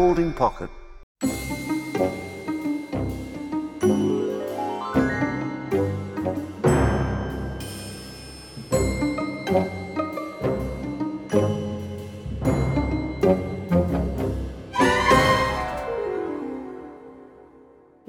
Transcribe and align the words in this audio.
Folding 0.00 0.32
pocket. 0.32 0.70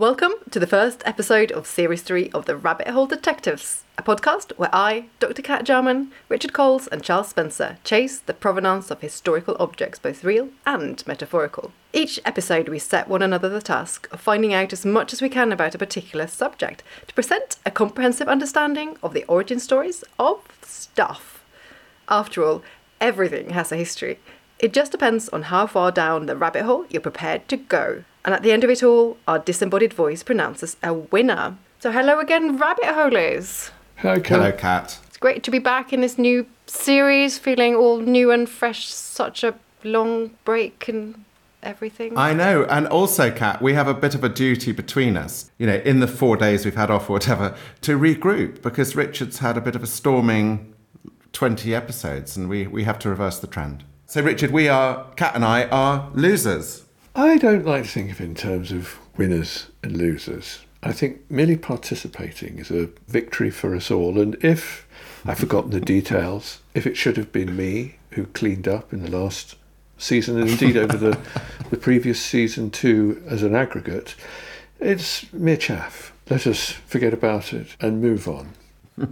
Welcome 0.02 0.34
to 0.50 0.60
the 0.60 0.66
first 0.66 1.04
episode 1.06 1.52
of 1.52 1.68
Series 1.68 2.02
3 2.02 2.32
of 2.32 2.48
The 2.48 2.58
Rabbit 2.58 2.88
Hole 2.88 3.06
Detectives, 3.06 3.84
a 4.00 4.02
podcast 4.02 4.52
where 4.58 4.74
I, 4.74 5.06
Dr. 5.20 5.44
Cat 5.44 5.64
Jarman, 5.64 6.12
Richard 6.28 6.54
Coles, 6.54 6.88
and 6.88 7.04
Charles 7.04 7.30
Spencer 7.30 7.78
chase 7.84 8.18
the 8.18 8.34
provenance 8.34 8.90
of 8.90 9.02
historical 9.02 9.56
objects, 9.60 10.00
both 10.00 10.24
real 10.24 10.50
and 10.66 11.06
metaphorical. 11.06 11.72
Each 11.94 12.20
episode, 12.26 12.68
we 12.68 12.80
set 12.80 13.10
one 13.10 13.22
another 13.22 13.48
the 13.48 13.62
task 13.62 14.10
of 14.12 14.20
finding 14.20 14.56
out 14.56 14.74
as 14.74 14.88
much 14.88 15.14
as 15.14 15.22
we 15.22 15.30
can 15.30 15.52
about 15.52 15.76
a 15.76 15.78
particular 15.78 16.26
subject 16.26 16.82
to 17.06 17.14
present 17.14 17.58
a 17.64 17.70
comprehensive 17.70 18.28
understanding 18.28 18.98
of 19.04 19.14
the 19.14 19.26
origin 19.26 19.60
stories 19.60 20.04
of 20.18 20.40
stuff. 20.64 21.44
After 22.10 22.44
all, 22.44 22.64
everything 23.00 23.52
has 23.52 23.72
a 23.72 23.78
history. 23.78 24.18
It 24.62 24.74
just 24.74 24.92
depends 24.92 25.28
on 25.30 25.44
how 25.44 25.66
far 25.66 25.92
down 25.92 26.28
the 26.28 26.38
rabbit 26.38 26.66
hole 26.66 26.86
you're 26.92 27.02
prepared 27.02 27.48
to 27.48 27.58
go. 27.58 28.04
And 28.24 28.36
at 28.36 28.44
the 28.44 28.52
end 28.52 28.64
of 28.64 28.70
it 28.70 28.84
all, 28.84 29.18
our 29.28 29.40
disembodied 29.40 29.92
voice 29.92 30.22
pronounces 30.22 30.78
a 30.84 30.94
winner. 30.94 31.58
So, 31.80 31.92
hello 31.92 32.20
again, 32.20 32.58
rabbit 32.58 32.86
holers. 32.86 33.72
Okay. 34.06 34.36
Hello, 34.36 34.52
Cat. 34.52 35.00
It's 35.08 35.18
great 35.18 35.42
to 35.44 35.52
be 35.52 35.58
back 35.58 35.92
in 35.92 36.02
this 36.02 36.20
new 36.20 36.46
series, 36.68 37.40
feeling 37.40 37.74
all 37.74 37.98
new 37.98 38.30
and 38.30 38.48
fresh. 38.48 38.86
Such 38.94 39.44
a 39.44 39.56
long 39.84 40.30
break 40.46 40.88
and 40.88 41.26
everything. 41.64 42.16
I 42.16 42.34
know. 42.34 42.64
And 42.66 42.86
also, 42.88 43.32
Cat, 43.32 43.64
we 43.64 43.74
have 43.74 43.88
a 43.88 43.96
bit 43.96 44.14
of 44.14 44.24
a 44.24 44.30
duty 44.30 44.72
between 44.74 45.18
us, 45.18 45.50
you 45.58 45.66
know, 45.66 45.78
in 45.78 46.02
the 46.02 46.08
four 46.08 46.38
days 46.38 46.66
we've 46.66 46.76
had 46.76 46.92
off 46.92 47.10
or 47.10 47.14
whatever, 47.14 47.56
to 47.82 47.98
regroup 47.98 48.62
because 48.62 48.96
Richard's 48.96 49.40
had 49.40 49.58
a 49.58 49.62
bit 49.62 49.76
of 49.76 49.82
a 49.82 49.88
storming 49.88 50.76
20 51.34 51.74
episodes 51.74 52.38
and 52.38 52.48
we, 52.48 52.68
we 52.68 52.84
have 52.84 53.00
to 53.00 53.10
reverse 53.10 53.40
the 53.40 53.48
trend. 53.48 53.86
So, 54.12 54.22
Richard, 54.22 54.52
we 54.52 54.68
are, 54.68 55.06
Cat 55.16 55.36
and 55.36 55.46
I 55.46 55.70
are 55.70 56.12
losers. 56.14 56.84
I 57.16 57.38
don't 57.38 57.66
like 57.66 57.84
to 57.84 57.90
think 57.90 58.12
of 58.12 58.20
it 58.20 58.26
in 58.26 58.36
terms 58.36 58.74
of 58.74 59.00
winners 59.16 59.68
and 59.84 59.96
losers. 59.96 60.66
I 60.84 60.92
think 60.92 61.22
merely 61.32 61.56
participating 61.56 62.60
is 62.60 62.70
a 62.72 62.90
victory 63.08 63.50
for 63.50 63.74
us 63.74 63.90
all. 63.90 64.20
And 64.20 64.36
if 64.44 64.86
I've 65.24 65.40
forgotten 65.40 65.72
the 65.72 65.80
details, 65.80 66.60
if 66.74 66.86
it 66.86 66.98
should 66.98 67.16
have 67.16 67.32
been 67.32 67.56
me 67.56 68.00
who 68.10 68.26
cleaned 68.26 68.68
up 68.68 68.92
in 68.92 69.02
the 69.02 69.10
last 69.10 69.56
season 69.98 70.38
and 70.42 70.50
indeed 70.50 70.76
over 70.76 70.98
the, 70.98 71.18
the 71.70 71.78
previous 71.78 72.20
season 72.20 72.70
too 72.70 73.24
as 73.30 73.44
an 73.44 73.56
aggregate, 73.56 74.16
it's 74.82 75.32
mere 75.32 75.56
chaff. 75.56 76.12
Let 76.30 76.46
us 76.46 76.72
forget 76.72 77.14
about 77.14 77.54
it 77.54 77.78
and 77.80 78.02
move 78.02 78.28
on. 78.28 78.52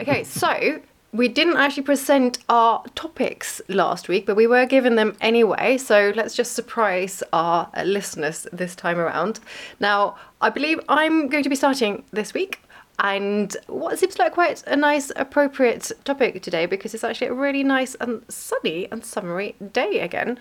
okay, 0.01 0.25
so 0.25 0.81
we 1.12 1.28
didn't 1.28 1.58
actually 1.58 1.84
present 1.84 2.40
our 2.50 2.84
topics 2.94 3.62
last 3.68 4.08
week, 4.08 4.25
but 4.25 4.36
we 4.36 4.46
were 4.46 4.66
given 4.66 4.96
them 4.96 5.16
anyway. 5.22 5.78
So 5.78 6.14
let's 6.16 6.36
just 6.36 6.53
surprise 6.53 7.24
our 7.34 7.70
uh, 7.74 7.84
listeners 7.84 8.46
this 8.53 8.75
time 8.75 9.00
around. 9.00 9.40
Now, 9.80 10.18
I 10.42 10.50
believe 10.50 10.80
I'm 10.88 11.28
going 11.28 11.44
to 11.44 11.50
be 11.50 11.56
starting 11.56 12.03
this 12.12 12.34
week. 12.34 12.62
And 13.02 13.56
what 13.68 13.98
seems 13.98 14.19
like 14.19 14.34
quite 14.34 14.62
a 14.68 14.75
nice, 14.75 15.09
appropriate 15.16 15.90
topic 16.03 16.42
today 16.42 16.66
because 16.66 16.94
it's 16.94 17.03
actually 17.03 17.28
a 17.28 17.34
really 17.34 17.64
nice 17.64 17.96
and 17.96 18.24
sunny 18.30 18.90
and 18.92 19.06
summery 19.06 19.56
day 19.72 20.02
again. 20.02 20.38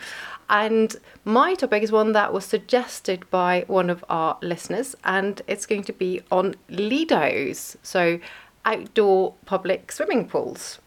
And 0.51 0.97
my 1.25 1.55
topic 1.55 1.85
is 1.85 1.93
one 1.93 2.13
that 2.13 2.33
was 2.33 2.45
suggested 2.45 3.31
by 3.31 3.65
one 3.69 3.89
of 3.89 4.05
our 4.09 4.39
listeners, 4.43 4.97
and 5.05 5.41
it's 5.47 5.67
going 5.67 5.85
to 5.85 5.93
be 5.93 6.23
on 6.33 6.57
Lidos. 6.69 7.77
So, 7.85 8.19
outdoor 8.65 9.35
public 9.47 9.93
swimming 9.93 10.29
pools. 10.29 10.79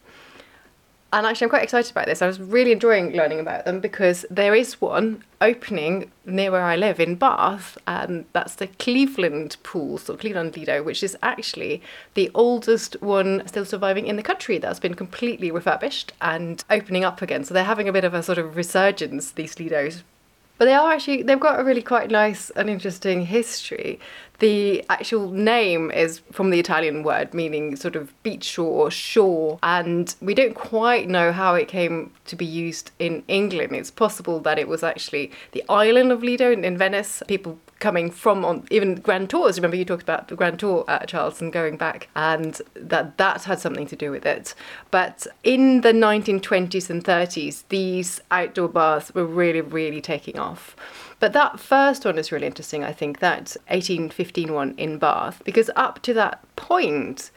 And 1.14 1.26
actually, 1.26 1.46
I'm 1.46 1.50
quite 1.50 1.64
excited 1.64 1.92
about 1.92 2.06
this. 2.06 2.22
I 2.22 2.28
was 2.28 2.40
really 2.40 2.72
enjoying 2.72 3.12
learning 3.12 3.42
about 3.42 3.66
them 3.66 3.82
because 3.82 4.26
there 4.30 4.56
is 4.56 4.80
one 4.80 5.26
opening 5.42 6.10
near 6.26 6.52
where 6.52 6.64
I 6.64 6.78
live 6.78 7.02
in 7.02 7.16
Bath, 7.16 7.78
and 7.86 8.24
that's 8.32 8.56
the 8.56 8.68
Cleveland 8.68 9.58
Pools 9.62 10.10
or 10.10 10.16
Cleveland 10.16 10.56
Lido, 10.56 10.82
which 10.82 11.04
is 11.04 11.18
actually 11.22 11.82
the 12.14 12.32
oldest 12.34 13.02
one 13.02 13.46
still 13.46 13.66
surviving 13.66 14.08
in 14.08 14.16
the 14.16 14.24
country 14.24 14.58
that's 14.58 14.80
been 14.80 14.94
completely 14.94 15.52
refurbished 15.52 16.14
and 16.22 16.64
opening 16.70 17.04
up 17.04 17.22
again. 17.22 17.44
So 17.44 17.54
they're 17.54 17.66
having 17.66 17.90
a 17.90 17.94
bit 17.94 18.06
of 18.06 18.14
a 18.14 18.24
sort 18.24 18.38
of 18.38 18.56
resurgence, 18.56 19.32
these 19.32 19.56
Lidos, 19.56 20.04
but 20.62 20.66
they 20.66 20.76
are 20.76 20.92
actually 20.92 21.24
they've 21.24 21.40
got 21.40 21.60
a 21.60 21.64
really 21.64 21.82
quite 21.82 22.12
nice 22.12 22.52
and 22.52 22.70
interesting 22.70 23.26
history. 23.26 24.00
The 24.38 24.86
actual 24.92 25.32
name 25.32 25.90
is 25.90 26.20
from 26.32 26.52
the 26.52 26.60
Italian 26.60 27.02
word 27.02 27.34
meaning 27.34 27.76
sort 27.76 27.96
of 27.96 28.14
beach 28.22 28.44
shore 28.44 28.86
or 28.86 28.92
shore, 28.92 29.58
and 29.64 30.14
we 30.22 30.36
don't 30.36 30.54
quite 30.54 31.10
know 31.10 31.32
how 31.32 31.56
it 31.56 31.68
came 31.68 32.12
to 32.26 32.36
be 32.36 32.46
used 32.46 32.92
in 33.00 33.24
England. 33.28 33.76
It's 33.76 33.90
possible 33.90 34.40
that 34.42 34.60
it 34.60 34.68
was 34.68 34.84
actually 34.84 35.32
the 35.54 35.64
island 35.68 36.12
of 36.12 36.22
Lido 36.22 36.52
in, 36.52 36.64
in 36.64 36.78
Venice. 36.78 37.24
People 37.28 37.58
coming 37.82 38.10
from 38.10 38.46
on 38.46 38.66
even 38.72 38.96
grand 38.96 39.30
tours. 39.30 39.58
Remember 39.58 39.76
you 39.76 39.84
talked 39.84 40.04
about 40.04 40.30
the 40.30 40.36
grand 40.36 40.60
tour 40.60 40.86
at 40.88 41.10
Charleston 41.10 41.52
going 41.52 41.76
back, 41.76 42.08
and 42.16 42.62
that 42.76 43.18
that 43.18 43.44
had 43.44 43.60
something 43.60 43.88
to 43.88 43.96
do 43.98 44.12
with 44.12 44.26
it. 44.26 44.56
But 44.92 45.28
in 45.44 45.82
the 45.82 45.92
1920s 45.92 46.90
and 46.90 47.04
30s, 47.04 47.64
these 47.68 48.22
outdoor 48.32 48.70
baths 48.70 49.14
were 49.14 49.26
really, 49.26 49.62
really 49.62 50.00
taking 50.00 50.40
off. 50.40 50.76
But 51.20 51.34
that 51.34 51.60
first 51.60 52.06
one 52.06 52.18
is 52.18 52.32
really 52.32 52.48
interesting, 52.48 52.84
I 52.84 52.94
think, 52.94 53.20
that 53.20 53.56
1815 53.68 54.54
one 54.54 54.74
in 54.78 54.98
Bath, 54.98 55.42
because 55.44 55.70
up 55.76 56.02
to 56.04 56.14
that 56.16 56.44
point, 56.56 57.30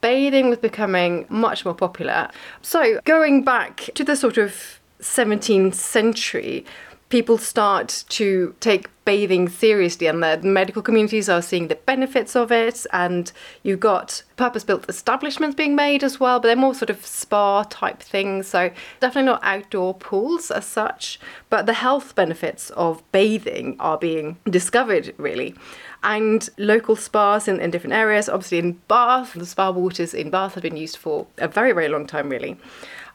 bathing 0.00 0.48
was 0.48 0.58
becoming 0.58 1.26
much 1.28 1.64
more 1.64 1.74
popular. 1.74 2.30
So, 2.62 3.00
going 3.04 3.44
back 3.44 3.90
to 3.94 4.02
the 4.02 4.16
sort 4.16 4.36
of 4.36 4.80
17th 5.00 5.74
century, 5.74 6.64
people 7.10 7.36
start 7.36 8.04
to 8.08 8.54
take 8.60 8.88
bathing 9.04 9.48
seriously 9.48 10.06
and 10.06 10.22
the 10.22 10.38
medical 10.42 10.80
communities 10.80 11.28
are 11.28 11.42
seeing 11.42 11.66
the 11.66 11.74
benefits 11.74 12.36
of 12.36 12.52
it. 12.52 12.86
And 12.92 13.30
you've 13.64 13.80
got 13.80 14.22
purpose-built 14.36 14.88
establishments 14.88 15.56
being 15.56 15.74
made 15.74 16.04
as 16.04 16.20
well 16.20 16.38
but 16.38 16.46
they're 16.46 16.56
more 16.56 16.74
sort 16.74 16.90
of 16.90 17.04
spa 17.04 17.64
type 17.64 18.00
things. 18.00 18.46
So 18.46 18.70
definitely 19.00 19.26
not 19.26 19.40
outdoor 19.42 19.94
pools 19.94 20.50
as 20.50 20.64
such 20.64 21.18
but 21.50 21.66
the 21.66 21.74
health 21.74 22.14
benefits 22.14 22.70
of 22.70 23.02
bathing 23.10 23.76
are 23.80 23.98
being 23.98 24.38
discovered 24.48 25.12
really. 25.18 25.56
And 26.02 26.48
local 26.56 26.96
spas 26.96 27.48
in, 27.48 27.60
in 27.60 27.72
different 27.72 27.94
areas 27.94 28.28
obviously 28.28 28.58
in 28.58 28.72
bath 28.86 29.34
the 29.34 29.44
spa 29.44 29.70
waters 29.70 30.14
in 30.14 30.30
bath 30.30 30.54
have 30.54 30.62
been 30.62 30.76
used 30.76 30.96
for 30.96 31.26
a 31.38 31.48
very 31.48 31.72
very 31.72 31.88
long 31.88 32.06
time 32.06 32.28
really 32.28 32.56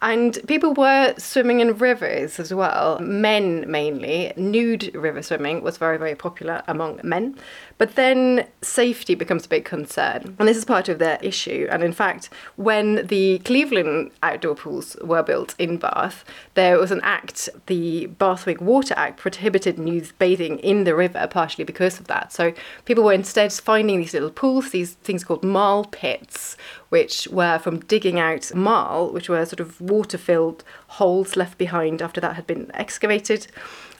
and 0.06 0.38
people 0.46 0.76
were 0.76 1.16
swimming 1.18 1.62
in 1.62 1.80
rivers 1.80 2.40
as 2.40 2.54
well, 2.54 3.00
men 3.00 3.66
mainly. 3.68 4.32
Nude 4.38 4.94
river 4.94 5.24
swimming 5.24 5.64
was 5.64 5.78
very, 5.78 5.98
very 5.98 6.14
popular 6.14 6.62
among 6.68 7.00
men. 7.04 7.36
But 7.80 7.96
then 7.96 8.48
safety 8.62 9.16
becomes 9.16 9.48
a 9.48 9.50
big 9.50 9.66
concern. 9.66 10.36
And 10.38 10.48
this 10.48 10.58
is 10.58 10.64
part 10.64 10.90
of 10.90 11.00
their 11.00 11.18
issue. 11.24 11.68
And 11.72 11.84
in 11.84 11.92
fact, 11.92 12.30
when 12.56 13.08
the 13.08 13.40
Cleveland 13.40 14.12
outdoor 14.22 14.54
pools 14.54 14.96
were 15.02 15.24
built 15.24 15.56
in 15.58 15.78
Bath, 15.78 16.24
there 16.54 16.78
was 16.78 16.92
an 16.92 17.02
act, 17.02 17.50
the 17.66 18.06
Bathwick 18.06 18.62
Water 18.62 18.94
Act, 18.96 19.18
prohibited 19.18 19.80
nude 19.80 20.12
bathing 20.20 20.60
in 20.60 20.84
the 20.84 20.94
river, 20.94 21.28
partially 21.32 21.64
because 21.64 22.00
of 22.00 22.06
that. 22.08 22.32
So 22.32 22.54
people 22.86 23.04
were 23.04 23.14
instead 23.14 23.52
finding 23.52 24.00
these 24.00 24.14
little 24.14 24.30
pools, 24.30 24.70
these 24.70 24.94
things 24.94 25.24
called 25.24 25.44
marl 25.44 25.86
pits, 25.86 26.58
which 26.90 27.28
were 27.30 27.58
from 27.58 27.80
digging 27.80 28.20
out 28.20 28.54
marl, 28.54 29.12
which 29.12 29.30
were 29.30 29.46
sort 29.46 29.60
of 29.60 29.82
water 29.82 29.95
filled 30.04 30.64
holes 30.88 31.36
left 31.36 31.58
behind 31.58 32.02
after 32.02 32.22
that 32.22 32.36
had 32.36 32.48
been 32.48 32.70
excavated 32.74 33.48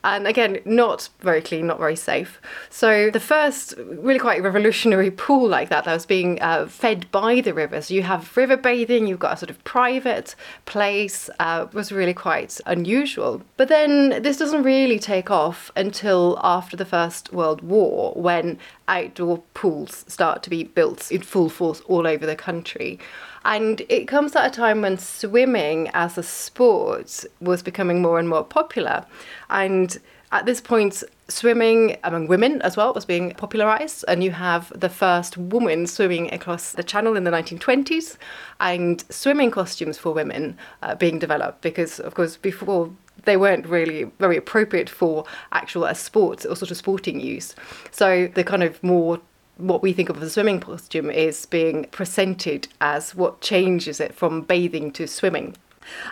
And 0.06 0.28
again, 0.28 0.60
not 0.66 1.10
very 1.22 1.42
clean, 1.42 1.66
not 1.66 1.80
very 1.80 1.96
safe. 1.96 2.40
So 2.70 3.10
the 3.10 3.20
first 3.20 3.74
really 3.78 4.20
quite 4.20 4.44
revolutionary 4.44 5.10
pool 5.10 5.50
like 5.50 5.70
that 5.70 5.86
that 5.86 5.94
was 5.94 6.06
being 6.06 6.40
uh, 6.44 6.68
fed 6.68 7.10
by 7.12 7.42
the 7.42 7.56
rivers. 7.56 7.90
You 7.90 8.04
have 8.04 8.38
river 8.38 8.56
bathing, 8.56 9.08
you've 9.08 9.18
got 9.18 9.34
a 9.34 9.38
sort 9.38 9.50
of 9.50 9.64
private 9.64 10.36
place, 10.66 11.28
uh, 11.40 11.66
was 11.74 11.92
really 11.92 12.14
quite 12.14 12.62
unusual. 12.68 13.42
But 13.58 13.68
then 13.68 14.22
this 14.22 14.38
doesn't 14.38 14.62
really 14.62 15.00
take 15.00 15.32
off 15.32 15.72
until 15.76 16.40
after 16.44 16.78
the 16.78 16.86
First 16.86 17.34
World 17.34 17.64
War 17.64 18.14
when 18.14 18.60
outdoor 18.88 19.40
pools 19.56 20.06
start 20.08 20.44
to 20.44 20.52
be 20.52 20.66
built 20.66 21.12
in 21.12 21.24
full 21.24 21.50
force 21.50 21.82
all 21.88 22.06
over 22.06 22.28
the 22.28 22.36
country. 22.36 23.00
And 23.46 23.82
it 23.90 24.08
comes 24.08 24.36
at 24.36 24.46
a 24.46 24.50
time 24.50 24.82
when 24.82 24.98
swimming 24.98 25.90
as 25.94 26.18
a 26.18 26.24
sport 26.24 27.24
was 27.40 27.62
becoming 27.62 28.02
more 28.02 28.18
and 28.18 28.28
more 28.28 28.44
popular. 28.44 29.06
And 29.52 29.98
at 30.32 30.48
this 30.48 30.60
point, 30.60 31.04
swimming 31.28 31.98
among 32.04 32.28
women 32.28 32.62
as 32.64 32.76
well 32.76 32.92
was 32.94 33.06
being 33.06 33.32
popularized. 33.36 34.04
And 34.08 34.24
you 34.24 34.32
have 34.32 34.74
the 34.78 34.90
first 34.90 35.38
woman 35.38 35.86
swimming 35.86 36.34
across 36.34 36.72
the 36.72 36.84
channel 36.84 37.16
in 37.16 37.24
the 37.24 37.32
1920s 37.32 38.18
and 38.60 39.04
swimming 39.10 39.52
costumes 39.52 40.00
for 40.00 40.12
women 40.12 40.58
uh, 40.82 40.96
being 40.96 41.20
developed 41.20 41.62
because, 41.62 42.00
of 42.00 42.16
course, 42.16 42.38
before 42.38 42.92
they 43.26 43.38
weren't 43.38 43.68
really 43.68 44.06
very 44.20 44.38
appropriate 44.38 44.90
for 44.90 45.24
actual 45.52 45.86
as 45.86 46.00
sports 46.00 46.46
or 46.46 46.56
sort 46.56 46.72
of 46.72 46.78
sporting 46.78 47.20
use. 47.20 47.56
So 47.92 48.28
the 48.34 48.44
kind 48.44 48.64
of 48.64 48.82
more 48.84 49.20
what 49.58 49.82
we 49.82 49.94
think 49.94 50.10
of 50.10 50.18
as 50.18 50.24
a 50.24 50.30
swimming 50.30 50.60
costume 50.60 51.10
is 51.10 51.46
being 51.46 51.86
presented 51.86 52.68
as 52.82 53.16
what 53.16 53.42
changes 53.42 54.00
it 54.00 54.14
from 54.14 54.42
bathing 54.42 54.92
to 54.92 55.08
swimming. 55.08 55.56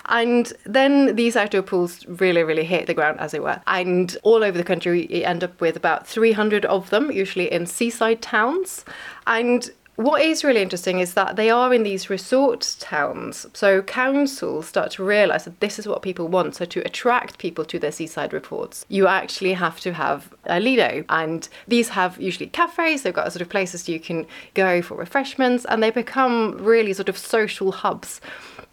And 0.05 0.53
then 0.65 1.15
these 1.15 1.35
outdoor 1.35 1.63
pools 1.63 2.05
really, 2.05 2.43
really 2.43 2.63
hit 2.63 2.87
the 2.87 2.93
ground, 2.93 3.19
as 3.19 3.33
it 3.33 3.41
were. 3.41 3.61
And 3.67 4.15
all 4.23 4.43
over 4.43 4.57
the 4.57 4.63
country, 4.63 5.07
you 5.09 5.23
end 5.23 5.43
up 5.43 5.59
with 5.59 5.75
about 5.75 6.07
300 6.07 6.65
of 6.65 6.89
them, 6.89 7.11
usually 7.11 7.51
in 7.51 7.65
seaside 7.65 8.21
towns. 8.21 8.85
And 9.25 9.71
what 9.95 10.23
is 10.23 10.43
really 10.43 10.61
interesting 10.61 10.99
is 10.99 11.13
that 11.13 11.35
they 11.35 11.49
are 11.51 11.73
in 11.73 11.83
these 11.83 12.09
resort 12.09 12.75
towns. 12.79 13.45
So 13.53 13.81
councils 13.83 14.67
start 14.67 14.91
to 14.91 15.03
realise 15.03 15.43
that 15.43 15.59
this 15.59 15.77
is 15.77 15.87
what 15.87 16.01
people 16.01 16.27
want. 16.27 16.55
So 16.55 16.65
to 16.65 16.79
attract 16.81 17.37
people 17.37 17.63
to 17.65 17.77
their 17.77 17.91
seaside 17.91 18.33
reports, 18.33 18.85
you 18.89 19.07
actually 19.07 19.53
have 19.53 19.79
to 19.81 19.93
have 19.93 20.33
a 20.45 20.59
Lido. 20.59 21.03
And 21.09 21.47
these 21.67 21.89
have 21.89 22.19
usually 22.19 22.47
cafes, 22.47 23.03
they've 23.03 23.13
got 23.13 23.31
sort 23.31 23.41
of 23.41 23.49
places 23.49 23.87
you 23.87 23.99
can 23.99 24.25
go 24.55 24.81
for 24.81 24.95
refreshments, 24.95 25.65
and 25.65 25.83
they 25.83 25.91
become 25.91 26.57
really 26.57 26.93
sort 26.93 27.09
of 27.09 27.17
social 27.17 27.71
hubs 27.71 28.19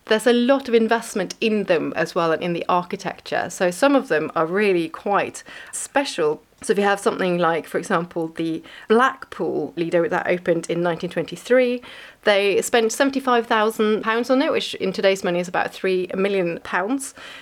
there's 0.07 0.27
a 0.27 0.33
lot 0.33 0.69
of 0.69 0.75
investment 0.75 1.37
in 1.41 1.65
them 1.65 1.93
as 1.95 2.17
well 2.17 2.33
and 2.33 2.43
in 2.43 2.53
the 2.53 2.65
architecture. 2.69 3.49
So 3.49 3.71
some 3.71 3.95
of 3.95 4.09
them 4.09 4.33
are 4.35 4.45
really 4.45 4.89
quite 4.89 5.45
special 5.73 6.43
so 6.63 6.73
if 6.73 6.79
you 6.79 6.85
have 6.85 7.01
something 7.01 7.39
like, 7.39 7.67
for 7.67 7.79
example, 7.79 8.29
the 8.29 8.63
Blackpool 8.89 9.73
Lido 9.77 10.07
that 10.09 10.27
opened 10.27 10.69
in 10.69 10.85
1923, 10.85 11.81
they 12.25 12.61
spent 12.61 12.93
£75,000 12.93 14.31
on 14.31 14.43
it, 14.43 14.53
which 14.53 14.75
in 14.75 14.93
today's 14.93 15.25
money 15.25 15.41
is 15.41 15.49
about 15.49 15.73
£3 15.73 16.15
million. 16.15 16.61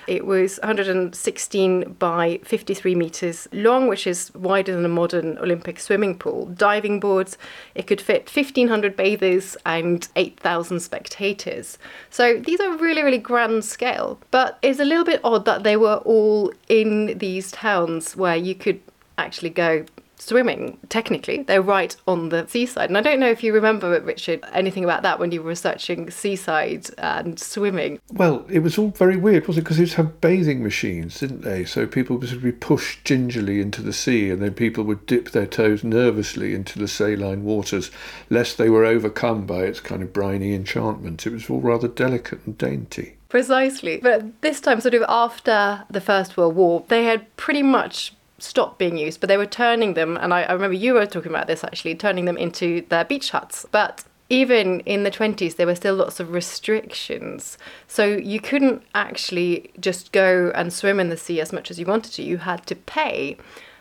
It 0.07 0.25
was 0.25 0.57
116 0.59 1.93
by 1.99 2.39
53 2.45 2.95
metres 2.95 3.47
long, 3.51 3.89
which 3.89 4.07
is 4.07 4.33
wider 4.33 4.73
than 4.73 4.85
a 4.85 4.89
modern 4.89 5.37
Olympic 5.39 5.81
swimming 5.81 6.17
pool. 6.17 6.45
Diving 6.45 7.01
boards, 7.01 7.37
it 7.75 7.87
could 7.87 7.99
fit 7.99 8.33
1,500 8.33 8.95
bathers 8.95 9.57
and 9.65 10.07
8,000 10.15 10.79
spectators. 10.79 11.77
So 12.09 12.39
these 12.39 12.61
are 12.61 12.77
really, 12.77 13.03
really 13.03 13.17
grand 13.17 13.65
scale. 13.65 14.17
But 14.31 14.59
it's 14.61 14.79
a 14.79 14.85
little 14.85 15.03
bit 15.03 15.19
odd 15.25 15.43
that 15.43 15.63
they 15.63 15.75
were 15.75 15.97
all 15.97 16.53
in 16.69 17.17
these 17.17 17.51
towns 17.51 18.15
where 18.15 18.37
you 18.37 18.55
could 18.55 18.79
actually 19.19 19.49
go 19.49 19.85
swimming 20.21 20.77
technically 20.89 21.43
they're 21.43 21.61
right 21.61 21.95
on 22.07 22.29
the 22.29 22.45
seaside. 22.47 22.89
And 22.89 22.97
i 22.97 23.01
don't 23.01 23.19
know 23.19 23.29
if 23.29 23.43
you 23.43 23.53
remember 23.53 23.99
richard 24.01 24.43
anything 24.51 24.83
about 24.83 25.03
that 25.03 25.19
when 25.19 25.31
you 25.31 25.41
were 25.41 25.49
researching 25.49 26.11
seaside 26.11 26.89
and 26.97 27.39
swimming. 27.39 27.99
Well 28.11 28.45
it 28.49 28.59
was 28.59 28.77
all 28.77 28.89
very 28.89 29.17
weird 29.17 29.47
wasn't 29.47 29.61
it? 29.61 29.65
Because 29.65 29.77
they 29.77 29.83
used 29.83 29.95
to 29.95 30.03
have 30.03 30.21
bathing 30.21 30.61
machines 30.61 31.19
didn't 31.19 31.41
they? 31.41 31.65
So 31.65 31.87
people 31.87 32.17
would 32.17 32.43
be 32.43 32.51
pushed 32.51 33.05
gingerly 33.05 33.61
into 33.61 33.81
the 33.81 33.93
sea 33.93 34.29
and 34.29 34.41
then 34.41 34.53
people 34.53 34.83
would 34.83 35.05
dip 35.05 35.31
their 35.31 35.47
toes 35.47 35.83
nervously 35.83 36.53
into 36.53 36.77
the 36.77 36.87
saline 36.87 37.43
waters 37.43 37.89
lest 38.29 38.57
they 38.57 38.69
were 38.69 38.85
overcome 38.85 39.45
by 39.45 39.63
its 39.63 39.79
kind 39.79 40.03
of 40.03 40.13
briny 40.13 40.53
enchantment. 40.53 41.25
It 41.25 41.33
was 41.33 41.49
all 41.49 41.61
rather 41.61 41.87
delicate 41.87 42.45
and 42.45 42.57
dainty. 42.57 43.15
Precisely. 43.29 43.97
But 43.97 44.41
this 44.41 44.59
time, 44.59 44.81
sort 44.81 44.95
of 44.95 45.03
after 45.07 45.83
the 45.87 46.01
First 46.01 46.35
World 46.35 46.55
War, 46.55 46.83
they 46.87 47.03
had 47.03 47.35
pretty 47.37 47.61
much 47.61 48.13
stopped 48.39 48.79
being 48.79 48.97
used, 48.97 49.19
but 49.19 49.27
they 49.27 49.37
were 49.37 49.45
turning 49.45 49.93
them, 49.93 50.17
and 50.17 50.33
I, 50.33 50.43
I 50.43 50.53
remember 50.53 50.75
you 50.75 50.93
were 50.93 51.05
talking 51.05 51.31
about 51.31 51.47
this 51.47 51.63
actually, 51.63 51.95
turning 51.95 52.25
them 52.25 52.37
into 52.37 52.85
their 52.89 53.05
beach 53.05 53.31
huts. 53.31 53.65
But 53.71 54.03
even 54.29 54.81
in 54.81 55.03
the 55.03 55.11
20s, 55.11 55.55
there 55.55 55.65
were 55.65 55.75
still 55.75 55.95
lots 55.95 56.19
of 56.19 56.31
restrictions. 56.31 57.57
So 57.87 58.05
you 58.05 58.39
couldn't 58.39 58.83
actually 58.93 59.71
just 59.79 60.11
go 60.11 60.51
and 60.53 60.71
swim 60.71 60.99
in 60.99 61.09
the 61.09 61.17
sea 61.17 61.41
as 61.41 61.51
much 61.51 61.71
as 61.71 61.79
you 61.79 61.85
wanted 61.85 62.13
to. 62.13 62.23
You 62.23 62.37
had 62.37 62.65
to 62.67 62.75
pay. 62.75 63.37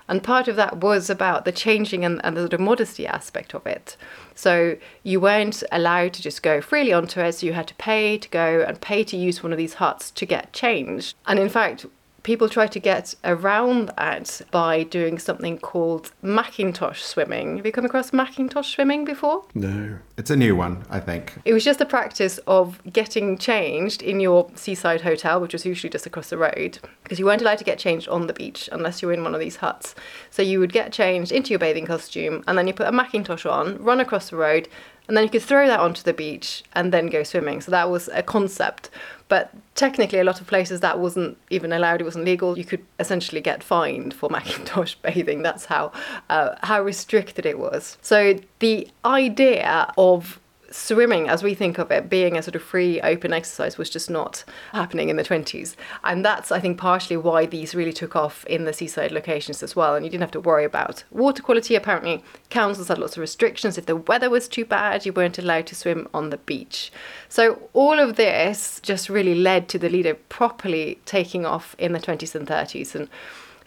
And 0.08 0.22
part 0.22 0.48
of 0.48 0.56
that 0.56 0.78
was 0.78 1.10
about 1.10 1.44
the 1.44 1.52
changing 1.52 2.02
and, 2.02 2.24
and 2.24 2.34
the 2.34 2.40
sort 2.40 2.54
of 2.54 2.60
modesty 2.60 3.06
aspect 3.06 3.54
of 3.54 3.66
it. 3.66 3.98
So 4.34 4.78
you 5.02 5.20
weren't 5.20 5.62
allowed 5.70 6.14
to 6.14 6.22
just 6.22 6.42
go 6.42 6.62
freely 6.62 6.94
onto 6.94 7.20
it. 7.20 7.32
So 7.32 7.46
you 7.46 7.52
had 7.52 7.68
to 7.68 7.74
pay 7.74 8.16
to 8.16 8.28
go 8.30 8.64
and 8.66 8.80
pay 8.80 9.04
to 9.04 9.18
use 9.18 9.42
one 9.42 9.52
of 9.52 9.58
these 9.58 9.74
huts 9.74 10.10
to 10.12 10.24
get 10.24 10.54
changed. 10.54 11.14
And 11.26 11.38
in 11.38 11.50
fact, 11.50 11.84
people 12.22 12.48
try 12.48 12.66
to 12.66 12.78
get 12.78 13.14
around 13.24 13.90
that 13.96 14.40
by 14.50 14.82
doing 14.82 15.18
something 15.18 15.58
called 15.58 16.12
Macintosh 16.22 17.02
swimming. 17.02 17.56
Have 17.56 17.66
you 17.66 17.72
come 17.72 17.84
across 17.84 18.12
Macintosh 18.12 18.74
swimming 18.74 19.04
before? 19.04 19.44
No. 19.54 19.98
It's 20.16 20.30
a 20.30 20.36
new 20.36 20.56
one, 20.56 20.84
I 20.90 20.98
think. 20.98 21.34
It 21.44 21.52
was 21.52 21.64
just 21.64 21.78
the 21.78 21.86
practice 21.86 22.38
of 22.46 22.82
getting 22.92 23.38
changed 23.38 24.02
in 24.02 24.18
your 24.18 24.50
seaside 24.56 25.02
hotel, 25.02 25.40
which 25.40 25.52
was 25.52 25.64
usually 25.64 25.90
just 25.90 26.06
across 26.06 26.30
the 26.30 26.36
road, 26.36 26.80
because 27.04 27.20
you 27.20 27.24
weren't 27.24 27.40
allowed 27.40 27.58
to 27.58 27.64
get 27.64 27.78
changed 27.78 28.08
on 28.08 28.26
the 28.26 28.32
beach 28.32 28.68
unless 28.72 29.00
you 29.00 29.08
were 29.08 29.14
in 29.14 29.22
one 29.22 29.34
of 29.34 29.40
these 29.40 29.56
huts. 29.56 29.94
So 30.30 30.42
you 30.42 30.58
would 30.58 30.72
get 30.72 30.92
changed 30.92 31.30
into 31.30 31.50
your 31.50 31.60
bathing 31.60 31.86
costume 31.86 32.42
and 32.48 32.58
then 32.58 32.66
you 32.66 32.72
put 32.72 32.88
a 32.88 32.92
Macintosh 32.92 33.46
on, 33.46 33.82
run 33.82 34.00
across 34.00 34.30
the 34.30 34.36
road, 34.36 34.68
and 35.08 35.16
then 35.16 35.24
you 35.24 35.30
could 35.30 35.42
throw 35.42 35.66
that 35.66 35.80
onto 35.80 36.02
the 36.02 36.12
beach 36.12 36.62
and 36.74 36.92
then 36.92 37.06
go 37.06 37.22
swimming. 37.22 37.62
So 37.62 37.70
that 37.70 37.90
was 37.90 38.08
a 38.12 38.22
concept. 38.22 38.90
But 39.28 39.50
technically, 39.74 40.20
a 40.20 40.24
lot 40.24 40.40
of 40.40 40.46
places 40.46 40.80
that 40.80 40.98
wasn't 40.98 41.38
even 41.50 41.72
allowed. 41.72 42.00
It 42.00 42.04
wasn't 42.04 42.26
legal. 42.26 42.56
You 42.56 42.64
could 42.64 42.84
essentially 42.98 43.40
get 43.40 43.62
fined 43.62 44.14
for 44.14 44.28
Macintosh 44.30 44.94
bathing. 44.96 45.42
That's 45.42 45.64
how 45.64 45.92
uh, 46.28 46.56
how 46.62 46.82
restricted 46.82 47.46
it 47.46 47.58
was. 47.58 47.98
So 48.02 48.38
the 48.58 48.88
idea 49.04 49.92
of 49.96 50.38
swimming, 50.70 51.28
as 51.28 51.42
we 51.42 51.54
think 51.54 51.78
of 51.78 51.90
it, 51.90 52.08
being 52.08 52.36
a 52.36 52.42
sort 52.42 52.56
of 52.56 52.62
free, 52.62 53.00
open 53.00 53.32
exercise 53.32 53.78
was 53.78 53.90
just 53.90 54.10
not 54.10 54.44
happening 54.72 55.08
in 55.08 55.16
the 55.16 55.24
20s. 55.24 55.76
And 56.04 56.24
that's, 56.24 56.52
I 56.52 56.60
think, 56.60 56.78
partially 56.78 57.16
why 57.16 57.46
these 57.46 57.74
really 57.74 57.92
took 57.92 58.14
off 58.16 58.44
in 58.46 58.64
the 58.64 58.72
seaside 58.72 59.12
locations 59.12 59.62
as 59.62 59.74
well. 59.74 59.94
And 59.94 60.04
you 60.04 60.10
didn't 60.10 60.22
have 60.22 60.30
to 60.32 60.40
worry 60.40 60.64
about 60.64 61.04
water 61.10 61.42
quality. 61.42 61.74
Apparently, 61.74 62.22
councils 62.50 62.88
had 62.88 62.98
lots 62.98 63.16
of 63.16 63.20
restrictions. 63.20 63.78
If 63.78 63.86
the 63.86 63.96
weather 63.96 64.30
was 64.30 64.48
too 64.48 64.64
bad, 64.64 65.06
you 65.06 65.12
weren't 65.12 65.38
allowed 65.38 65.66
to 65.68 65.74
swim 65.74 66.08
on 66.12 66.30
the 66.30 66.38
beach. 66.38 66.92
So 67.28 67.68
all 67.72 67.98
of 67.98 68.16
this 68.16 68.80
just 68.80 69.08
really 69.08 69.34
led 69.34 69.68
to 69.68 69.78
the 69.78 69.88
Lido 69.88 70.14
properly 70.28 71.00
taking 71.04 71.46
off 71.46 71.74
in 71.78 71.92
the 71.92 72.00
20s 72.00 72.34
and 72.34 72.46
30s. 72.46 72.94
And 72.94 73.08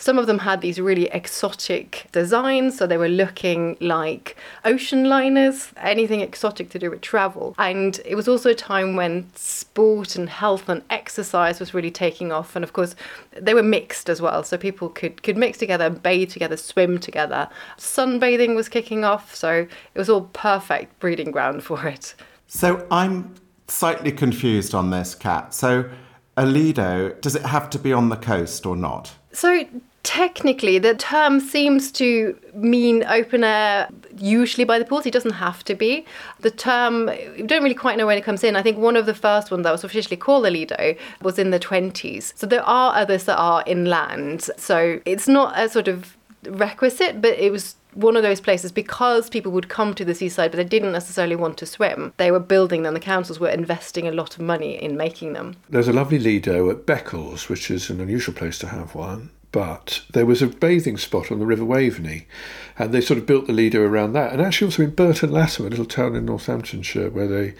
some 0.01 0.17
of 0.17 0.25
them 0.25 0.39
had 0.39 0.61
these 0.61 0.81
really 0.81 1.05
exotic 1.11 2.07
designs, 2.11 2.75
so 2.75 2.87
they 2.87 2.97
were 2.97 3.07
looking 3.07 3.77
like 3.79 4.35
ocean 4.65 5.07
liners, 5.07 5.71
anything 5.77 6.21
exotic 6.21 6.71
to 6.71 6.79
do 6.79 6.89
with 6.89 7.01
travel. 7.01 7.53
And 7.59 8.01
it 8.03 8.15
was 8.15 8.27
also 8.27 8.49
a 8.49 8.55
time 8.55 8.95
when 8.95 9.29
sport 9.35 10.15
and 10.15 10.27
health 10.27 10.67
and 10.69 10.81
exercise 10.89 11.59
was 11.59 11.75
really 11.75 11.91
taking 11.91 12.31
off. 12.31 12.55
And 12.55 12.63
of 12.63 12.73
course, 12.73 12.95
they 13.39 13.53
were 13.53 13.61
mixed 13.61 14.09
as 14.09 14.19
well, 14.19 14.43
so 14.43 14.57
people 14.57 14.89
could, 14.89 15.21
could 15.21 15.37
mix 15.37 15.59
together, 15.59 15.91
bathe 15.91 16.31
together, 16.31 16.57
swim 16.57 16.97
together. 16.97 17.47
Sunbathing 17.77 18.55
was 18.55 18.69
kicking 18.69 19.03
off, 19.03 19.35
so 19.35 19.67
it 19.93 19.99
was 19.99 20.09
all 20.09 20.29
perfect 20.33 20.99
breeding 20.99 21.29
ground 21.29 21.63
for 21.63 21.87
it. 21.87 22.15
So 22.47 22.87
I'm 22.89 23.35
slightly 23.67 24.11
confused 24.11 24.73
on 24.73 24.89
this, 24.89 25.13
Cat. 25.13 25.53
So, 25.53 25.91
a 26.37 26.45
Lido, 26.45 27.09
does 27.21 27.35
it 27.35 27.43
have 27.43 27.69
to 27.69 27.77
be 27.77 27.93
on 27.93 28.09
the 28.09 28.15
coast 28.15 28.65
or 28.65 28.75
not? 28.75 29.13
So, 29.31 29.65
technically, 30.03 30.79
the 30.79 30.95
term 30.95 31.39
seems 31.39 31.91
to 31.93 32.37
mean 32.53 33.03
open 33.05 33.43
air, 33.43 33.89
usually 34.17 34.65
by 34.65 34.79
the 34.79 34.85
pools. 34.85 35.05
It 35.05 35.13
doesn't 35.13 35.33
have 35.33 35.63
to 35.65 35.75
be. 35.75 36.05
The 36.39 36.51
term, 36.51 37.05
we 37.05 37.43
don't 37.43 37.63
really 37.63 37.75
quite 37.75 37.97
know 37.97 38.07
when 38.07 38.17
it 38.17 38.23
comes 38.23 38.43
in. 38.43 38.55
I 38.55 38.61
think 38.61 38.77
one 38.77 38.95
of 38.95 39.05
the 39.05 39.13
first 39.13 39.51
ones 39.51 39.63
that 39.63 39.71
was 39.71 39.83
officially 39.83 40.17
called 40.17 40.45
a 40.45 40.49
Lido 40.49 40.95
was 41.21 41.37
in 41.37 41.51
the 41.51 41.59
20s. 41.59 42.33
So, 42.35 42.47
there 42.47 42.63
are 42.63 42.95
others 42.95 43.25
that 43.25 43.37
are 43.37 43.63
inland. 43.65 44.49
So, 44.57 44.99
it's 45.05 45.27
not 45.27 45.57
a 45.57 45.69
sort 45.69 45.87
of 45.87 46.17
requisite, 46.45 47.21
but 47.21 47.37
it 47.37 47.51
was 47.51 47.75
one 47.93 48.15
of 48.15 48.23
those 48.23 48.39
places 48.39 48.71
because 48.71 49.29
people 49.29 49.51
would 49.51 49.67
come 49.67 49.93
to 49.93 50.05
the 50.05 50.15
seaside 50.15 50.49
but 50.49 50.57
they 50.57 50.63
didn't 50.63 50.93
necessarily 50.93 51.35
want 51.35 51.57
to 51.57 51.65
swim. 51.65 52.13
They 52.17 52.31
were 52.31 52.39
building 52.39 52.83
them, 52.83 52.93
the 52.93 52.99
councils 52.99 53.39
were 53.39 53.49
investing 53.49 54.07
a 54.07 54.11
lot 54.11 54.35
of 54.35 54.41
money 54.41 54.81
in 54.81 54.95
making 54.95 55.33
them. 55.33 55.57
There's 55.69 55.89
a 55.89 55.93
lovely 55.93 56.17
Lido 56.17 56.69
at 56.69 56.85
Beccles, 56.85 57.49
which 57.49 57.69
is 57.69 57.89
an 57.89 57.99
unusual 57.99 58.33
place 58.33 58.57
to 58.59 58.67
have 58.67 58.95
one. 58.95 59.29
But 59.51 60.03
there 60.11 60.25
was 60.25 60.41
a 60.41 60.47
bathing 60.47 60.97
spot 60.97 61.31
on 61.31 61.39
the 61.39 61.45
River 61.45 61.65
Waveney, 61.65 62.25
and 62.79 62.93
they 62.93 63.01
sort 63.01 63.17
of 63.17 63.25
built 63.25 63.47
the 63.47 63.53
Lido 63.53 63.81
around 63.81 64.13
that. 64.13 64.31
And 64.31 64.41
actually, 64.41 64.67
also 64.67 64.83
in 64.83 64.91
Burton 64.91 65.31
Latimer, 65.31 65.67
a 65.67 65.71
little 65.71 65.85
town 65.85 66.15
in 66.15 66.25
Northamptonshire 66.25 67.09
where 67.09 67.27
they 67.27 67.53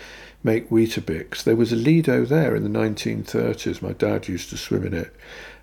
make 0.44 0.70
Weetabix, 0.70 1.44
there 1.44 1.56
was 1.56 1.72
a 1.72 1.76
Lido 1.76 2.26
there 2.26 2.56
in 2.56 2.64
the 2.64 2.80
1930s. 2.80 3.82
My 3.82 3.94
dad 3.94 4.28
used 4.28 4.50
to 4.52 4.58
swim 4.58 4.86
in 4.86 4.94
it. 4.94 5.14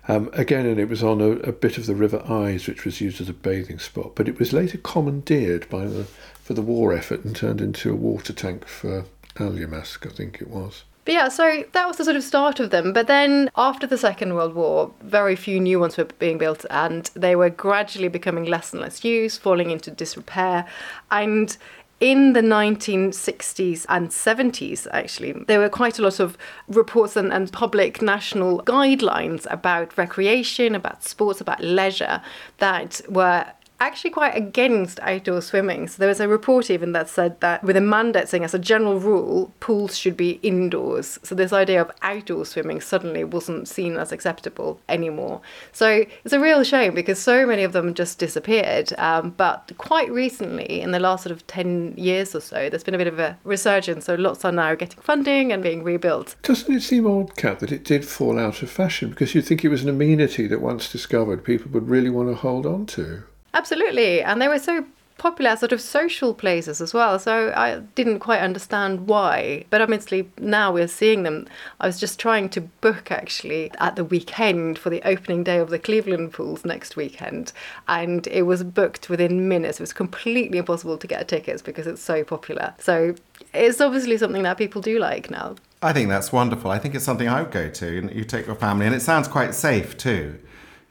Um, 0.07 0.29
again, 0.33 0.65
and 0.65 0.79
it 0.79 0.89
was 0.89 1.03
on 1.03 1.21
a, 1.21 1.31
a, 1.41 1.51
bit 1.51 1.77
of 1.77 1.85
the 1.85 1.93
River 1.95 2.23
Ise, 2.27 2.67
which 2.67 2.83
was 2.83 2.99
used 2.99 3.21
as 3.21 3.29
a 3.29 3.33
bathing 3.33 3.77
spot, 3.77 4.15
but 4.15 4.27
it 4.27 4.39
was 4.39 4.53
later 4.53 4.79
commandeered 4.79 5.69
by 5.69 5.85
the 5.85 6.05
for 6.49 6.55
the 6.55 6.63
war 6.63 6.93
effort 6.93 7.23
and 7.23 7.35
turned 7.35 7.61
into 7.61 7.91
a 7.91 7.95
water 7.95 8.33
tank 8.33 8.65
for 8.65 9.05
Alyamask, 9.35 10.07
I 10.07 10.09
think 10.09 10.41
it 10.41 10.49
was. 10.49 10.83
But 11.09 11.13
yeah, 11.13 11.29
so 11.29 11.63
that 11.71 11.87
was 11.87 11.97
the 11.97 12.03
sort 12.03 12.17
of 12.17 12.23
start 12.23 12.59
of 12.59 12.69
them. 12.69 12.93
But 12.93 13.07
then 13.07 13.49
after 13.55 13.87
the 13.87 13.97
Second 13.97 14.35
World 14.35 14.53
War, 14.53 14.93
very 15.01 15.35
few 15.35 15.59
new 15.59 15.79
ones 15.79 15.97
were 15.97 16.03
being 16.03 16.37
built 16.37 16.67
and 16.69 17.09
they 17.15 17.35
were 17.35 17.49
gradually 17.49 18.09
becoming 18.09 18.45
less 18.45 18.73
and 18.73 18.81
less 18.83 19.03
used, 19.03 19.41
falling 19.41 19.71
into 19.71 19.89
disrepair. 19.89 20.67
And 21.09 21.57
in 21.99 22.33
the 22.33 22.41
1960s 22.41 23.87
and 23.89 24.09
70s, 24.09 24.85
actually, 24.91 25.31
there 25.47 25.57
were 25.57 25.67
quite 25.67 25.97
a 25.97 26.03
lot 26.03 26.19
of 26.19 26.37
reports 26.67 27.15
and, 27.15 27.33
and, 27.33 27.51
public 27.51 28.03
national 28.03 28.61
guidelines 28.61 29.47
about 29.49 29.97
recreation, 29.97 30.75
about 30.75 31.03
sports, 31.03 31.41
about 31.41 31.59
leisure 31.59 32.21
that 32.59 33.01
were 33.09 33.47
actually 33.79 34.09
quite 34.09 34.35
against 34.35 34.99
outdoor 35.01 35.41
swimming. 35.41 35.87
So 35.87 35.97
there 35.99 36.07
was 36.07 36.19
a 36.19 36.27
report 36.27 36.69
even 36.69 36.91
that 36.93 37.09
said 37.09 37.39
that 37.41 37.63
with 37.63 37.77
a 37.77 37.81
mandate 37.81 38.27
saying 38.27 38.43
as 38.43 38.53
a 38.53 38.59
general 38.59 38.99
rule, 38.99 39.51
pools 39.59 39.97
should 39.97 40.17
be 40.17 40.39
indoors. 40.43 41.19
So 41.23 41.35
this 41.35 41.53
idea 41.53 41.81
of 41.81 41.91
outdoor 42.01 42.45
swimming 42.45 42.81
suddenly 42.81 43.23
wasn't 43.23 43.67
seen 43.67 43.97
as 43.97 44.11
acceptable 44.11 44.79
anymore. 44.89 45.41
So 45.71 46.05
it's 46.23 46.33
a 46.33 46.39
real 46.39 46.63
shame 46.63 46.93
because 46.93 47.19
so 47.19 47.45
many 47.45 47.63
of 47.63 47.73
them 47.73 47.93
just 47.93 48.19
disappeared. 48.19 48.93
Um, 48.97 49.31
but 49.31 49.71
quite 49.77 50.11
recently, 50.11 50.81
in 50.81 50.91
the 50.91 50.99
last 50.99 51.23
sort 51.23 51.31
of 51.31 51.45
10 51.47 51.93
years 51.97 52.35
or 52.35 52.41
so, 52.41 52.69
there's 52.69 52.83
been 52.83 52.95
a 52.95 52.99
bit 52.99 53.07
of 53.07 53.19
a 53.19 53.37
resurgence. 53.43 54.05
So 54.05 54.15
lots 54.15 54.43
are 54.43 54.51
now 54.51 54.75
getting 54.75 55.01
funding 55.01 55.51
and 55.51 55.63
being 55.63 55.83
rebuilt. 55.83 56.35
Doesn't 56.43 56.73
it 56.73 56.81
seem 56.81 57.07
odd, 57.07 57.35
Cat, 57.35 57.59
that 57.59 57.71
it 57.71 57.83
did 57.83 58.05
fall 58.05 58.37
out 58.37 58.61
of 58.61 58.69
fashion? 58.69 59.09
Because 59.09 59.33
you'd 59.33 59.45
think 59.45 59.63
it 59.63 59.69
was 59.69 59.83
an 59.83 59.89
amenity 59.89 60.47
that 60.47 60.61
once 60.61 60.91
discovered, 60.91 61.43
people 61.43 61.71
would 61.71 61.87
really 61.87 62.09
want 62.09 62.29
to 62.29 62.35
hold 62.35 62.65
on 62.65 62.85
to. 62.87 63.23
Absolutely. 63.53 64.21
And 64.21 64.41
they 64.41 64.47
were 64.47 64.59
so 64.59 64.85
popular 65.17 65.53
sort 65.57 65.73
of 65.73 65.81
social 65.81 66.33
places 66.33 66.79
as 66.79 66.93
well. 66.93 67.19
So 67.19 67.53
I 67.55 67.79
didn't 67.95 68.19
quite 68.19 68.39
understand 68.39 69.07
why. 69.07 69.65
But 69.69 69.81
obviously 69.81 70.29
now 70.39 70.71
we're 70.71 70.87
seeing 70.87 71.23
them. 71.23 71.45
I 71.81 71.87
was 71.87 71.99
just 71.99 72.19
trying 72.19 72.49
to 72.49 72.61
book 72.61 73.11
actually 73.11 73.69
at 73.79 73.97
the 73.97 74.05
weekend 74.05 74.79
for 74.79 74.89
the 74.89 75.01
opening 75.03 75.43
day 75.43 75.57
of 75.57 75.69
the 75.69 75.77
Cleveland 75.77 76.31
pools 76.31 76.63
next 76.63 76.95
weekend. 76.95 77.51
And 77.87 78.27
it 78.27 78.43
was 78.43 78.63
booked 78.63 79.09
within 79.09 79.49
minutes. 79.49 79.79
It 79.79 79.83
was 79.83 79.93
completely 79.93 80.57
impossible 80.57 80.97
to 80.97 81.07
get 81.07 81.27
tickets 81.27 81.61
because 81.61 81.85
it's 81.85 82.01
so 82.01 82.23
popular. 82.23 82.73
So 82.79 83.13
it's 83.53 83.81
obviously 83.81 84.17
something 84.17 84.43
that 84.43 84.57
people 84.57 84.81
do 84.81 84.99
like 84.99 85.29
now. 85.29 85.55
I 85.81 85.93
think 85.93 86.09
that's 86.09 86.31
wonderful. 86.31 86.71
I 86.71 86.79
think 86.79 86.95
it's 86.95 87.05
something 87.05 87.27
I 87.27 87.41
would 87.41 87.51
go 87.51 87.69
to. 87.69 88.09
You 88.13 88.23
take 88.23 88.47
your 88.47 88.55
family, 88.55 88.85
and 88.85 88.93
it 88.93 89.01
sounds 89.01 89.27
quite 89.29 89.55
safe 89.55 89.97
too. 89.97 90.37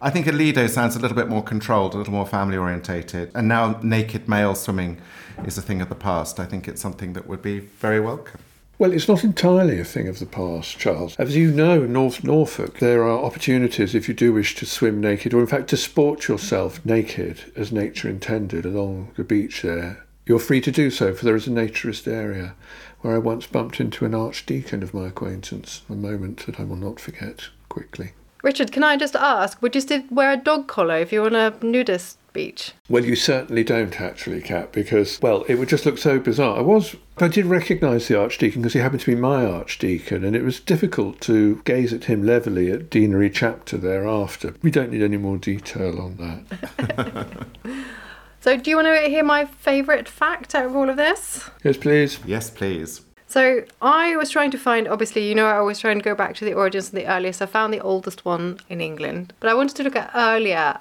I 0.00 0.10
think 0.10 0.28
a 0.28 0.32
Lido 0.32 0.68
sounds 0.68 0.94
a 0.94 1.00
little 1.00 1.16
bit 1.16 1.28
more 1.28 1.42
controlled, 1.42 1.92
a 1.92 1.98
little 1.98 2.12
more 2.12 2.26
family 2.26 2.56
orientated. 2.56 3.32
And 3.34 3.48
now 3.48 3.80
naked 3.82 4.28
male 4.28 4.54
swimming 4.54 5.00
is 5.44 5.58
a 5.58 5.62
thing 5.62 5.80
of 5.80 5.88
the 5.88 5.96
past. 5.96 6.38
I 6.38 6.44
think 6.44 6.68
it's 6.68 6.80
something 6.80 7.14
that 7.14 7.26
would 7.26 7.42
be 7.42 7.58
very 7.58 7.98
welcome. 7.98 8.40
Well, 8.78 8.92
it's 8.92 9.08
not 9.08 9.24
entirely 9.24 9.80
a 9.80 9.84
thing 9.84 10.06
of 10.06 10.20
the 10.20 10.26
past, 10.26 10.78
Charles. 10.78 11.16
As 11.16 11.34
you 11.34 11.50
know, 11.50 11.82
in 11.82 11.92
North 11.92 12.22
Norfolk, 12.22 12.78
there 12.78 13.02
are 13.02 13.24
opportunities 13.24 13.92
if 13.92 14.06
you 14.06 14.14
do 14.14 14.32
wish 14.32 14.54
to 14.56 14.66
swim 14.66 15.00
naked, 15.00 15.34
or 15.34 15.40
in 15.40 15.48
fact 15.48 15.66
to 15.70 15.76
sport 15.76 16.28
yourself 16.28 16.84
naked 16.86 17.52
as 17.56 17.72
nature 17.72 18.08
intended 18.08 18.64
along 18.64 19.10
the 19.16 19.24
beach 19.24 19.62
there. 19.62 20.06
You're 20.26 20.38
free 20.38 20.60
to 20.60 20.70
do 20.70 20.92
so, 20.92 21.12
for 21.12 21.24
there 21.24 21.34
is 21.34 21.48
a 21.48 21.50
naturist 21.50 22.06
area 22.06 22.54
where 23.00 23.16
I 23.16 23.18
once 23.18 23.48
bumped 23.48 23.80
into 23.80 24.04
an 24.04 24.14
archdeacon 24.14 24.84
of 24.84 24.94
my 24.94 25.08
acquaintance, 25.08 25.82
a 25.90 25.94
moment 25.94 26.46
that 26.46 26.60
I 26.60 26.62
will 26.62 26.76
not 26.76 27.00
forget 27.00 27.48
quickly. 27.68 28.12
Richard, 28.42 28.70
can 28.70 28.84
I 28.84 28.96
just 28.96 29.16
ask, 29.16 29.60
would 29.60 29.74
you 29.74 29.80
still 29.80 30.02
wear 30.10 30.32
a 30.32 30.36
dog 30.36 30.68
collar 30.68 30.98
if 30.98 31.12
you're 31.12 31.26
on 31.26 31.34
a 31.34 31.54
nudist 31.60 32.18
beach? 32.32 32.72
Well, 32.88 33.04
you 33.04 33.16
certainly 33.16 33.64
don't 33.64 34.00
actually, 34.00 34.40
Cat, 34.40 34.72
because, 34.72 35.20
well, 35.20 35.42
it 35.48 35.56
would 35.56 35.68
just 35.68 35.84
look 35.84 35.98
so 35.98 36.20
bizarre. 36.20 36.58
I 36.58 36.60
was, 36.60 36.94
I 37.16 37.26
did 37.26 37.46
recognise 37.46 38.06
the 38.06 38.20
Archdeacon 38.20 38.62
because 38.62 38.74
he 38.74 38.78
happened 38.78 39.00
to 39.00 39.10
be 39.10 39.20
my 39.20 39.44
Archdeacon, 39.44 40.24
and 40.24 40.36
it 40.36 40.44
was 40.44 40.60
difficult 40.60 41.20
to 41.22 41.60
gaze 41.64 41.92
at 41.92 42.04
him 42.04 42.22
levelly 42.22 42.70
at 42.70 42.90
Deanery 42.90 43.30
Chapter 43.30 43.76
thereafter. 43.76 44.54
We 44.62 44.70
don't 44.70 44.92
need 44.92 45.02
any 45.02 45.16
more 45.16 45.36
detail 45.36 46.00
on 46.00 46.16
that. 46.16 47.46
so, 48.40 48.56
do 48.56 48.70
you 48.70 48.76
want 48.76 48.86
to 48.86 49.08
hear 49.08 49.24
my 49.24 49.46
favourite 49.46 50.08
fact 50.08 50.54
out 50.54 50.66
of 50.66 50.76
all 50.76 50.88
of 50.88 50.96
this? 50.96 51.50
Yes, 51.64 51.76
please. 51.76 52.20
Yes, 52.24 52.50
please. 52.50 53.00
So 53.28 53.64
I 53.82 54.16
was 54.16 54.30
trying 54.30 54.50
to 54.52 54.58
find, 54.58 54.88
obviously, 54.88 55.28
you 55.28 55.34
know, 55.34 55.44
I 55.46 55.60
was 55.60 55.78
trying 55.78 55.98
to 55.98 56.02
go 56.02 56.14
back 56.14 56.34
to 56.36 56.46
the 56.46 56.54
origins 56.54 56.88
of 56.88 56.94
the 56.94 57.06
earliest. 57.06 57.42
I 57.42 57.46
found 57.46 57.74
the 57.74 57.80
oldest 57.80 58.24
one 58.24 58.58
in 58.70 58.80
England, 58.80 59.34
but 59.38 59.50
I 59.50 59.54
wanted 59.54 59.76
to 59.76 59.82
look 59.82 59.96
at 59.96 60.10
earlier 60.14 60.78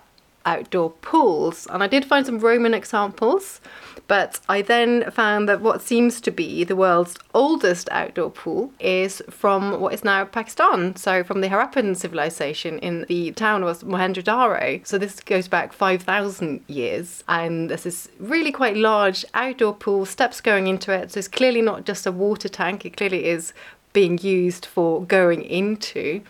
outdoor 0.47 0.89
pools, 0.89 1.67
and 1.69 1.83
I 1.83 1.87
did 1.87 2.05
find 2.05 2.25
some 2.25 2.39
Roman 2.39 2.73
examples. 2.73 3.61
But 4.07 4.39
I 4.47 4.61
then 4.61 5.11
found 5.11 5.49
that 5.49 5.59
what 5.59 5.81
seems 5.81 6.21
to 6.21 6.31
be 6.31 6.63
the 6.63 6.77
world's 6.77 7.17
oldest 7.33 7.89
outdoor 7.91 8.31
pool 8.31 8.71
is 8.79 9.21
from 9.29 9.81
what 9.81 9.93
is 9.93 10.05
now 10.05 10.23
Pakistan, 10.23 10.95
so 10.95 11.25
from 11.25 11.41
the 11.41 11.49
Harappan 11.49 11.93
civilization 11.97 12.79
in 12.79 13.05
the 13.09 13.31
town 13.33 13.63
of 13.63 13.79
Mohenjo-Daro. 13.81 14.87
So 14.87 14.97
this 14.97 15.19
goes 15.19 15.49
back 15.49 15.73
5,000 15.73 16.63
years, 16.67 17.23
and 17.27 17.69
this 17.69 17.85
is 17.85 18.07
really 18.17 18.53
quite 18.53 18.77
large 18.77 19.25
outdoor 19.33 19.73
pool, 19.73 20.05
steps 20.05 20.39
going 20.39 20.67
into 20.67 20.93
it. 20.93 21.11
So 21.11 21.19
it's 21.19 21.27
clearly 21.27 21.61
not 21.61 21.85
just 21.85 22.07
a 22.07 22.11
water 22.11 22.47
tank, 22.47 22.85
it 22.85 22.95
clearly 22.95 23.25
is 23.25 23.51
being 23.91 24.17
used 24.19 24.65
for 24.65 25.03
going 25.03 25.41
into. 25.43 26.21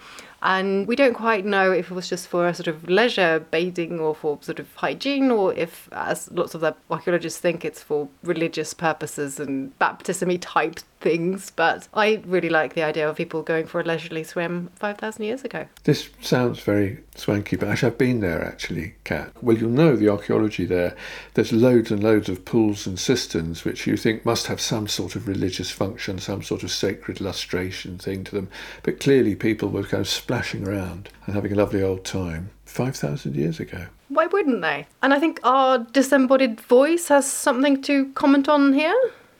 And 0.41 0.87
we 0.87 0.95
don't 0.95 1.15
quite 1.15 1.45
know 1.45 1.71
if 1.71 1.89
it 1.89 1.93
was 1.93 2.07
just 2.07 2.27
for 2.27 2.47
a 2.47 2.53
sort 2.53 2.67
of 2.67 2.87
leisure 2.87 3.39
bathing 3.39 3.99
or 3.99 4.13
for 4.13 4.37
sort 4.41 4.59
of 4.59 4.73
hygiene, 4.75 5.31
or 5.31 5.53
if, 5.53 5.89
as 5.91 6.31
lots 6.31 6.53
of 6.53 6.61
the 6.61 6.75
archaeologists 6.91 7.39
think, 7.39 7.65
it's 7.65 7.81
for 7.81 8.07
religious 8.23 8.73
purposes 8.73 9.39
and 9.39 9.77
baptismy 9.79 10.37
type 10.39 10.79
things, 10.99 11.51
but 11.55 11.87
I 11.93 12.21
really 12.25 12.49
like 12.49 12.73
the 12.73 12.83
idea 12.83 13.07
of 13.07 13.15
people 13.15 13.41
going 13.41 13.65
for 13.65 13.79
a 13.79 13.83
leisurely 13.83 14.23
swim 14.23 14.69
5,000 14.75 15.23
years 15.23 15.43
ago. 15.43 15.67
This 15.83 16.09
sounds 16.21 16.59
very 16.59 16.99
swanky, 17.15 17.55
but 17.55 17.69
actually, 17.69 17.91
I've 17.91 17.97
been 17.97 18.19
there 18.19 18.43
actually, 18.43 18.95
Cat. 19.03 19.31
Well, 19.41 19.57
you'll 19.57 19.69
know 19.69 19.95
the 19.95 20.09
archaeology 20.09 20.65
there. 20.65 20.95
There's 21.33 21.51
loads 21.51 21.91
and 21.91 22.03
loads 22.03 22.29
of 22.29 22.45
pools 22.45 22.87
and 22.87 22.99
cisterns 22.99 23.63
which 23.65 23.87
you 23.87 23.97
think 23.97 24.25
must 24.25 24.47
have 24.47 24.61
some 24.61 24.87
sort 24.87 25.15
of 25.15 25.27
religious 25.27 25.71
function, 25.71 26.19
some 26.19 26.41
sort 26.43 26.63
of 26.63 26.71
sacred 26.71 27.21
lustration 27.21 27.97
thing 27.97 28.23
to 28.25 28.35
them. 28.35 28.49
But 28.83 28.99
clearly, 28.99 29.35
people 29.35 29.69
were 29.69 29.83
kind 29.83 30.01
of 30.01 30.09
splashing 30.09 30.67
around 30.67 31.09
and 31.25 31.35
having 31.35 31.51
a 31.51 31.55
lovely 31.55 31.81
old 31.81 32.05
time 32.05 32.49
5,000 32.65 33.35
years 33.35 33.59
ago. 33.59 33.87
Why 34.09 34.25
wouldn't 34.27 34.61
they? 34.61 34.87
And 35.01 35.13
I 35.13 35.19
think 35.19 35.39
our 35.43 35.79
disembodied 35.79 36.61
voice 36.61 37.09
has 37.09 37.29
something 37.29 37.81
to 37.83 38.11
comment 38.13 38.47
on 38.47 38.73
here. 38.73 38.95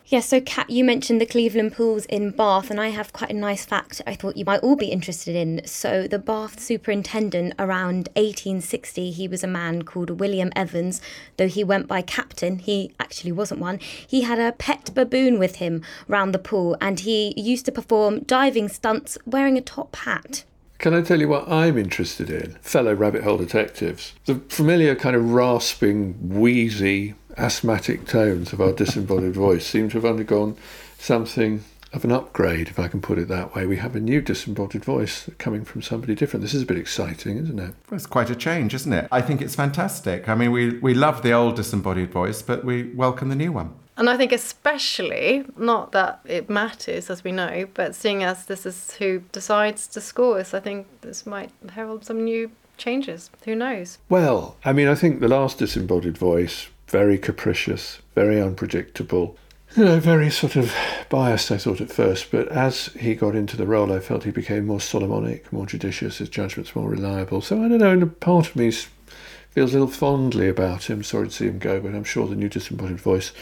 Yeah, 0.10 0.22
so 0.22 0.40
Cat, 0.40 0.70
you 0.70 0.86
mentioned 0.86 1.20
the 1.20 1.26
Cleveland 1.26 1.74
pools 1.74 2.06
in 2.06 2.32
Bath, 2.32 2.72
and 2.72 2.80
I 2.80 2.92
have 2.92 3.12
quite 3.12 3.30
a 3.30 3.34
nice 3.34 3.66
fact 3.66 4.02
I 4.08 4.16
thought 4.16 4.38
you 4.38 4.46
might 4.46 4.62
all 4.62 4.78
be 4.78 4.86
interested 4.86 5.36
in. 5.36 5.60
So, 5.66 6.08
the 6.08 6.18
Bath 6.18 6.62
superintendent 6.62 7.56
around 7.60 8.08
1860, 8.16 9.12
he 9.12 9.28
was 9.28 9.44
a 9.44 9.48
man 9.48 9.82
called 9.82 10.22
William 10.22 10.50
Evans. 10.56 11.02
Though 11.36 11.50
he 11.50 11.62
went 11.62 11.90
by 11.90 12.02
captain, 12.02 12.60
he 12.60 12.94
actually 13.02 13.34
wasn't 13.34 13.60
one. 13.60 13.80
He 13.80 14.22
had 14.22 14.40
a 14.40 14.54
pet 14.54 14.92
baboon 14.96 15.40
with 15.40 15.58
him 15.58 15.84
round 16.08 16.34
the 16.34 16.40
pool, 16.40 16.78
and 16.80 17.02
he 17.02 17.34
used 17.36 17.66
to 17.66 17.74
perform 17.74 18.20
diving 18.20 18.70
stunts 18.70 19.18
wearing 19.26 19.58
a 19.58 19.62
top 19.62 19.94
hat. 19.98 20.46
Can 20.78 20.94
I 20.94 21.02
tell 21.02 21.20
you 21.20 21.28
what 21.28 21.50
I'm 21.50 21.78
interested 21.78 22.30
in? 22.30 22.54
Fellow 22.62 22.94
rabbit 22.94 23.24
hole 23.24 23.40
detectives. 23.40 24.14
The 24.24 24.36
familiar 24.48 24.96
kind 24.96 25.18
of 25.18 25.34
rasping, 25.34 26.14
wheezy, 26.30 27.16
asthmatic 27.38 28.06
tones 28.06 28.54
of 28.54 28.62
our 28.62 28.72
disembodied 28.72 29.34
voice 29.34 29.66
seem 29.66 29.90
to 29.90 29.98
have 29.98 30.06
undergone 30.06 30.58
something 30.98 31.64
of 31.94 32.04
an 32.04 32.12
upgrade, 32.12 32.68
if 32.68 32.80
I 32.80 32.88
can 32.88 33.02
put 33.02 33.18
it 33.18 33.28
that 33.30 33.56
way. 33.56 33.66
We 33.66 33.78
have 33.78 33.96
a 33.96 34.00
new 34.00 34.22
disembodied 34.22 34.84
voice 34.84 35.30
coming 35.38 35.64
from 35.64 35.82
somebody 35.82 36.16
different. 36.16 36.42
This 36.42 36.54
is 36.54 36.64
a 36.64 36.66
bit 36.66 36.78
exciting, 36.78 37.38
isn't 37.38 37.60
it? 37.60 37.74
Well, 37.90 37.96
it's 37.96 38.06
quite 38.06 38.30
a 38.30 38.36
change, 38.36 38.74
isn't 38.74 38.92
it? 38.92 39.08
I 39.12 39.22
think 39.22 39.42
it's 39.42 39.56
fantastic. 39.56 40.28
I 40.28 40.36
mean, 40.36 40.52
we, 40.52 40.80
we 40.80 40.94
love 40.94 41.24
the 41.24 41.32
old 41.32 41.56
disembodied 41.56 42.12
voice, 42.12 42.42
but 42.42 42.66
we 42.66 42.92
welcome 42.94 43.30
the 43.30 43.36
new 43.36 43.52
one. 43.52 43.74
And 43.96 44.10
I 44.10 44.18
think, 44.18 44.32
especially, 44.32 45.46
not 45.58 45.92
that 45.94 46.20
it 46.26 46.50
matters 46.50 47.10
as 47.10 47.24
we 47.24 47.32
know, 47.32 47.68
but 47.74 47.96
seeing 47.96 48.22
as 48.24 48.46
this 48.46 48.66
is 48.66 48.94
who 48.96 49.24
decides 49.32 49.88
to 49.88 50.02
score 50.02 50.40
us, 50.40 50.54
I 50.54 50.60
think 50.60 50.88
this 51.02 51.26
might 51.26 51.52
herald 51.72 52.06
some 52.06 52.24
new 52.24 52.52
changes. 52.78 53.32
Who 53.46 53.56
knows? 53.56 53.98
Well, 54.08 54.58
I 54.64 54.74
mean, 54.74 54.88
I 54.88 54.94
think 54.94 55.20
the 55.20 55.28
last 55.28 55.58
disembodied 55.58 56.18
voice 56.18 56.68
very 56.88 57.18
capricious, 57.18 58.00
very 58.16 58.42
unpredictable, 58.42 59.38
you 59.76 59.86
know, 59.86 60.00
very 60.00 60.32
sort 60.32 60.56
of 60.56 60.74
biased, 61.10 61.52
I 61.52 61.58
thought 61.58 61.82
at 61.82 61.92
first, 61.92 62.32
but 62.32 62.48
as 62.48 62.88
he 63.00 63.16
got 63.16 63.36
into 63.36 63.58
the 63.58 63.68
role, 63.68 63.92
I 63.92 64.00
felt 64.00 64.24
he 64.24 64.32
became 64.32 64.66
more 64.66 64.80
Solomonic, 64.80 65.52
more 65.52 65.66
judicious, 65.66 66.18
his 66.18 66.30
judgments 66.30 66.76
more 66.76 66.90
reliable. 66.90 67.42
So 67.42 67.64
I 67.64 67.68
don't 67.68 67.80
know, 67.80 67.92
and 67.92 68.04
a 68.04 68.08
part 68.08 68.48
of 68.48 68.56
me 68.56 68.72
feels 68.72 69.72
a 69.72 69.80
little 69.80 69.88
fondly 69.88 70.48
about 70.48 70.90
him. 70.90 71.04
Sorry 71.04 71.28
to 71.28 71.34
see 71.34 71.48
him 71.48 71.60
go, 71.60 71.80
but 71.82 71.94
I'm 71.94 72.04
sure 72.04 72.28
the 72.28 72.36
new 72.36 72.50
disembodied 72.50 73.00
voice 73.00 73.34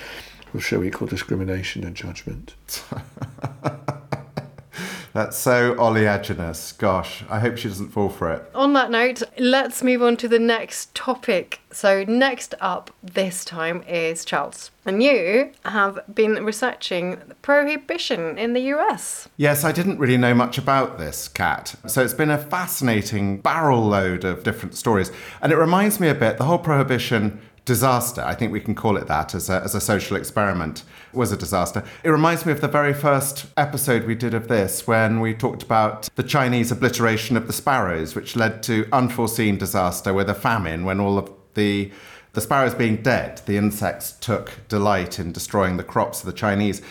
will 0.51 0.61
show 0.61 0.83
equal 0.83 1.07
discrimination 1.07 1.83
and 1.83 1.95
judgment. 1.95 2.55
That's 5.15 5.37
so 5.37 5.75
oleaginous. 5.75 6.77
Gosh, 6.77 7.23
I 7.29 7.39
hope 7.39 7.55
she 7.55 7.69
doesn't 7.69 7.91
fall 7.91 8.09
for 8.09 8.33
it. 8.33 8.51
On 8.53 8.73
that 8.73 8.91
note, 8.91 9.23
let's 9.39 9.81
move 9.81 10.03
on 10.03 10.17
to 10.17 10.27
the 10.27 10.39
next 10.39 10.93
topic. 10.93 11.61
So, 11.71 12.03
next 12.03 12.53
up 12.59 12.91
this 13.01 13.45
time 13.45 13.81
is 13.87 14.25
Charles. 14.25 14.71
And 14.85 15.01
you 15.01 15.53
have 15.63 15.99
been 16.13 16.43
researching 16.43 17.17
prohibition 17.41 18.37
in 18.37 18.51
the 18.51 18.59
US. 18.73 19.29
Yes, 19.37 19.63
I 19.63 19.71
didn't 19.71 19.99
really 19.99 20.17
know 20.17 20.33
much 20.33 20.57
about 20.57 20.97
this 20.97 21.29
cat. 21.29 21.75
So, 21.87 22.03
it's 22.03 22.13
been 22.13 22.29
a 22.29 22.37
fascinating 22.37 23.39
barrel 23.39 23.85
load 23.85 24.25
of 24.25 24.43
different 24.43 24.75
stories. 24.75 25.13
And 25.41 25.53
it 25.53 25.55
reminds 25.55 25.97
me 25.97 26.09
a 26.09 26.13
bit, 26.13 26.37
the 26.37 26.43
whole 26.43 26.59
prohibition 26.59 27.39
disaster, 27.65 28.23
I 28.23 28.35
think 28.35 28.51
we 28.51 28.61
can 28.61 28.75
call 28.75 28.95
it 28.95 29.07
that 29.07 29.33
as 29.33 29.49
a, 29.49 29.61
as 29.63 29.75
a 29.75 29.81
social 29.81 30.15
experiment, 30.15 30.83
was 31.13 31.31
a 31.31 31.37
disaster. 31.37 31.83
It 32.03 32.09
reminds 32.09 32.45
me 32.45 32.51
of 32.51 32.61
the 32.61 32.67
very 32.67 32.93
first 32.93 33.47
episode 33.57 34.05
we 34.05 34.15
did 34.15 34.33
of 34.33 34.47
this 34.47 34.87
when 34.87 35.19
we 35.19 35.33
talked 35.33 35.63
about 35.63 36.07
the 36.15 36.23
Chinese 36.23 36.71
obliteration 36.71 37.35
of 37.35 37.47
the 37.47 37.53
sparrows, 37.53 38.15
which 38.15 38.35
led 38.35 38.61
to 38.63 38.87
unforeseen 38.93 39.57
disaster 39.57 40.13
with 40.13 40.29
a 40.29 40.35
famine 40.35 40.85
when 40.85 40.99
all 40.99 41.17
of 41.17 41.31
the 41.55 41.91
the 42.33 42.41
sparrows 42.41 42.75
being 42.75 42.97
dead, 42.97 43.41
the 43.45 43.55
insects 43.55 44.11
took 44.11 44.67
delight 44.67 45.19
in 45.19 45.31
destroying 45.31 45.77
the 45.77 45.85
crops 45.85 46.19
of 46.19 46.25
the 46.25 46.33
Chinese. 46.33 46.81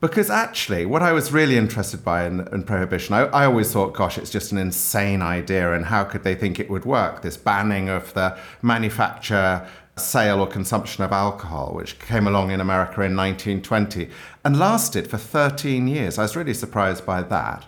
Because 0.00 0.30
actually, 0.30 0.86
what 0.86 1.02
I 1.02 1.12
was 1.12 1.32
really 1.32 1.58
interested 1.58 2.02
by 2.02 2.26
in, 2.26 2.48
in 2.48 2.64
prohibition, 2.64 3.14
I, 3.14 3.24
I, 3.24 3.44
always 3.44 3.72
thought, 3.72 3.92
gosh, 3.92 4.16
it's 4.16 4.30
just 4.30 4.52
an 4.52 4.58
insane 4.58 5.20
idea, 5.20 5.74
and 5.74 5.84
how 5.86 6.04
could 6.04 6.22
they 6.22 6.34
think 6.34 6.58
it 6.58 6.70
would 6.70 6.84
work? 6.84 7.22
This 7.22 7.36
banning 7.36 7.88
of 7.88 8.12
the 8.14 8.38
manufacture 8.62 9.66
sale 9.98 10.40
or 10.40 10.46
consumption 10.46 11.02
of 11.04 11.12
alcohol, 11.12 11.72
which 11.74 11.98
came 11.98 12.26
along 12.26 12.50
in 12.50 12.60
America 12.60 13.00
in 13.02 13.16
1920 13.16 14.10
and 14.44 14.58
lasted 14.58 15.08
for 15.08 15.16
13 15.16 15.88
years. 15.88 16.18
I 16.18 16.22
was 16.22 16.36
really 16.36 16.54
surprised 16.54 17.06
by 17.06 17.22
that. 17.22 17.64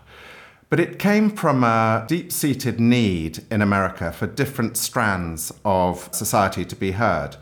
But 0.68 0.80
it 0.80 0.99
came 0.99 1.30
from 1.30 1.64
a 1.64 2.04
deep 2.06 2.30
seated 2.30 2.78
need 2.78 3.44
in 3.50 3.62
America 3.62 4.12
for 4.12 4.26
different 4.26 4.76
strands 4.76 5.52
of 5.64 6.11
society 6.12 6.66
to 6.66 6.76
be 6.76 6.92
heard. 6.92 7.37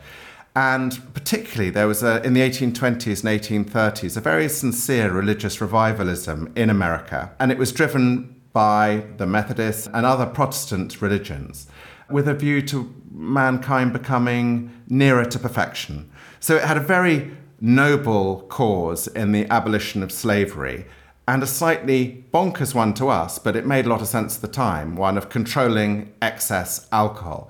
And 0.55 0.99
particularly, 1.13 1.69
there 1.69 1.87
was 1.87 2.01
a, 2.01 2.23
in 2.25 2.33
the 2.33 2.39
1820s 2.39 3.23
and 3.23 3.67
1830s 3.67 4.15
a 4.15 4.21
very 4.21 4.47
sincere 4.47 5.11
religious 5.11 5.59
revivalism 5.59 6.53
in 6.55 6.69
America. 6.69 7.31
And 7.39 7.51
it 7.51 7.57
was 7.57 7.73
driven 7.73 8.41
by 8.53 9.03
the 9.17 9.27
Methodists 9.27 9.87
and 9.93 10.05
other 10.05 10.25
Protestant 10.25 11.01
religions 11.01 11.67
with 12.09 12.27
a 12.27 12.33
view 12.33 12.61
to 12.63 12.93
mankind 13.11 13.93
becoming 13.93 14.71
nearer 14.87 15.25
to 15.25 15.39
perfection. 15.39 16.09
So 16.39 16.55
it 16.55 16.63
had 16.63 16.77
a 16.77 16.81
very 16.81 17.31
noble 17.59 18.41
cause 18.49 19.07
in 19.07 19.31
the 19.31 19.45
abolition 19.49 20.03
of 20.03 20.11
slavery 20.11 20.85
and 21.27 21.43
a 21.43 21.47
slightly 21.47 22.23
bonkers 22.33 22.73
one 22.73 22.93
to 22.93 23.09
us, 23.09 23.37
but 23.37 23.55
it 23.55 23.65
made 23.65 23.85
a 23.85 23.89
lot 23.89 24.01
of 24.01 24.07
sense 24.07 24.37
at 24.37 24.41
the 24.41 24.47
time 24.47 24.95
one 24.95 25.17
of 25.17 25.29
controlling 25.29 26.13
excess 26.21 26.87
alcohol. 26.91 27.49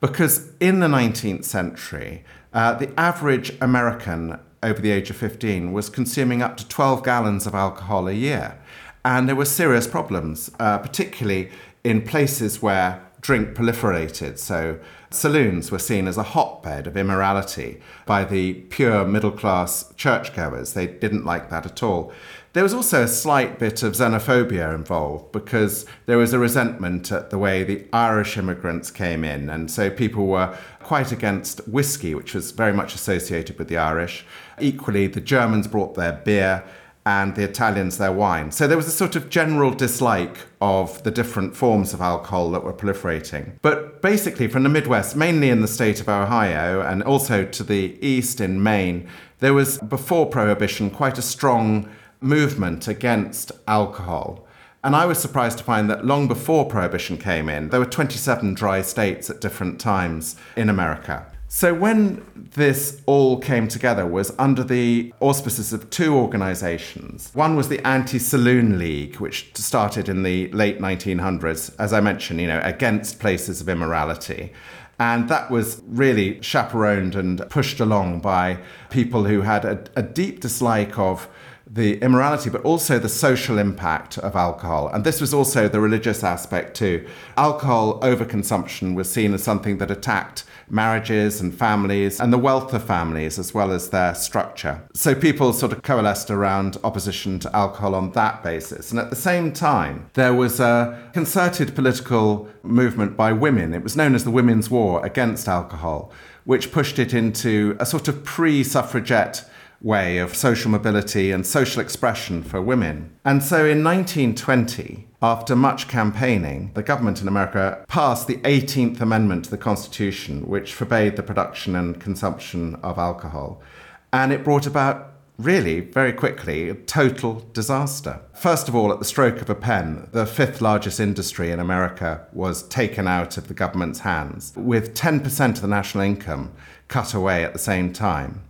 Because 0.00 0.50
in 0.60 0.80
the 0.80 0.86
19th 0.86 1.44
century, 1.44 2.24
uh, 2.52 2.74
the 2.74 2.92
average 3.00 3.56
American 3.62 4.38
over 4.62 4.80
the 4.80 4.90
age 4.90 5.10
of 5.10 5.16
15 5.16 5.72
was 5.72 5.88
consuming 5.88 6.42
up 6.42 6.56
to 6.58 6.68
12 6.68 7.02
gallons 7.02 7.46
of 7.46 7.54
alcohol 7.54 8.08
a 8.08 8.12
year. 8.12 8.58
And 9.04 9.28
there 9.28 9.36
were 9.36 9.44
serious 9.44 9.86
problems, 9.86 10.50
uh, 10.58 10.78
particularly 10.78 11.50
in 11.82 12.02
places 12.02 12.62
where 12.62 13.03
drink 13.24 13.54
proliferated. 13.54 14.38
So 14.38 14.78
saloons 15.08 15.72
were 15.72 15.78
seen 15.78 16.06
as 16.06 16.18
a 16.18 16.22
hotbed 16.22 16.86
of 16.86 16.94
immorality 16.94 17.80
by 18.04 18.22
the 18.22 18.52
pure 18.52 19.06
middle 19.06 19.30
class 19.32 19.90
churchgoers. 19.96 20.74
They 20.74 20.86
didn't 20.86 21.24
like 21.24 21.48
that 21.48 21.64
at 21.64 21.82
all. 21.82 22.12
There 22.52 22.62
was 22.62 22.74
also 22.74 23.02
a 23.02 23.08
slight 23.08 23.58
bit 23.58 23.82
of 23.82 23.94
xenophobia 23.94 24.74
involved 24.74 25.32
because 25.32 25.86
there 26.04 26.18
was 26.18 26.34
a 26.34 26.38
resentment 26.38 27.10
at 27.10 27.30
the 27.30 27.38
way 27.38 27.64
the 27.64 27.86
Irish 27.94 28.36
immigrants 28.36 28.90
came 28.90 29.24
in. 29.24 29.48
And 29.48 29.70
so 29.70 29.88
people 29.88 30.26
were 30.26 30.54
quite 30.80 31.10
against 31.10 31.66
whiskey, 31.66 32.14
which 32.14 32.34
was 32.34 32.50
very 32.50 32.74
much 32.74 32.94
associated 32.94 33.58
with 33.58 33.68
the 33.68 33.78
Irish. 33.78 34.26
Equally, 34.60 35.06
the 35.06 35.22
Germans 35.22 35.66
brought 35.66 35.94
their 35.94 36.12
beer 36.12 36.62
and 37.06 37.34
the 37.34 37.42
Italians 37.42 37.98
their 37.98 38.12
wine. 38.12 38.50
So 38.50 38.66
there 38.66 38.76
was 38.76 38.86
a 38.86 38.92
sort 38.92 39.14
of 39.14 39.28
general 39.28 39.72
dislike 39.72 40.38
of 40.60 41.02
the 41.02 41.10
different 41.10 41.54
forms 41.54 41.92
of 41.92 42.00
alcohol 42.00 42.50
that 42.52 42.64
were 42.64 42.72
proliferating. 42.72 43.58
But 43.60 44.00
basically, 44.00 44.48
from 44.48 44.62
the 44.62 44.70
Midwest, 44.70 45.14
mainly 45.14 45.50
in 45.50 45.60
the 45.60 45.68
state 45.68 46.00
of 46.00 46.08
Ohio 46.08 46.80
and 46.80 47.02
also 47.02 47.44
to 47.44 47.62
the 47.62 47.98
east 48.00 48.40
in 48.40 48.62
Maine, 48.62 49.06
there 49.40 49.52
was, 49.52 49.78
before 49.78 50.26
Prohibition, 50.26 50.90
quite 50.90 51.18
a 51.18 51.22
strong 51.22 51.88
movement 52.20 52.88
against 52.88 53.52
alcohol. 53.68 54.46
And 54.82 54.96
I 54.96 55.06
was 55.06 55.18
surprised 55.18 55.58
to 55.58 55.64
find 55.64 55.88
that 55.90 56.04
long 56.04 56.28
before 56.28 56.66
Prohibition 56.66 57.18
came 57.18 57.48
in, 57.48 57.68
there 57.68 57.80
were 57.80 57.86
27 57.86 58.54
dry 58.54 58.82
states 58.82 59.28
at 59.28 59.40
different 59.40 59.80
times 59.80 60.36
in 60.56 60.68
America. 60.70 61.26
So 61.56 61.72
when 61.72 62.20
this 62.34 63.00
all 63.06 63.38
came 63.38 63.68
together 63.68 64.04
was 64.04 64.34
under 64.40 64.64
the 64.64 65.14
auspices 65.20 65.72
of 65.72 65.88
two 65.88 66.12
organizations. 66.12 67.30
One 67.32 67.54
was 67.54 67.68
the 67.68 67.80
Anti-Saloon 67.86 68.76
League, 68.76 69.20
which 69.20 69.54
started 69.54 70.08
in 70.08 70.24
the 70.24 70.48
late 70.48 70.80
1900s, 70.80 71.72
as 71.78 71.92
I 71.92 72.00
mentioned, 72.00 72.40
you 72.40 72.48
know, 72.48 72.60
against 72.64 73.20
places 73.20 73.60
of 73.60 73.68
immorality. 73.68 74.52
And 74.98 75.28
that 75.28 75.48
was 75.48 75.80
really 75.86 76.40
chaperoned 76.40 77.14
and 77.14 77.48
pushed 77.50 77.78
along 77.78 78.18
by 78.18 78.58
people 78.90 79.26
who 79.26 79.42
had 79.42 79.64
a, 79.64 79.84
a 79.94 80.02
deep 80.02 80.40
dislike 80.40 80.98
of 80.98 81.28
the 81.66 81.98
immorality, 82.00 82.50
but 82.50 82.62
also 82.62 82.98
the 82.98 83.08
social 83.08 83.58
impact 83.58 84.18
of 84.18 84.36
alcohol. 84.36 84.88
And 84.88 85.04
this 85.04 85.20
was 85.20 85.32
also 85.32 85.68
the 85.68 85.80
religious 85.80 86.22
aspect 86.22 86.76
too. 86.76 87.06
Alcohol 87.36 88.00
overconsumption 88.00 88.94
was 88.94 89.10
seen 89.10 89.32
as 89.32 89.42
something 89.42 89.78
that 89.78 89.90
attacked 89.90 90.44
marriages 90.68 91.40
and 91.40 91.54
families 91.54 92.20
and 92.20 92.32
the 92.32 92.38
wealth 92.38 92.72
of 92.74 92.84
families 92.84 93.38
as 93.38 93.54
well 93.54 93.72
as 93.72 93.90
their 93.90 94.14
structure. 94.14 94.82
So 94.94 95.14
people 95.14 95.52
sort 95.52 95.72
of 95.72 95.82
coalesced 95.82 96.30
around 96.30 96.76
opposition 96.84 97.38
to 97.40 97.56
alcohol 97.56 97.94
on 97.94 98.12
that 98.12 98.42
basis. 98.42 98.90
And 98.90 99.00
at 99.00 99.10
the 99.10 99.16
same 99.16 99.52
time, 99.52 100.10
there 100.14 100.34
was 100.34 100.60
a 100.60 101.10
concerted 101.12 101.74
political 101.74 102.48
movement 102.62 103.16
by 103.16 103.32
women. 103.32 103.74
It 103.74 103.82
was 103.82 103.96
known 103.96 104.14
as 104.14 104.24
the 104.24 104.30
Women's 104.30 104.70
War 104.70 105.04
against 105.04 105.48
alcohol, 105.48 106.12
which 106.44 106.72
pushed 106.72 106.98
it 106.98 107.14
into 107.14 107.76
a 107.80 107.86
sort 107.86 108.08
of 108.08 108.24
pre 108.24 108.62
suffragette 108.64 109.48
way 109.84 110.16
of 110.16 110.34
social 110.34 110.70
mobility 110.70 111.30
and 111.30 111.46
social 111.46 111.82
expression 111.82 112.42
for 112.42 112.60
women. 112.60 113.14
And 113.24 113.42
so 113.42 113.66
in 113.66 113.84
1920, 113.84 115.06
after 115.20 115.54
much 115.54 115.88
campaigning, 115.88 116.72
the 116.74 116.82
government 116.82 117.20
in 117.20 117.28
America 117.28 117.84
passed 117.86 118.26
the 118.26 118.38
18th 118.38 119.00
Amendment 119.02 119.44
to 119.44 119.50
the 119.50 119.58
Constitution, 119.58 120.48
which 120.48 120.72
forbade 120.72 121.16
the 121.16 121.22
production 121.22 121.76
and 121.76 122.00
consumption 122.00 122.76
of 122.76 122.98
alcohol. 122.98 123.62
And 124.10 124.32
it 124.32 124.42
brought 124.42 124.66
about 124.66 125.12
really, 125.36 125.80
very 125.80 126.12
quickly, 126.12 126.70
a 126.70 126.74
total 126.74 127.40
disaster. 127.52 128.20
First 128.34 128.68
of 128.68 128.74
all, 128.74 128.92
at 128.92 129.00
the 129.00 129.04
stroke 129.04 129.40
of 129.40 129.50
a 129.50 129.54
pen, 129.54 130.08
the 130.12 130.26
fifth 130.26 130.60
largest 130.60 131.00
industry 131.00 131.50
in 131.50 131.58
America 131.60 132.26
was 132.32 132.62
taken 132.68 133.08
out 133.08 133.36
of 133.36 133.48
the 133.48 133.54
government's 133.54 134.00
hands, 134.00 134.52
with 134.56 134.94
10% 134.94 135.48
of 135.56 135.60
the 135.60 135.68
national 135.68 136.04
income 136.04 136.52
cut 136.88 137.14
away 137.14 137.44
at 137.44 137.52
the 137.52 137.58
same 137.58 137.92
time. 137.92 138.42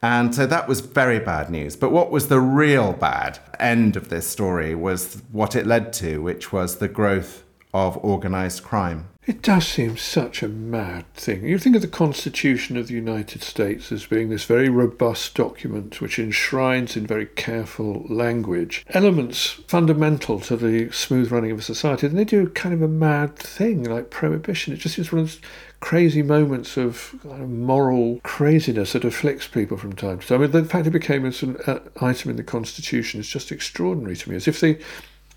And 0.00 0.34
so 0.34 0.46
that 0.46 0.68
was 0.68 0.80
very 0.80 1.18
bad 1.18 1.50
news. 1.50 1.76
But 1.76 1.90
what 1.90 2.10
was 2.10 2.28
the 2.28 2.40
real 2.40 2.92
bad 2.92 3.38
end 3.58 3.96
of 3.96 4.08
this 4.08 4.26
story 4.26 4.74
was 4.74 5.22
what 5.32 5.56
it 5.56 5.66
led 5.66 5.92
to, 5.94 6.22
which 6.22 6.52
was 6.52 6.76
the 6.76 6.88
growth 6.88 7.42
of 7.74 7.98
organized 8.02 8.62
crime. 8.62 9.08
It 9.26 9.42
does 9.42 9.68
seem 9.68 9.98
such 9.98 10.42
a 10.42 10.48
mad 10.48 11.04
thing. 11.12 11.44
You 11.44 11.58
think 11.58 11.76
of 11.76 11.82
the 11.82 11.88
Constitution 11.88 12.78
of 12.78 12.88
the 12.88 12.94
United 12.94 13.42
States 13.42 13.92
as 13.92 14.06
being 14.06 14.30
this 14.30 14.44
very 14.44 14.70
robust 14.70 15.34
document 15.34 16.00
which 16.00 16.18
enshrines 16.18 16.96
in 16.96 17.06
very 17.06 17.26
careful 17.26 18.06
language 18.08 18.86
elements 18.88 19.60
fundamental 19.68 20.40
to 20.40 20.56
the 20.56 20.90
smooth 20.92 21.30
running 21.30 21.50
of 21.50 21.58
a 21.58 21.62
society. 21.62 22.06
And 22.06 22.16
they 22.16 22.24
do 22.24 22.48
kind 22.48 22.74
of 22.74 22.80
a 22.80 22.88
mad 22.88 23.36
thing 23.36 23.84
like 23.84 24.08
prohibition. 24.08 24.72
It 24.72 24.78
just 24.78 24.94
seems 24.94 25.12
one 25.12 25.20
of 25.20 25.26
those 25.26 25.40
crazy 25.80 26.22
moments 26.22 26.76
of, 26.76 27.14
moral 27.24 28.20
craziness 28.24 28.92
that 28.92 29.04
afflicts 29.04 29.46
people 29.46 29.76
from 29.76 29.94
time 29.94 30.18
to 30.18 30.26
time. 30.26 30.38
I 30.38 30.42
mean, 30.42 30.50
the 30.50 30.64
fact 30.64 30.86
it 30.86 30.90
became 30.90 31.24
an 31.24 31.56
uh, 31.66 31.78
item 32.00 32.30
in 32.30 32.36
the 32.36 32.42
Constitution 32.42 33.20
is 33.20 33.28
just 33.28 33.52
extraordinary 33.52 34.16
to 34.16 34.30
me, 34.30 34.36
as 34.36 34.48
if 34.48 34.60
they 34.60 34.78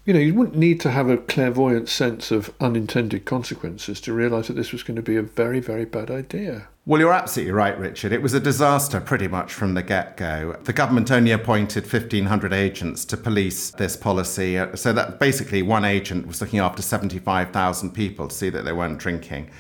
You 0.06 0.16
know, 0.16 0.20
you 0.20 0.34
wouldn't 0.34 0.58
need 0.58 0.80
to 0.82 0.90
have 0.90 1.10
a 1.10 1.18
clairvoyant 1.18 1.88
sense 1.88 2.32
of 2.32 2.52
unintended 2.60 3.26
consequences 3.26 4.02
to 4.02 4.14
realise 4.14 4.48
that 4.48 4.56
this 4.56 4.72
was 4.72 4.82
going 4.82 4.96
to 4.96 5.04
be 5.04 5.16
a 5.16 5.22
very, 5.22 5.60
very 5.60 5.86
bad 5.86 6.10
idea. 6.10 6.70
Well, 6.88 7.00
you're 7.00 7.14
absolutely 7.14 7.52
right, 7.52 7.78
Richard. 7.78 8.12
It 8.12 8.24
was 8.24 8.34
a 8.34 8.40
disaster 8.40 9.00
pretty 9.00 9.28
much 9.28 9.54
from 9.54 9.76
the 9.76 9.84
get 9.84 10.18
go. 10.18 10.58
The 10.64 10.74
government 10.74 11.12
only 11.12 11.32
appointed 11.32 11.84
1,500 11.84 12.52
agents 12.52 13.06
to 13.06 13.18
police 13.18 13.70
this 13.70 13.96
policy. 13.96 14.58
Uh, 14.58 14.76
so 14.76 14.92
that 14.92 15.20
basically 15.20 15.62
one 15.62 15.86
agent 15.86 16.26
was 16.26 16.42
looking 16.42 16.60
after 16.60 16.82
75,000 16.82 17.92
people 17.92 18.28
to 18.28 18.36
see 18.36 18.50
that 18.50 18.66
they 18.66 18.74
weren't 18.74 18.98
drinking. 18.98 19.52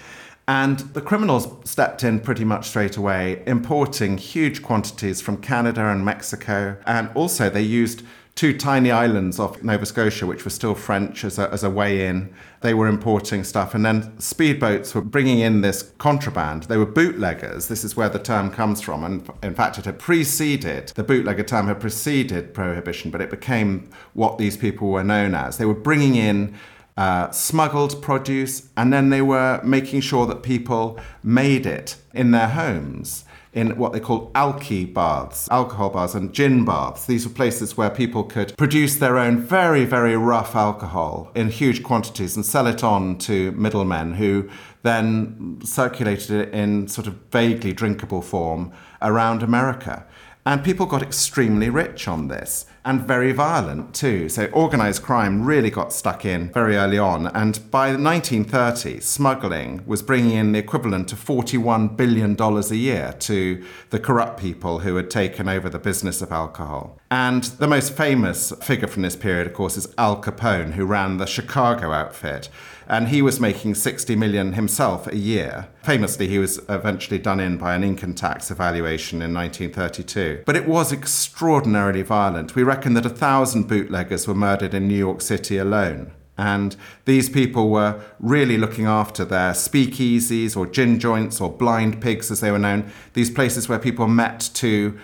And 0.51 0.79
the 0.79 0.99
criminals 0.99 1.47
stepped 1.63 2.03
in 2.03 2.19
pretty 2.19 2.43
much 2.43 2.67
straight 2.67 2.97
away, 2.97 3.41
importing 3.47 4.17
huge 4.17 4.61
quantities 4.61 5.21
from 5.21 5.37
Canada 5.37 5.87
and 5.87 6.03
Mexico. 6.03 6.75
And 6.85 7.09
also, 7.15 7.49
they 7.49 7.61
used 7.61 8.03
two 8.35 8.57
tiny 8.57 8.91
islands 8.91 9.39
off 9.39 9.63
Nova 9.63 9.85
Scotia, 9.85 10.25
which 10.25 10.43
were 10.43 10.51
still 10.51 10.75
French 10.75 11.23
as 11.23 11.39
a, 11.39 11.49
as 11.53 11.63
a 11.63 11.69
way 11.69 12.05
in. 12.05 12.33
They 12.59 12.73
were 12.73 12.87
importing 12.87 13.45
stuff. 13.45 13.73
And 13.73 13.85
then 13.85 14.11
speedboats 14.17 14.93
were 14.93 14.99
bringing 14.99 15.39
in 15.39 15.61
this 15.61 15.93
contraband. 15.99 16.63
They 16.63 16.75
were 16.75 16.85
bootleggers. 16.85 17.69
This 17.69 17.85
is 17.85 17.95
where 17.95 18.09
the 18.09 18.19
term 18.19 18.51
comes 18.51 18.81
from. 18.81 19.05
And 19.05 19.29
in 19.41 19.55
fact, 19.55 19.77
it 19.77 19.85
had 19.85 19.99
preceded, 19.99 20.89
the 20.89 21.03
bootlegger 21.03 21.43
term 21.43 21.67
had 21.67 21.79
preceded 21.79 22.53
prohibition, 22.53 23.09
but 23.09 23.21
it 23.21 23.29
became 23.29 23.89
what 24.15 24.37
these 24.37 24.57
people 24.57 24.89
were 24.89 25.05
known 25.05 25.33
as. 25.33 25.57
They 25.57 25.65
were 25.65 25.73
bringing 25.73 26.15
in 26.15 26.57
uh, 27.01 27.31
smuggled 27.31 27.99
produce, 27.99 28.69
and 28.77 28.93
then 28.93 29.09
they 29.09 29.23
were 29.23 29.59
making 29.63 30.01
sure 30.01 30.27
that 30.27 30.43
people 30.43 30.99
made 31.23 31.65
it 31.65 31.95
in 32.13 32.29
their 32.29 32.49
homes 32.49 33.25
in 33.53 33.75
what 33.75 33.91
they 33.91 33.99
call 33.99 34.31
alky 34.33 34.85
baths, 34.85 35.47
alcohol 35.49 35.89
baths, 35.89 36.13
and 36.13 36.31
gin 36.31 36.63
baths. 36.63 37.07
These 37.07 37.27
were 37.27 37.33
places 37.33 37.75
where 37.75 37.89
people 37.89 38.23
could 38.23 38.55
produce 38.55 38.97
their 38.97 39.17
own 39.17 39.39
very, 39.39 39.83
very 39.83 40.15
rough 40.15 40.55
alcohol 40.55 41.31
in 41.33 41.49
huge 41.49 41.81
quantities 41.81 42.35
and 42.35 42.45
sell 42.45 42.67
it 42.67 42.83
on 42.83 43.17
to 43.19 43.51
middlemen 43.53 44.13
who 44.13 44.47
then 44.83 45.59
circulated 45.63 46.31
it 46.31 46.53
in 46.53 46.87
sort 46.87 47.07
of 47.07 47.15
vaguely 47.31 47.73
drinkable 47.73 48.21
form 48.21 48.71
around 49.01 49.41
America. 49.41 50.05
And 50.45 50.63
people 50.63 50.87
got 50.87 51.03
extremely 51.03 51.69
rich 51.69 52.07
on 52.07 52.27
this 52.27 52.65
and 52.83 53.01
very 53.01 53.31
violent 53.31 53.93
too. 53.93 54.27
So 54.27 54.45
organized 54.47 55.03
crime 55.03 55.45
really 55.45 55.69
got 55.69 55.93
stuck 55.93 56.25
in 56.25 56.51
very 56.51 56.75
early 56.75 56.97
on. 56.97 57.27
And 57.27 57.59
by 57.69 57.91
1930, 57.91 59.01
smuggling 59.01 59.85
was 59.85 60.01
bringing 60.01 60.31
in 60.31 60.51
the 60.51 60.59
equivalent 60.59 61.13
of 61.13 61.23
$41 61.23 61.95
billion 61.95 62.35
a 62.41 62.75
year 62.75 63.13
to 63.19 63.63
the 63.91 63.99
corrupt 63.99 64.39
people 64.39 64.79
who 64.79 64.95
had 64.95 65.11
taken 65.11 65.47
over 65.47 65.69
the 65.69 65.77
business 65.77 66.23
of 66.23 66.31
alcohol. 66.31 66.99
And 67.11 67.43
the 67.43 67.67
most 67.67 67.95
famous 67.95 68.51
figure 68.63 68.87
from 68.87 69.03
this 69.03 69.15
period, 69.15 69.45
of 69.45 69.53
course, 69.53 69.77
is 69.77 69.93
Al 69.97 70.19
Capone, 70.21 70.73
who 70.73 70.85
ran 70.85 71.17
the 71.17 71.27
Chicago 71.27 71.91
outfit 71.91 72.49
and 72.87 73.09
he 73.09 73.21
was 73.21 73.39
making 73.39 73.75
60 73.75 74.15
million 74.15 74.53
himself 74.53 75.07
a 75.07 75.15
year. 75.15 75.67
Famously, 75.83 76.27
he 76.27 76.39
was 76.39 76.59
eventually 76.69 77.19
done 77.19 77.39
in 77.39 77.57
by 77.57 77.75
an 77.75 77.83
income 77.83 78.13
tax 78.13 78.51
evaluation 78.51 79.21
in 79.21 79.33
1932. 79.33 80.43
But 80.45 80.55
it 80.55 80.67
was 80.67 80.91
extraordinarily 80.91 82.01
violent. 82.01 82.55
We 82.55 82.63
reckon 82.63 82.93
that 82.95 83.05
a 83.05 83.09
thousand 83.09 83.67
bootleggers 83.67 84.27
were 84.27 84.35
murdered 84.35 84.73
in 84.73 84.87
New 84.87 84.97
York 84.97 85.21
City 85.21 85.57
alone. 85.57 86.11
And 86.37 86.75
these 87.05 87.29
people 87.29 87.69
were 87.69 88.01
really 88.19 88.57
looking 88.57 88.87
after 88.87 89.23
their 89.23 89.51
speakeasies 89.51 90.57
or 90.57 90.65
gin 90.65 90.99
joints 90.99 91.39
or 91.39 91.51
blind 91.51 92.01
pigs, 92.01 92.31
as 92.31 92.39
they 92.39 92.51
were 92.51 92.57
known, 92.57 92.91
these 93.13 93.29
places 93.29 93.69
where 93.69 93.77
people 93.77 94.07
met 94.07 94.49
to 94.55 94.97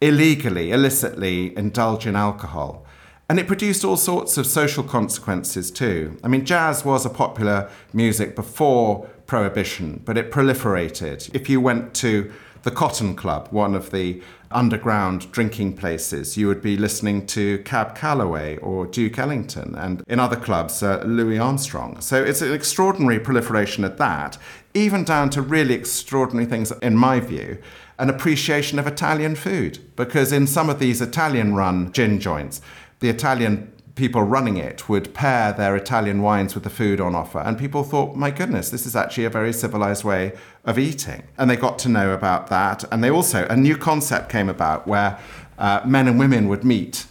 illegally, 0.00 0.72
illicitly 0.72 1.56
indulge 1.56 2.06
in 2.06 2.16
alcohol. 2.16 2.84
And 3.30 3.38
it 3.38 3.46
produced 3.46 3.84
all 3.84 3.96
sorts 3.96 4.38
of 4.38 4.44
social 4.44 4.82
consequences 4.82 5.70
too. 5.70 6.18
I 6.24 6.26
mean, 6.26 6.44
jazz 6.44 6.84
was 6.84 7.06
a 7.06 7.10
popular 7.10 7.70
music 7.92 8.34
before 8.34 9.08
Prohibition, 9.28 10.02
but 10.04 10.18
it 10.18 10.32
proliferated. 10.32 11.32
If 11.32 11.48
you 11.48 11.60
went 11.60 11.94
to 11.94 12.32
the 12.64 12.72
Cotton 12.72 13.14
Club, 13.14 13.46
one 13.52 13.76
of 13.76 13.92
the 13.92 14.20
underground 14.50 15.30
drinking 15.30 15.76
places, 15.76 16.36
you 16.36 16.48
would 16.48 16.60
be 16.60 16.76
listening 16.76 17.24
to 17.28 17.58
Cab 17.58 17.94
Calloway 17.94 18.56
or 18.56 18.84
Duke 18.84 19.16
Ellington, 19.16 19.76
and 19.76 20.02
in 20.08 20.18
other 20.18 20.34
clubs, 20.34 20.82
uh, 20.82 21.00
Louis 21.06 21.38
Armstrong. 21.38 22.00
So 22.00 22.20
it's 22.20 22.42
an 22.42 22.52
extraordinary 22.52 23.20
proliferation 23.20 23.84
at 23.84 23.96
that, 23.98 24.38
even 24.74 25.04
down 25.04 25.30
to 25.30 25.40
really 25.40 25.74
extraordinary 25.74 26.46
things, 26.46 26.72
in 26.82 26.96
my 26.96 27.20
view, 27.20 27.58
an 28.00 28.10
appreciation 28.10 28.80
of 28.80 28.88
Italian 28.88 29.36
food. 29.36 29.78
Because 29.94 30.32
in 30.32 30.48
some 30.48 30.68
of 30.68 30.80
these 30.80 31.00
Italian 31.00 31.54
run 31.54 31.92
gin 31.92 32.18
joints, 32.18 32.60
the 33.00 33.08
Italian 33.08 33.72
people 33.96 34.22
running 34.22 34.56
it 34.56 34.88
would 34.88 35.12
pair 35.12 35.52
their 35.52 35.76
Italian 35.76 36.22
wines 36.22 36.54
with 36.54 36.64
the 36.64 36.70
food 36.70 37.00
on 37.00 37.14
offer. 37.14 37.38
And 37.40 37.58
people 37.58 37.82
thought, 37.82 38.16
my 38.16 38.30
goodness, 38.30 38.70
this 38.70 38.86
is 38.86 38.96
actually 38.96 39.24
a 39.24 39.30
very 39.30 39.52
civilized 39.52 40.04
way 40.04 40.32
of 40.64 40.78
eating. 40.78 41.24
And 41.36 41.50
they 41.50 41.56
got 41.56 41.78
to 41.80 41.88
know 41.88 42.12
about 42.12 42.46
that. 42.46 42.84
And 42.90 43.04
they 43.04 43.10
also, 43.10 43.46
a 43.48 43.56
new 43.56 43.76
concept 43.76 44.30
came 44.30 44.48
about 44.48 44.86
where 44.86 45.18
uh, 45.58 45.82
men 45.84 46.08
and 46.08 46.18
women 46.18 46.48
would 46.48 46.64
meet 46.64 47.06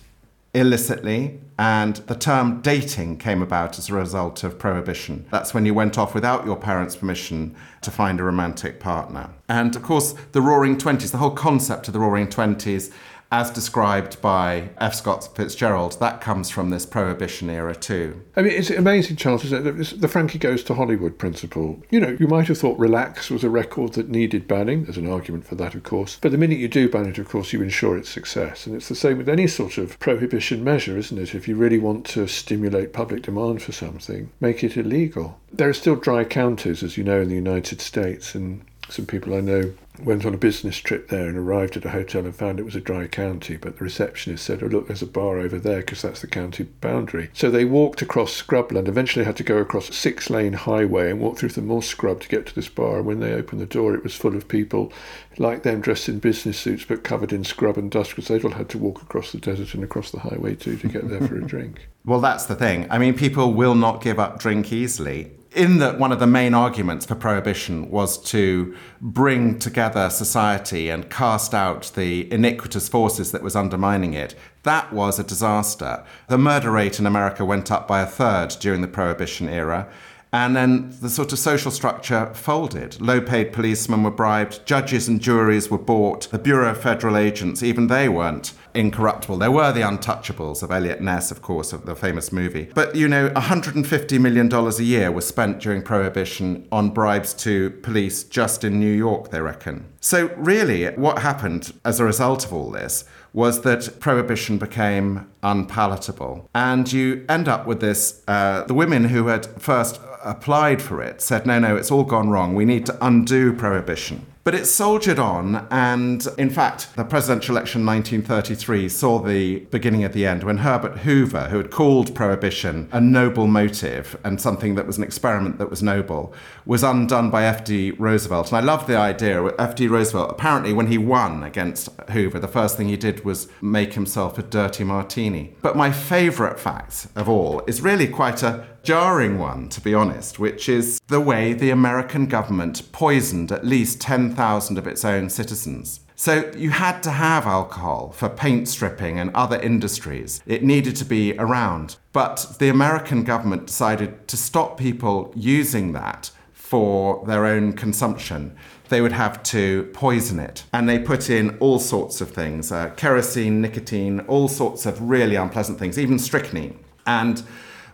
illicitly. 0.54 1.40
And 1.60 1.98
the 2.08 2.16
term 2.16 2.62
dating 2.62 3.18
came 3.18 3.42
about 3.42 3.78
as 3.78 3.90
a 3.90 3.94
result 3.94 4.44
of 4.46 4.58
prohibition. 4.58 5.28
That's 5.30 5.54
when 5.54 5.66
you 5.66 5.74
went 5.74 5.98
off 5.98 6.16
without 6.16 6.46
your 6.46 6.56
parents' 6.56 6.96
permission 6.96 7.56
to 7.82 7.92
find 7.92 8.20
a 8.20 8.24
romantic 8.24 8.80
partner. 8.80 9.32
And 9.50 9.76
of 9.76 9.84
course, 9.84 10.16
the 10.32 10.42
Roaring 10.42 10.78
Twenties, 10.78 11.12
the 11.12 11.18
whole 11.18 11.32
concept 11.32 11.88
of 11.88 11.94
the 11.94 12.00
Roaring 12.00 12.30
Twenties 12.30 12.92
as 13.32 13.52
described 13.52 14.20
by 14.22 14.70
F. 14.80 14.96
Scott 14.96 15.36
Fitzgerald, 15.36 16.00
that 16.00 16.20
comes 16.20 16.50
from 16.50 16.70
this 16.70 16.86
prohibition 16.86 17.50
era 17.50 17.76
too. 17.76 18.22
I 18.36 18.42
mean, 18.42 18.54
it's 18.54 18.72
amazing, 18.72 19.18
Charles, 19.18 19.46
isn't 19.46 19.68
it? 19.68 20.02
The 20.02 20.08
Frankie 20.08 20.40
Goes 20.40 20.64
to 20.64 20.74
Hollywood 20.74 21.18
principle. 21.18 21.82
You 21.92 22.00
know, 22.00 22.18
you 22.20 22.28
might 22.28 22.48
have 22.48 22.58
thought 22.58 22.80
Relax 22.80 23.30
was 23.30 23.44
a 23.44 23.50
record 23.50 23.94
that 23.94 24.10
needed 24.10 24.48
banning. 24.48 24.86
There's 24.86 24.98
an 24.98 25.10
argument 25.10 25.46
for 25.46 25.56
that, 25.56 25.76
of 25.76 25.84
course. 25.84 26.18
But 26.22 26.32
the 26.32 26.38
minute 26.38 26.58
you 26.58 26.68
do 26.68 26.90
ban 26.90 27.06
it, 27.06 27.20
of 27.20 27.30
course, 27.30 27.54
you 27.54 27.62
ensure 27.62 27.98
its 27.98 28.10
success. 28.10 28.66
And 28.66 28.76
it's 28.76 28.90
the 28.90 28.96
same 28.96 29.18
with 29.18 29.30
any 29.30 29.46
sort 29.48 29.78
of 29.78 30.00
prohibition 30.00 30.64
measure, 30.64 30.98
isn't 30.98 31.18
it? 31.18 31.36
If 31.36 31.48
you 31.48 31.56
really 31.56 31.78
want 31.78 32.06
to 32.08 32.28
stimulate 32.28 32.94
public 32.94 33.24
demand 33.24 33.62
for 33.62 33.72
something, 33.72 34.32
make 34.40 34.64
it 34.64 34.76
illegal. 34.76 35.40
There 35.54 35.70
are 35.70 35.74
still 35.74 35.96
dry 35.96 36.24
counties, 36.24 36.82
as 36.82 36.98
you 36.98 37.04
know, 37.04 37.22
in 37.22 37.30
the 37.30 37.36
United 37.36 37.82
States, 37.82 38.34
and 38.34 38.66
some 38.90 39.06
people 39.06 39.36
I 39.36 39.42
know 39.42 39.74
went 40.04 40.26
on 40.26 40.34
a 40.34 40.38
business 40.38 40.78
trip 40.78 41.10
there 41.10 41.28
and 41.28 41.38
arrived 41.38 41.78
at 41.78 41.86
a 41.86 41.90
hotel 41.90 42.26
and 42.26 42.36
found 42.36 42.60
it 42.60 42.66
was 42.66 42.76
a 42.76 42.82
dry 42.82 43.08
county, 43.08 43.58
but 43.58 43.78
the 43.78 43.84
receptionist 43.84 44.46
said, 44.46 44.64
Oh, 44.64 44.68
look, 44.68 44.88
there's 44.88 45.02
a 45.02 45.08
bar 45.08 45.40
over 45.40 45.60
there 45.60 45.80
because 45.80 46.02
that's 46.02 46.22
the 46.22 46.28
county 46.28 46.64
boundary. 46.64 47.30
So 47.34 47.50
they 47.50 47.66
walked 47.66 48.02
across 48.02 48.42
scrubland, 48.42 48.88
eventually 48.88 49.26
had 49.26 49.38
to 49.38 49.44
go 49.44 49.58
across 49.58 49.90
a 49.90 49.94
six 49.94 50.30
lane 50.30 50.54
highway 50.54 51.12
and 51.12 51.20
walk 51.20 51.38
through 51.38 51.50
some 51.50 51.68
more 51.68 51.84
scrub 51.84 52.22
to 52.22 52.30
get 52.30 52.46
to 52.48 52.56
this 52.56 52.70
bar. 52.70 52.98
And 52.98 53.06
when 53.06 53.20
they 53.20 53.34
opened 53.34 53.62
the 53.62 53.66
door, 53.66 53.94
it 53.96 54.04
was 54.04 54.16
full 54.16 54.36
of 54.36 54.48
people 54.48 54.92
like 55.38 55.64
them 55.64 55.82
dressed 55.82 56.10
in 56.10 56.20
business 56.20 56.60
suits 56.60 56.86
but 56.86 57.04
covered 57.04 57.32
in 57.32 57.44
scrub 57.44 57.78
and 57.78 57.90
dust 57.90 58.12
because 58.12 58.28
they'd 58.28 58.44
all 58.44 58.52
had 58.52 58.70
to 58.70 58.78
walk 58.78 59.02
across 59.02 59.32
the 59.32 59.40
desert 59.40 59.74
and 59.74 59.84
across 59.84 60.12
the 60.12 60.20
highway 60.20 60.56
too 60.56 60.76
to 60.78 60.88
get 60.88 61.10
there 61.10 61.26
for 61.28 61.38
a 61.38 61.42
drink. 61.48 61.88
Well, 62.06 62.20
that's 62.20 62.46
the 62.46 62.56
thing. 62.56 62.88
I 62.90 62.98
mean, 62.98 63.14
people 63.14 63.54
will 63.54 63.76
not 63.76 64.02
give 64.02 64.20
up 64.20 64.40
drink 64.40 64.72
easily 64.74 65.32
in 65.52 65.80
that 65.80 65.98
one 65.98 66.12
of 66.12 66.20
the 66.20 66.28
main 66.28 66.54
arguments 66.54 67.06
for 67.06 67.16
prohibition 67.16 67.90
was 67.90 68.22
to 68.22 68.76
bring 69.02 69.58
together 69.58 70.10
society 70.10 70.90
and 70.90 71.10
cast 71.10 71.54
out 71.54 71.92
the 71.96 72.32
iniquitous 72.32 72.88
forces 72.88 73.32
that 73.32 73.42
was 73.42 73.56
undermining 73.56 74.14
it. 74.14 74.36
That 74.64 74.94
was 74.94 75.18
a 75.18 75.24
disaster. 75.24 76.04
The 76.28 76.38
murder 76.38 76.72
rate 76.72 77.00
in 77.00 77.06
America 77.06 77.44
went 77.46 77.72
up 77.72 77.88
by 77.88 78.02
a 78.02 78.06
third 78.06 78.50
during 78.60 78.82
the 78.82 78.88
prohibition 78.88 79.50
era. 79.50 79.90
And 80.32 80.56
then 80.56 80.96
the 81.02 81.10
sort 81.10 81.34
of 81.34 81.40
social 81.40 81.72
structure 81.72 82.32
folded. 82.36 83.02
Low 83.02 83.20
paid 83.20 83.52
policemen 83.52 84.04
were 84.04 84.12
bribed, 84.12 84.64
judges 84.68 85.08
and 85.08 85.20
juries 85.20 85.72
were 85.72 85.80
bought, 85.80 86.30
the 86.30 86.38
Bureau 86.38 86.70
of 86.70 86.80
Federal 86.80 87.18
Agents, 87.18 87.64
even 87.64 87.88
they 87.88 88.08
weren't 88.08 88.54
incorruptible. 88.74 89.38
There 89.38 89.52
were 89.52 89.72
the 89.72 89.82
untouchables 89.82 90.64
of 90.64 90.72
Eliot 90.72 91.02
Ness, 91.02 91.32
of 91.32 91.42
course, 91.42 91.74
of 91.74 91.86
the 91.86 91.96
famous 91.96 92.32
movie. 92.32 92.70
But, 92.74 92.96
you 92.96 93.08
know, 93.08 93.30
$150 93.30 94.20
million 94.20 94.54
a 94.54 94.84
year 94.84 95.12
was 95.12 95.28
spent 95.28 95.60
during 95.60 95.82
Prohibition 95.82 96.68
on 96.72 96.90
bribes 96.92 97.34
to 97.36 97.70
police 97.70 98.24
just 98.24 98.64
in 98.64 98.80
New 98.80 98.92
York, 98.92 99.32
they 99.32 99.42
reckon. 99.42 99.86
So, 100.02 100.28
really, 100.38 100.86
what 100.96 101.20
happened 101.20 101.74
as 101.84 102.00
a 102.00 102.06
result 102.06 102.46
of 102.46 102.54
all 102.54 102.72
this 102.72 103.06
was 103.34 103.62
that 103.62 104.00
prohibition 104.00 104.58
became 104.58 105.30
unpalatable. 105.44 106.50
And 106.56 106.92
you 106.92 107.26
end 107.30 107.48
up 107.48 107.68
with 107.68 107.80
this 107.80 108.24
uh, 108.28 108.64
the 108.64 108.74
women 108.74 109.06
who 109.06 109.28
had 109.28 109.46
first 109.62 110.00
applied 110.24 110.82
for 110.82 111.02
it 111.02 111.22
said, 111.22 111.46
no, 111.46 111.60
no, 111.60 111.76
it's 111.76 111.92
all 111.92 112.04
gone 112.04 112.30
wrong. 112.30 112.56
We 112.56 112.66
need 112.66 112.86
to 112.88 113.06
undo 113.06 113.54
prohibition. 113.54 114.26
But 114.44 114.56
it 114.56 114.66
soldiered 114.66 115.20
on, 115.20 115.68
and 115.70 116.26
in 116.38 116.50
fact, 116.50 116.96
the 116.96 117.04
presidential 117.04 117.56
election 117.56 117.86
1933 117.86 118.90
saw 118.90 119.20
the 119.20 119.60
beginning 119.66 120.06
of 120.06 120.14
the 120.14 120.26
end 120.26 120.44
when 120.44 120.60
Herbert 120.60 121.00
Hoover, 121.00 121.50
who 121.50 121.58
had 121.58 121.72
called 121.72 122.16
prohibition 122.16 122.88
a 122.92 123.02
noble 123.02 123.48
motive 123.48 124.18
and 124.24 124.40
something 124.40 124.76
that 124.76 124.88
was 124.88 124.98
an 124.98 125.04
experiment 125.04 125.58
that 125.58 125.70
was 125.70 125.84
noble, 125.84 126.34
was 126.66 126.84
undone 126.84 127.30
by 127.30 127.44
F.D. 127.44 127.92
Roosevelt. 127.92 128.48
And 128.48 128.58
I 128.58 128.62
love 128.62 128.88
the 128.88 128.98
idea. 128.98 129.44
F.D. 129.60 129.88
Roosevelt, 129.88 130.32
apparently, 130.32 130.74
when 130.74 130.88
he 130.88 130.98
won 130.98 131.44
against 131.44 131.90
Hoover, 132.12 132.40
the 132.40 132.48
first 132.48 132.78
thing 132.78 132.88
he 132.88 132.98
did 132.98 133.26
was 133.26 133.50
make 133.62 133.94
himself 133.94 134.38
a 134.38 134.44
dirty 134.44 134.84
martini. 134.84 135.54
But 135.62 135.76
my 135.76 135.92
favourite 135.92 136.60
fact 136.60 137.08
of 137.16 137.28
all 137.28 137.62
is 137.68 137.82
really 137.82 138.08
quite 138.08 138.42
a 138.42 138.66
jarring 138.90 139.38
one, 139.38 139.70
to 139.70 139.80
be 139.80 139.94
honest, 139.94 140.40
which 140.40 140.68
is 140.68 141.00
the 141.10 141.22
way 141.22 141.54
the 141.54 141.70
American 141.70 142.26
government 142.26 142.92
poisoned 142.92 143.52
at 143.52 143.64
least 143.64 144.02
10,000 144.02 144.80
of 144.80 144.88
its 144.88 145.06
own 145.06 145.30
citizens. 145.30 146.00
So 146.16 146.52
you 146.58 146.72
had 146.72 147.04
to 147.04 147.12
have 147.12 147.46
alcohol 147.46 148.12
for 148.14 148.30
paint 148.30 148.68
stripping 148.68 149.20
and 149.20 149.30
other 149.36 149.62
industries. 149.62 150.42
It 150.48 150.64
needed 150.64 150.96
to 150.96 151.06
be 151.06 151.38
around. 151.38 151.98
But 152.14 152.56
the 152.58 152.70
American 152.70 153.24
government 153.24 153.68
decided 153.68 154.28
to 154.28 154.36
stop 154.36 154.80
people 154.80 155.32
using 155.36 155.92
that 155.94 156.32
for 156.52 157.24
their 157.28 157.46
own 157.46 157.74
consumption. 157.74 158.58
They 158.88 159.02
would 159.02 159.12
have 159.12 159.44
to 159.44 159.84
poison 159.94 160.40
it. 160.40 160.64
And 160.74 160.90
they 160.90 160.98
put 160.98 161.30
in 161.30 161.60
all 161.60 161.78
sorts 161.78 162.22
of 162.22 162.32
things 162.32 162.72
uh, 162.72 162.90
kerosene, 162.98 163.62
nicotine, 163.62 164.22
all 164.22 164.48
sorts 164.48 164.88
of 164.88 165.00
really 165.00 165.36
unpleasant 165.36 165.78
things, 165.78 166.00
even 166.00 166.18
strychnine. 166.18 166.80
And 167.06 167.44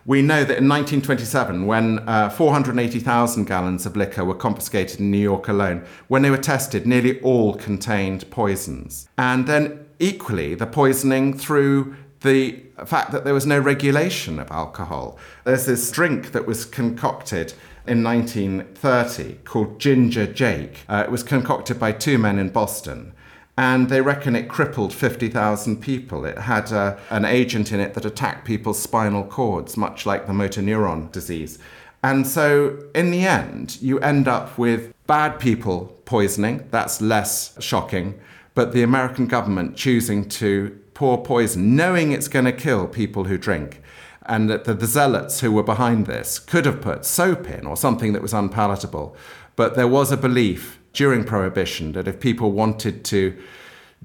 we 0.06 0.22
know 0.22 0.44
that 0.44 0.58
in 0.58 0.68
1927, 0.68 1.66
when 1.66 1.98
uh, 2.08 2.30
480,000 2.30 3.44
gallons 3.44 3.86
of 3.86 3.96
liquor 3.96 4.24
were 4.24 4.34
confiscated 4.34 5.00
in 5.00 5.10
New 5.10 5.18
York 5.18 5.48
alone, 5.48 5.84
when 6.06 6.22
they 6.22 6.30
were 6.30 6.38
tested, 6.38 6.86
nearly 6.86 7.20
all 7.20 7.54
contained 7.54 8.30
poisons. 8.30 9.08
And 9.18 9.48
then 9.48 9.84
equally, 9.98 10.54
the 10.54 10.66
poisoning 10.66 11.36
through 11.36 11.96
the 12.20 12.62
fact 12.86 13.10
that 13.10 13.24
there 13.24 13.34
was 13.34 13.46
no 13.46 13.58
regulation 13.58 14.38
of 14.38 14.50
alcohol. 14.50 15.18
There's 15.44 15.66
this 15.66 15.90
drink 15.90 16.32
that 16.32 16.46
was 16.46 16.64
concocted 16.64 17.52
in 17.86 18.02
1930 18.02 19.38
called 19.44 19.80
Ginger 19.80 20.26
Jake. 20.26 20.84
Uh, 20.88 21.02
it 21.04 21.10
was 21.10 21.22
concocted 21.24 21.80
by 21.80 21.92
two 21.92 22.16
men 22.16 22.38
in 22.38 22.50
Boston 22.50 23.12
and 23.56 23.88
they 23.88 24.00
reckon 24.00 24.36
it 24.36 24.48
crippled 24.48 24.92
50,000 24.92 25.80
people. 25.80 26.24
It 26.26 26.38
had 26.38 26.72
uh, 26.72 26.96
an 27.10 27.24
agent 27.24 27.72
in 27.72 27.80
it 27.80 27.94
that 27.94 28.04
attacked 28.04 28.44
people's 28.44 28.78
spinal 28.78 29.24
cords, 29.24 29.76
much 29.76 30.04
like 30.04 30.26
the 30.26 30.34
motor 30.34 30.60
neuron 30.60 31.10
disease. 31.10 31.58
And 32.02 32.26
so, 32.26 32.78
in 32.94 33.10
the 33.10 33.26
end, 33.26 33.80
you 33.80 33.98
end 34.00 34.28
up 34.28 34.58
with 34.58 34.94
bad 35.06 35.40
people 35.40 35.96
poisoning. 36.04 36.68
That's 36.70 37.00
less 37.00 37.56
shocking. 37.62 38.20
But 38.54 38.72
the 38.72 38.82
American 38.82 39.26
government 39.26 39.76
choosing 39.76 40.28
to 40.30 40.78
pour 40.94 41.22
poison, 41.22 41.76
knowing 41.76 42.12
it's 42.12 42.28
going 42.28 42.44
to 42.44 42.52
kill 42.52 42.86
people 42.86 43.24
who 43.24 43.38
drink. 43.38 43.82
And 44.26 44.50
that 44.50 44.64
the, 44.64 44.74
the 44.74 44.86
zealots 44.86 45.40
who 45.40 45.52
were 45.52 45.62
behind 45.62 46.06
this 46.06 46.38
could 46.38 46.66
have 46.66 46.80
put 46.80 47.04
soap 47.04 47.48
in 47.48 47.66
or 47.66 47.76
something 47.76 48.12
that 48.12 48.22
was 48.22 48.34
unpalatable. 48.34 49.16
But 49.54 49.76
there 49.76 49.88
was 49.88 50.12
a 50.12 50.16
belief 50.16 50.78
during 50.92 51.24
Prohibition 51.24 51.92
that 51.92 52.08
if 52.08 52.20
people 52.20 52.52
wanted 52.52 53.04
to 53.06 53.36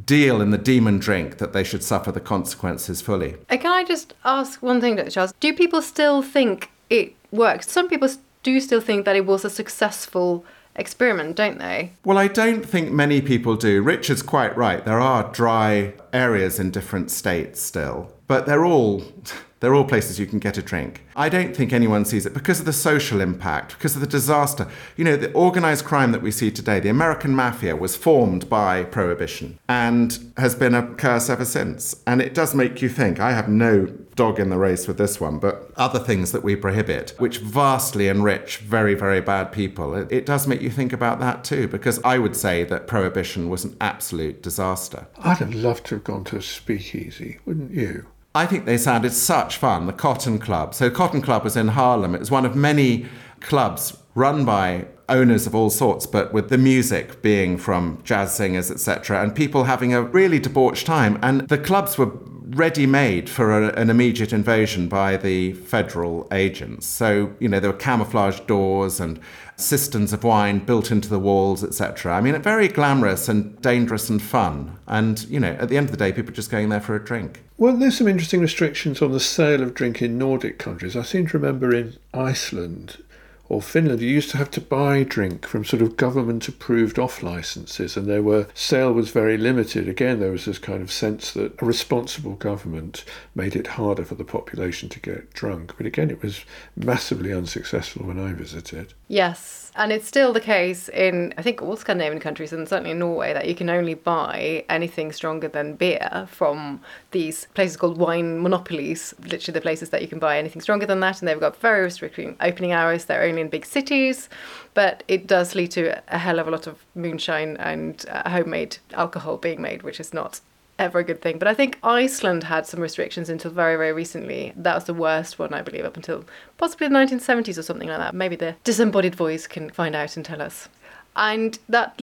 deal 0.05 0.41
in 0.41 0.51
the 0.51 0.57
demon 0.57 0.99
drink, 0.99 1.37
that 1.37 1.53
they 1.53 1.63
should 1.63 1.83
suffer 1.83 2.11
the 2.11 2.19
consequences 2.19 3.01
fully. 3.01 3.35
Uh, 3.49 3.57
can 3.57 3.71
I 3.71 3.83
just 3.83 4.13
ask 4.23 4.61
one 4.61 4.79
thing, 4.79 4.95
Dr. 4.95 5.09
Charles? 5.09 5.33
Do 5.39 5.53
people 5.53 5.81
still 5.81 6.21
think 6.21 6.69
it 6.89 7.13
works? 7.31 7.69
Some 7.69 7.89
people 7.89 8.09
do 8.43 8.59
still 8.59 8.81
think 8.81 9.05
that 9.05 9.15
it 9.15 9.25
was 9.25 9.45
a 9.45 9.49
successful 9.49 10.45
experiment, 10.75 11.35
don't 11.35 11.59
they? 11.59 11.91
Well, 12.05 12.17
I 12.17 12.27
don't 12.27 12.65
think 12.65 12.91
many 12.91 13.21
people 13.21 13.55
do. 13.55 13.81
Richard's 13.81 14.21
quite 14.21 14.55
right. 14.55 14.83
There 14.83 14.99
are 14.99 15.31
dry 15.31 15.93
areas 16.13 16.59
in 16.59 16.71
different 16.71 17.11
states 17.11 17.61
still, 17.61 18.11
but 18.27 18.45
they're 18.45 18.65
all 18.65 19.03
they're 19.61 19.75
all 19.75 19.85
places 19.85 20.19
you 20.19 20.25
can 20.25 20.39
get 20.39 20.57
a 20.57 20.61
drink. 20.61 21.03
I 21.15 21.29
don't 21.29 21.55
think 21.55 21.71
anyone 21.71 22.03
sees 22.03 22.25
it 22.25 22.33
because 22.33 22.59
of 22.59 22.65
the 22.65 22.73
social 22.73 23.21
impact, 23.21 23.77
because 23.77 23.95
of 23.95 24.01
the 24.01 24.07
disaster. 24.07 24.67
You 24.97 25.05
know, 25.05 25.15
the 25.15 25.31
organized 25.33 25.85
crime 25.85 26.11
that 26.11 26.21
we 26.21 26.31
see 26.31 26.51
today, 26.51 26.79
the 26.79 26.89
American 26.89 27.35
mafia 27.35 27.75
was 27.75 27.95
formed 27.95 28.49
by 28.49 28.83
prohibition 28.83 29.59
and 29.69 30.33
has 30.37 30.55
been 30.55 30.73
a 30.73 30.87
curse 30.95 31.29
ever 31.29 31.45
since. 31.45 32.01
And 32.05 32.21
it 32.21 32.33
does 32.33 32.55
make 32.55 32.81
you 32.81 32.89
think. 32.89 33.19
I 33.19 33.33
have 33.33 33.47
no 33.47 33.85
dog 34.15 34.39
in 34.39 34.49
the 34.49 34.57
race 34.57 34.87
with 34.87 34.97
this 34.97 35.21
one, 35.21 35.37
but 35.37 35.71
other 35.77 35.99
things 35.99 36.31
that 36.31 36.43
we 36.43 36.55
prohibit, 36.55 37.13
which 37.17 37.37
vastly 37.37 38.07
enrich 38.07 38.57
very, 38.57 38.95
very 38.95 39.21
bad 39.21 39.51
people, 39.51 39.95
it, 39.95 40.11
it 40.11 40.25
does 40.25 40.47
make 40.47 40.61
you 40.61 40.69
think 40.69 40.91
about 40.91 41.19
that 41.19 41.43
too, 41.43 41.67
because 41.67 41.99
I 42.03 42.17
would 42.17 42.35
say 42.35 42.63
that 42.63 42.87
prohibition 42.87 43.49
was 43.49 43.63
an 43.63 43.77
absolute 43.79 44.41
disaster. 44.41 45.07
I'd 45.19 45.37
have 45.37 45.53
loved 45.53 45.85
to 45.87 45.95
have 45.95 46.03
gone 46.03 46.23
to 46.25 46.37
a 46.37 46.41
speakeasy, 46.41 47.37
wouldn't 47.45 47.71
you? 47.71 48.07
I 48.33 48.45
think 48.45 48.65
they 48.65 48.77
sounded 48.77 49.11
such 49.11 49.57
fun. 49.57 49.87
The 49.87 49.93
Cotton 49.93 50.39
Club. 50.39 50.73
So, 50.73 50.89
Cotton 50.89 51.21
Club 51.21 51.43
was 51.43 51.57
in 51.57 51.69
Harlem. 51.69 52.15
It 52.15 52.19
was 52.19 52.31
one 52.31 52.45
of 52.45 52.55
many 52.55 53.07
clubs 53.41 53.97
run 54.15 54.45
by 54.45 54.87
owners 55.09 55.45
of 55.45 55.53
all 55.53 55.69
sorts, 55.69 56.05
but 56.05 56.33
with 56.33 56.49
the 56.49 56.57
music 56.57 57.21
being 57.21 57.57
from 57.57 57.99
jazz 58.03 58.33
singers, 58.33 58.71
etc., 58.71 59.21
and 59.21 59.35
people 59.35 59.65
having 59.65 59.93
a 59.93 60.01
really 60.01 60.39
debauched 60.39 60.85
time. 60.85 61.19
And 61.21 61.47
the 61.49 61.57
clubs 61.57 61.97
were 61.97 62.11
ready 62.55 62.85
made 62.85 63.29
for 63.29 63.51
a, 63.51 63.73
an 63.73 63.89
immediate 63.89 64.33
invasion 64.33 64.87
by 64.87 65.17
the 65.17 65.53
federal 65.53 66.27
agents. 66.31 66.85
So, 66.85 67.33
you 67.39 67.49
know, 67.49 67.59
there 67.59 67.71
were 67.71 67.77
camouflage 67.77 68.39
doors 68.41 68.99
and 68.99 69.19
cisterns 69.61 70.13
of 70.13 70.23
wine 70.23 70.59
built 70.59 70.91
into 70.91 71.09
the 71.09 71.19
walls, 71.19 71.63
etc. 71.63 72.13
I 72.15 72.21
mean, 72.21 72.35
it's 72.35 72.43
very 72.43 72.67
glamorous 72.67 73.29
and 73.29 73.61
dangerous 73.61 74.09
and 74.09 74.21
fun. 74.21 74.77
And, 74.87 75.23
you 75.25 75.39
know, 75.39 75.53
at 75.59 75.69
the 75.69 75.77
end 75.77 75.85
of 75.85 75.91
the 75.91 75.97
day, 75.97 76.11
people 76.11 76.31
are 76.31 76.35
just 76.35 76.51
going 76.51 76.69
there 76.69 76.81
for 76.81 76.95
a 76.95 77.03
drink. 77.03 77.43
Well, 77.57 77.77
there's 77.77 77.97
some 77.97 78.07
interesting 78.07 78.41
restrictions 78.41 79.01
on 79.01 79.11
the 79.11 79.19
sale 79.19 79.61
of 79.61 79.73
drink 79.73 80.01
in 80.01 80.17
Nordic 80.17 80.57
countries. 80.57 80.95
I 80.95 81.03
seem 81.03 81.27
to 81.27 81.37
remember 81.37 81.73
in 81.73 81.95
Iceland 82.13 83.03
or 83.51 83.61
Finland, 83.61 83.99
you 83.99 84.07
used 84.07 84.31
to 84.31 84.37
have 84.37 84.49
to 84.49 84.61
buy 84.61 85.03
drink 85.03 85.45
from 85.45 85.65
sort 85.65 85.81
of 85.81 85.97
government 85.97 86.47
approved 86.47 86.97
off 86.97 87.21
licenses, 87.21 87.97
and 87.97 88.07
there 88.07 88.23
were 88.23 88.47
sale 88.53 88.93
was 88.93 89.11
very 89.11 89.35
limited. 89.35 89.89
Again, 89.89 90.21
there 90.21 90.31
was 90.31 90.45
this 90.45 90.57
kind 90.57 90.81
of 90.81 90.89
sense 90.89 91.33
that 91.33 91.61
a 91.61 91.65
responsible 91.65 92.35
government 92.35 93.03
made 93.35 93.57
it 93.57 93.67
harder 93.67 94.05
for 94.05 94.15
the 94.15 94.23
population 94.23 94.87
to 94.87 95.01
get 95.01 95.33
drunk. 95.33 95.73
But 95.75 95.85
again, 95.85 96.09
it 96.09 96.23
was 96.23 96.45
massively 96.77 97.33
unsuccessful 97.33 98.05
when 98.05 98.17
I 98.17 98.31
visited. 98.31 98.93
Yes, 99.09 99.70
and 99.75 99.91
it's 99.91 100.07
still 100.07 100.33
the 100.33 100.41
case 100.41 100.89
in, 100.89 101.33
I 101.37 101.41
think, 101.41 101.61
all 101.61 101.77
Scandinavian 101.77 102.19
countries 102.19 102.51
and 102.51 102.67
certainly 102.67 102.91
in 102.91 102.99
Norway 102.99 103.33
that 103.33 103.47
you 103.47 103.55
can 103.55 103.69
only 103.69 103.93
buy 103.93 104.65
anything 104.69 105.11
stronger 105.11 105.47
than 105.47 105.75
beer 105.75 106.27
from 106.29 106.81
these 107.11 107.45
places 107.53 107.77
called 107.77 107.97
wine 107.97 108.41
monopolies, 108.41 109.13
literally 109.21 109.53
the 109.53 109.61
places 109.61 109.89
that 109.91 110.01
you 110.01 110.07
can 110.07 110.19
buy 110.19 110.37
anything 110.37 110.61
stronger 110.61 110.85
than 110.85 110.99
that. 110.99 111.21
And 111.21 111.27
they've 111.27 111.39
got 111.39 111.55
very 111.55 111.83
restricting 111.83 112.35
opening 112.41 112.73
hours. 112.73 113.05
They're 113.05 113.23
only 113.23 113.41
in 113.41 113.49
big 113.49 113.65
cities, 113.65 114.27
but 114.73 115.03
it 115.07 115.25
does 115.25 115.55
lead 115.55 115.71
to 115.71 116.01
a 116.09 116.17
hell 116.17 116.39
of 116.39 116.47
a 116.47 116.51
lot 116.51 116.67
of 116.67 116.83
moonshine 116.93 117.55
and 117.57 118.05
uh, 118.09 118.29
homemade 118.29 118.77
alcohol 118.93 119.37
being 119.37 119.61
made, 119.61 119.83
which 119.83 119.99
is 119.99 120.13
not 120.13 120.41
ever 120.81 120.99
a 120.99 121.03
good 121.03 121.21
thing. 121.21 121.37
But 121.37 121.47
I 121.47 121.53
think 121.53 121.79
Iceland 121.83 122.43
had 122.43 122.65
some 122.65 122.79
restrictions 122.79 123.29
until 123.29 123.51
very, 123.51 123.75
very 123.75 123.93
recently. 123.93 124.53
That 124.55 124.75
was 124.75 124.85
the 124.85 124.93
worst 124.93 125.39
one, 125.39 125.53
I 125.53 125.61
believe, 125.61 125.85
up 125.85 125.95
until 125.95 126.25
possibly 126.57 126.87
the 126.87 126.95
1970s 126.95 127.57
or 127.57 127.63
something 127.63 127.87
like 127.87 127.99
that. 127.99 128.15
Maybe 128.15 128.35
the 128.35 128.55
disembodied 128.63 129.15
voice 129.15 129.47
can 129.47 129.69
find 129.69 129.95
out 129.95 130.15
and 130.15 130.25
tell 130.25 130.41
us. 130.41 130.69
And 131.15 131.57
that. 131.69 131.99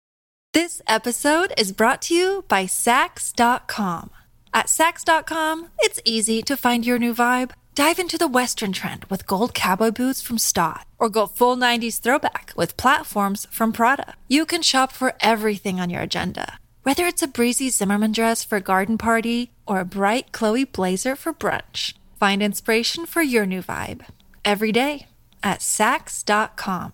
This 0.54 0.82
episode 0.88 1.54
is 1.58 1.72
brought 1.72 2.02
to 2.04 2.16
you 2.16 2.46
by 2.48 2.66
Saks.com. 2.66 4.12
At 4.54 4.68
Saks.com, 4.68 5.70
it's 5.80 6.02
easy 6.06 6.42
to 6.44 6.58
find 6.58 6.86
your 6.86 6.98
new 6.98 7.14
vibe. 7.14 7.52
Dive 7.76 8.00
into 8.00 8.18
the 8.18 8.28
Western 8.28 8.72
trend 8.72 9.06
with 9.06 9.28
gold 9.28 9.54
cowboy 9.54 9.92
boots 9.92 10.20
from 10.22 10.40
Staud, 10.40 10.86
or 10.98 11.10
go 11.10 11.28
full 11.28 11.56
90s 11.56 12.00
throwback 12.00 12.54
with 12.56 12.76
platforms 12.76 13.46
from 13.52 13.72
Prada. 13.72 14.16
You 14.28 14.48
can 14.48 14.64
shop 14.64 14.92
for 14.92 15.14
everything 15.20 15.80
on 15.80 15.92
your 15.92 16.02
agenda 16.02 16.58
whether 16.88 17.06
it's 17.06 17.22
a 17.22 17.28
breezy 17.28 17.70
Zimmermann 17.70 18.14
dress 18.14 18.46
for 18.46 18.56
a 18.56 18.62
garden 18.62 18.98
party 18.98 19.52
or 19.66 19.82
a 19.82 19.84
bright 19.84 20.32
Chloe 20.32 20.64
blazer 20.64 21.18
for 21.18 21.34
brunch, 21.34 21.94
find 22.18 22.42
inspiration 22.42 23.06
for 23.06 23.22
your 23.22 23.46
new 23.46 23.62
vibe 23.62 24.06
every 24.46 24.72
day 24.72 25.06
at 25.44 25.60
Saks.com. 25.60 26.94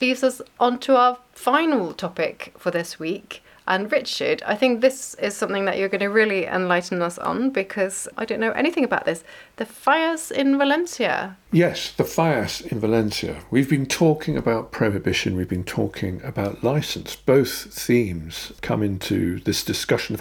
Leaves 0.00 0.24
us 0.24 0.42
on 0.58 0.80
to 0.80 0.96
our 0.96 1.20
final 1.30 1.92
topic 1.92 2.54
for 2.58 2.72
this 2.72 2.98
week, 2.98 3.41
and 3.66 3.90
Richard, 3.92 4.42
I 4.44 4.56
think 4.56 4.80
this 4.80 5.14
is 5.14 5.36
something 5.36 5.64
that 5.66 5.78
you're 5.78 5.88
going 5.88 6.00
to 6.00 6.08
really 6.08 6.46
enlighten 6.46 7.00
us 7.00 7.18
on 7.18 7.50
because 7.50 8.08
I 8.16 8.24
don't 8.24 8.40
know 8.40 8.50
anything 8.52 8.84
about 8.84 9.04
this. 9.04 9.22
The 9.56 9.66
fires 9.66 10.30
in 10.30 10.58
Valencia. 10.58 11.36
Yes, 11.52 11.92
the 11.92 12.04
fires 12.04 12.60
in 12.60 12.80
Valencia. 12.80 13.42
We've 13.50 13.70
been 13.70 13.86
talking 13.86 14.36
about 14.36 14.72
prohibition, 14.72 15.36
we've 15.36 15.48
been 15.48 15.64
talking 15.64 16.20
about 16.24 16.64
license. 16.64 17.14
Both 17.14 17.72
themes 17.72 18.52
come 18.62 18.82
into 18.82 19.38
this 19.40 19.64
discussion. 19.64 20.18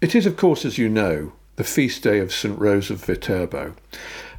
It 0.00 0.14
is, 0.14 0.26
of 0.26 0.36
course, 0.36 0.64
as 0.64 0.78
you 0.78 0.88
know, 0.88 1.32
the 1.58 1.64
feast 1.64 2.04
day 2.04 2.20
of 2.20 2.32
St. 2.32 2.56
Rose 2.56 2.88
of 2.88 3.04
Viterbo. 3.04 3.74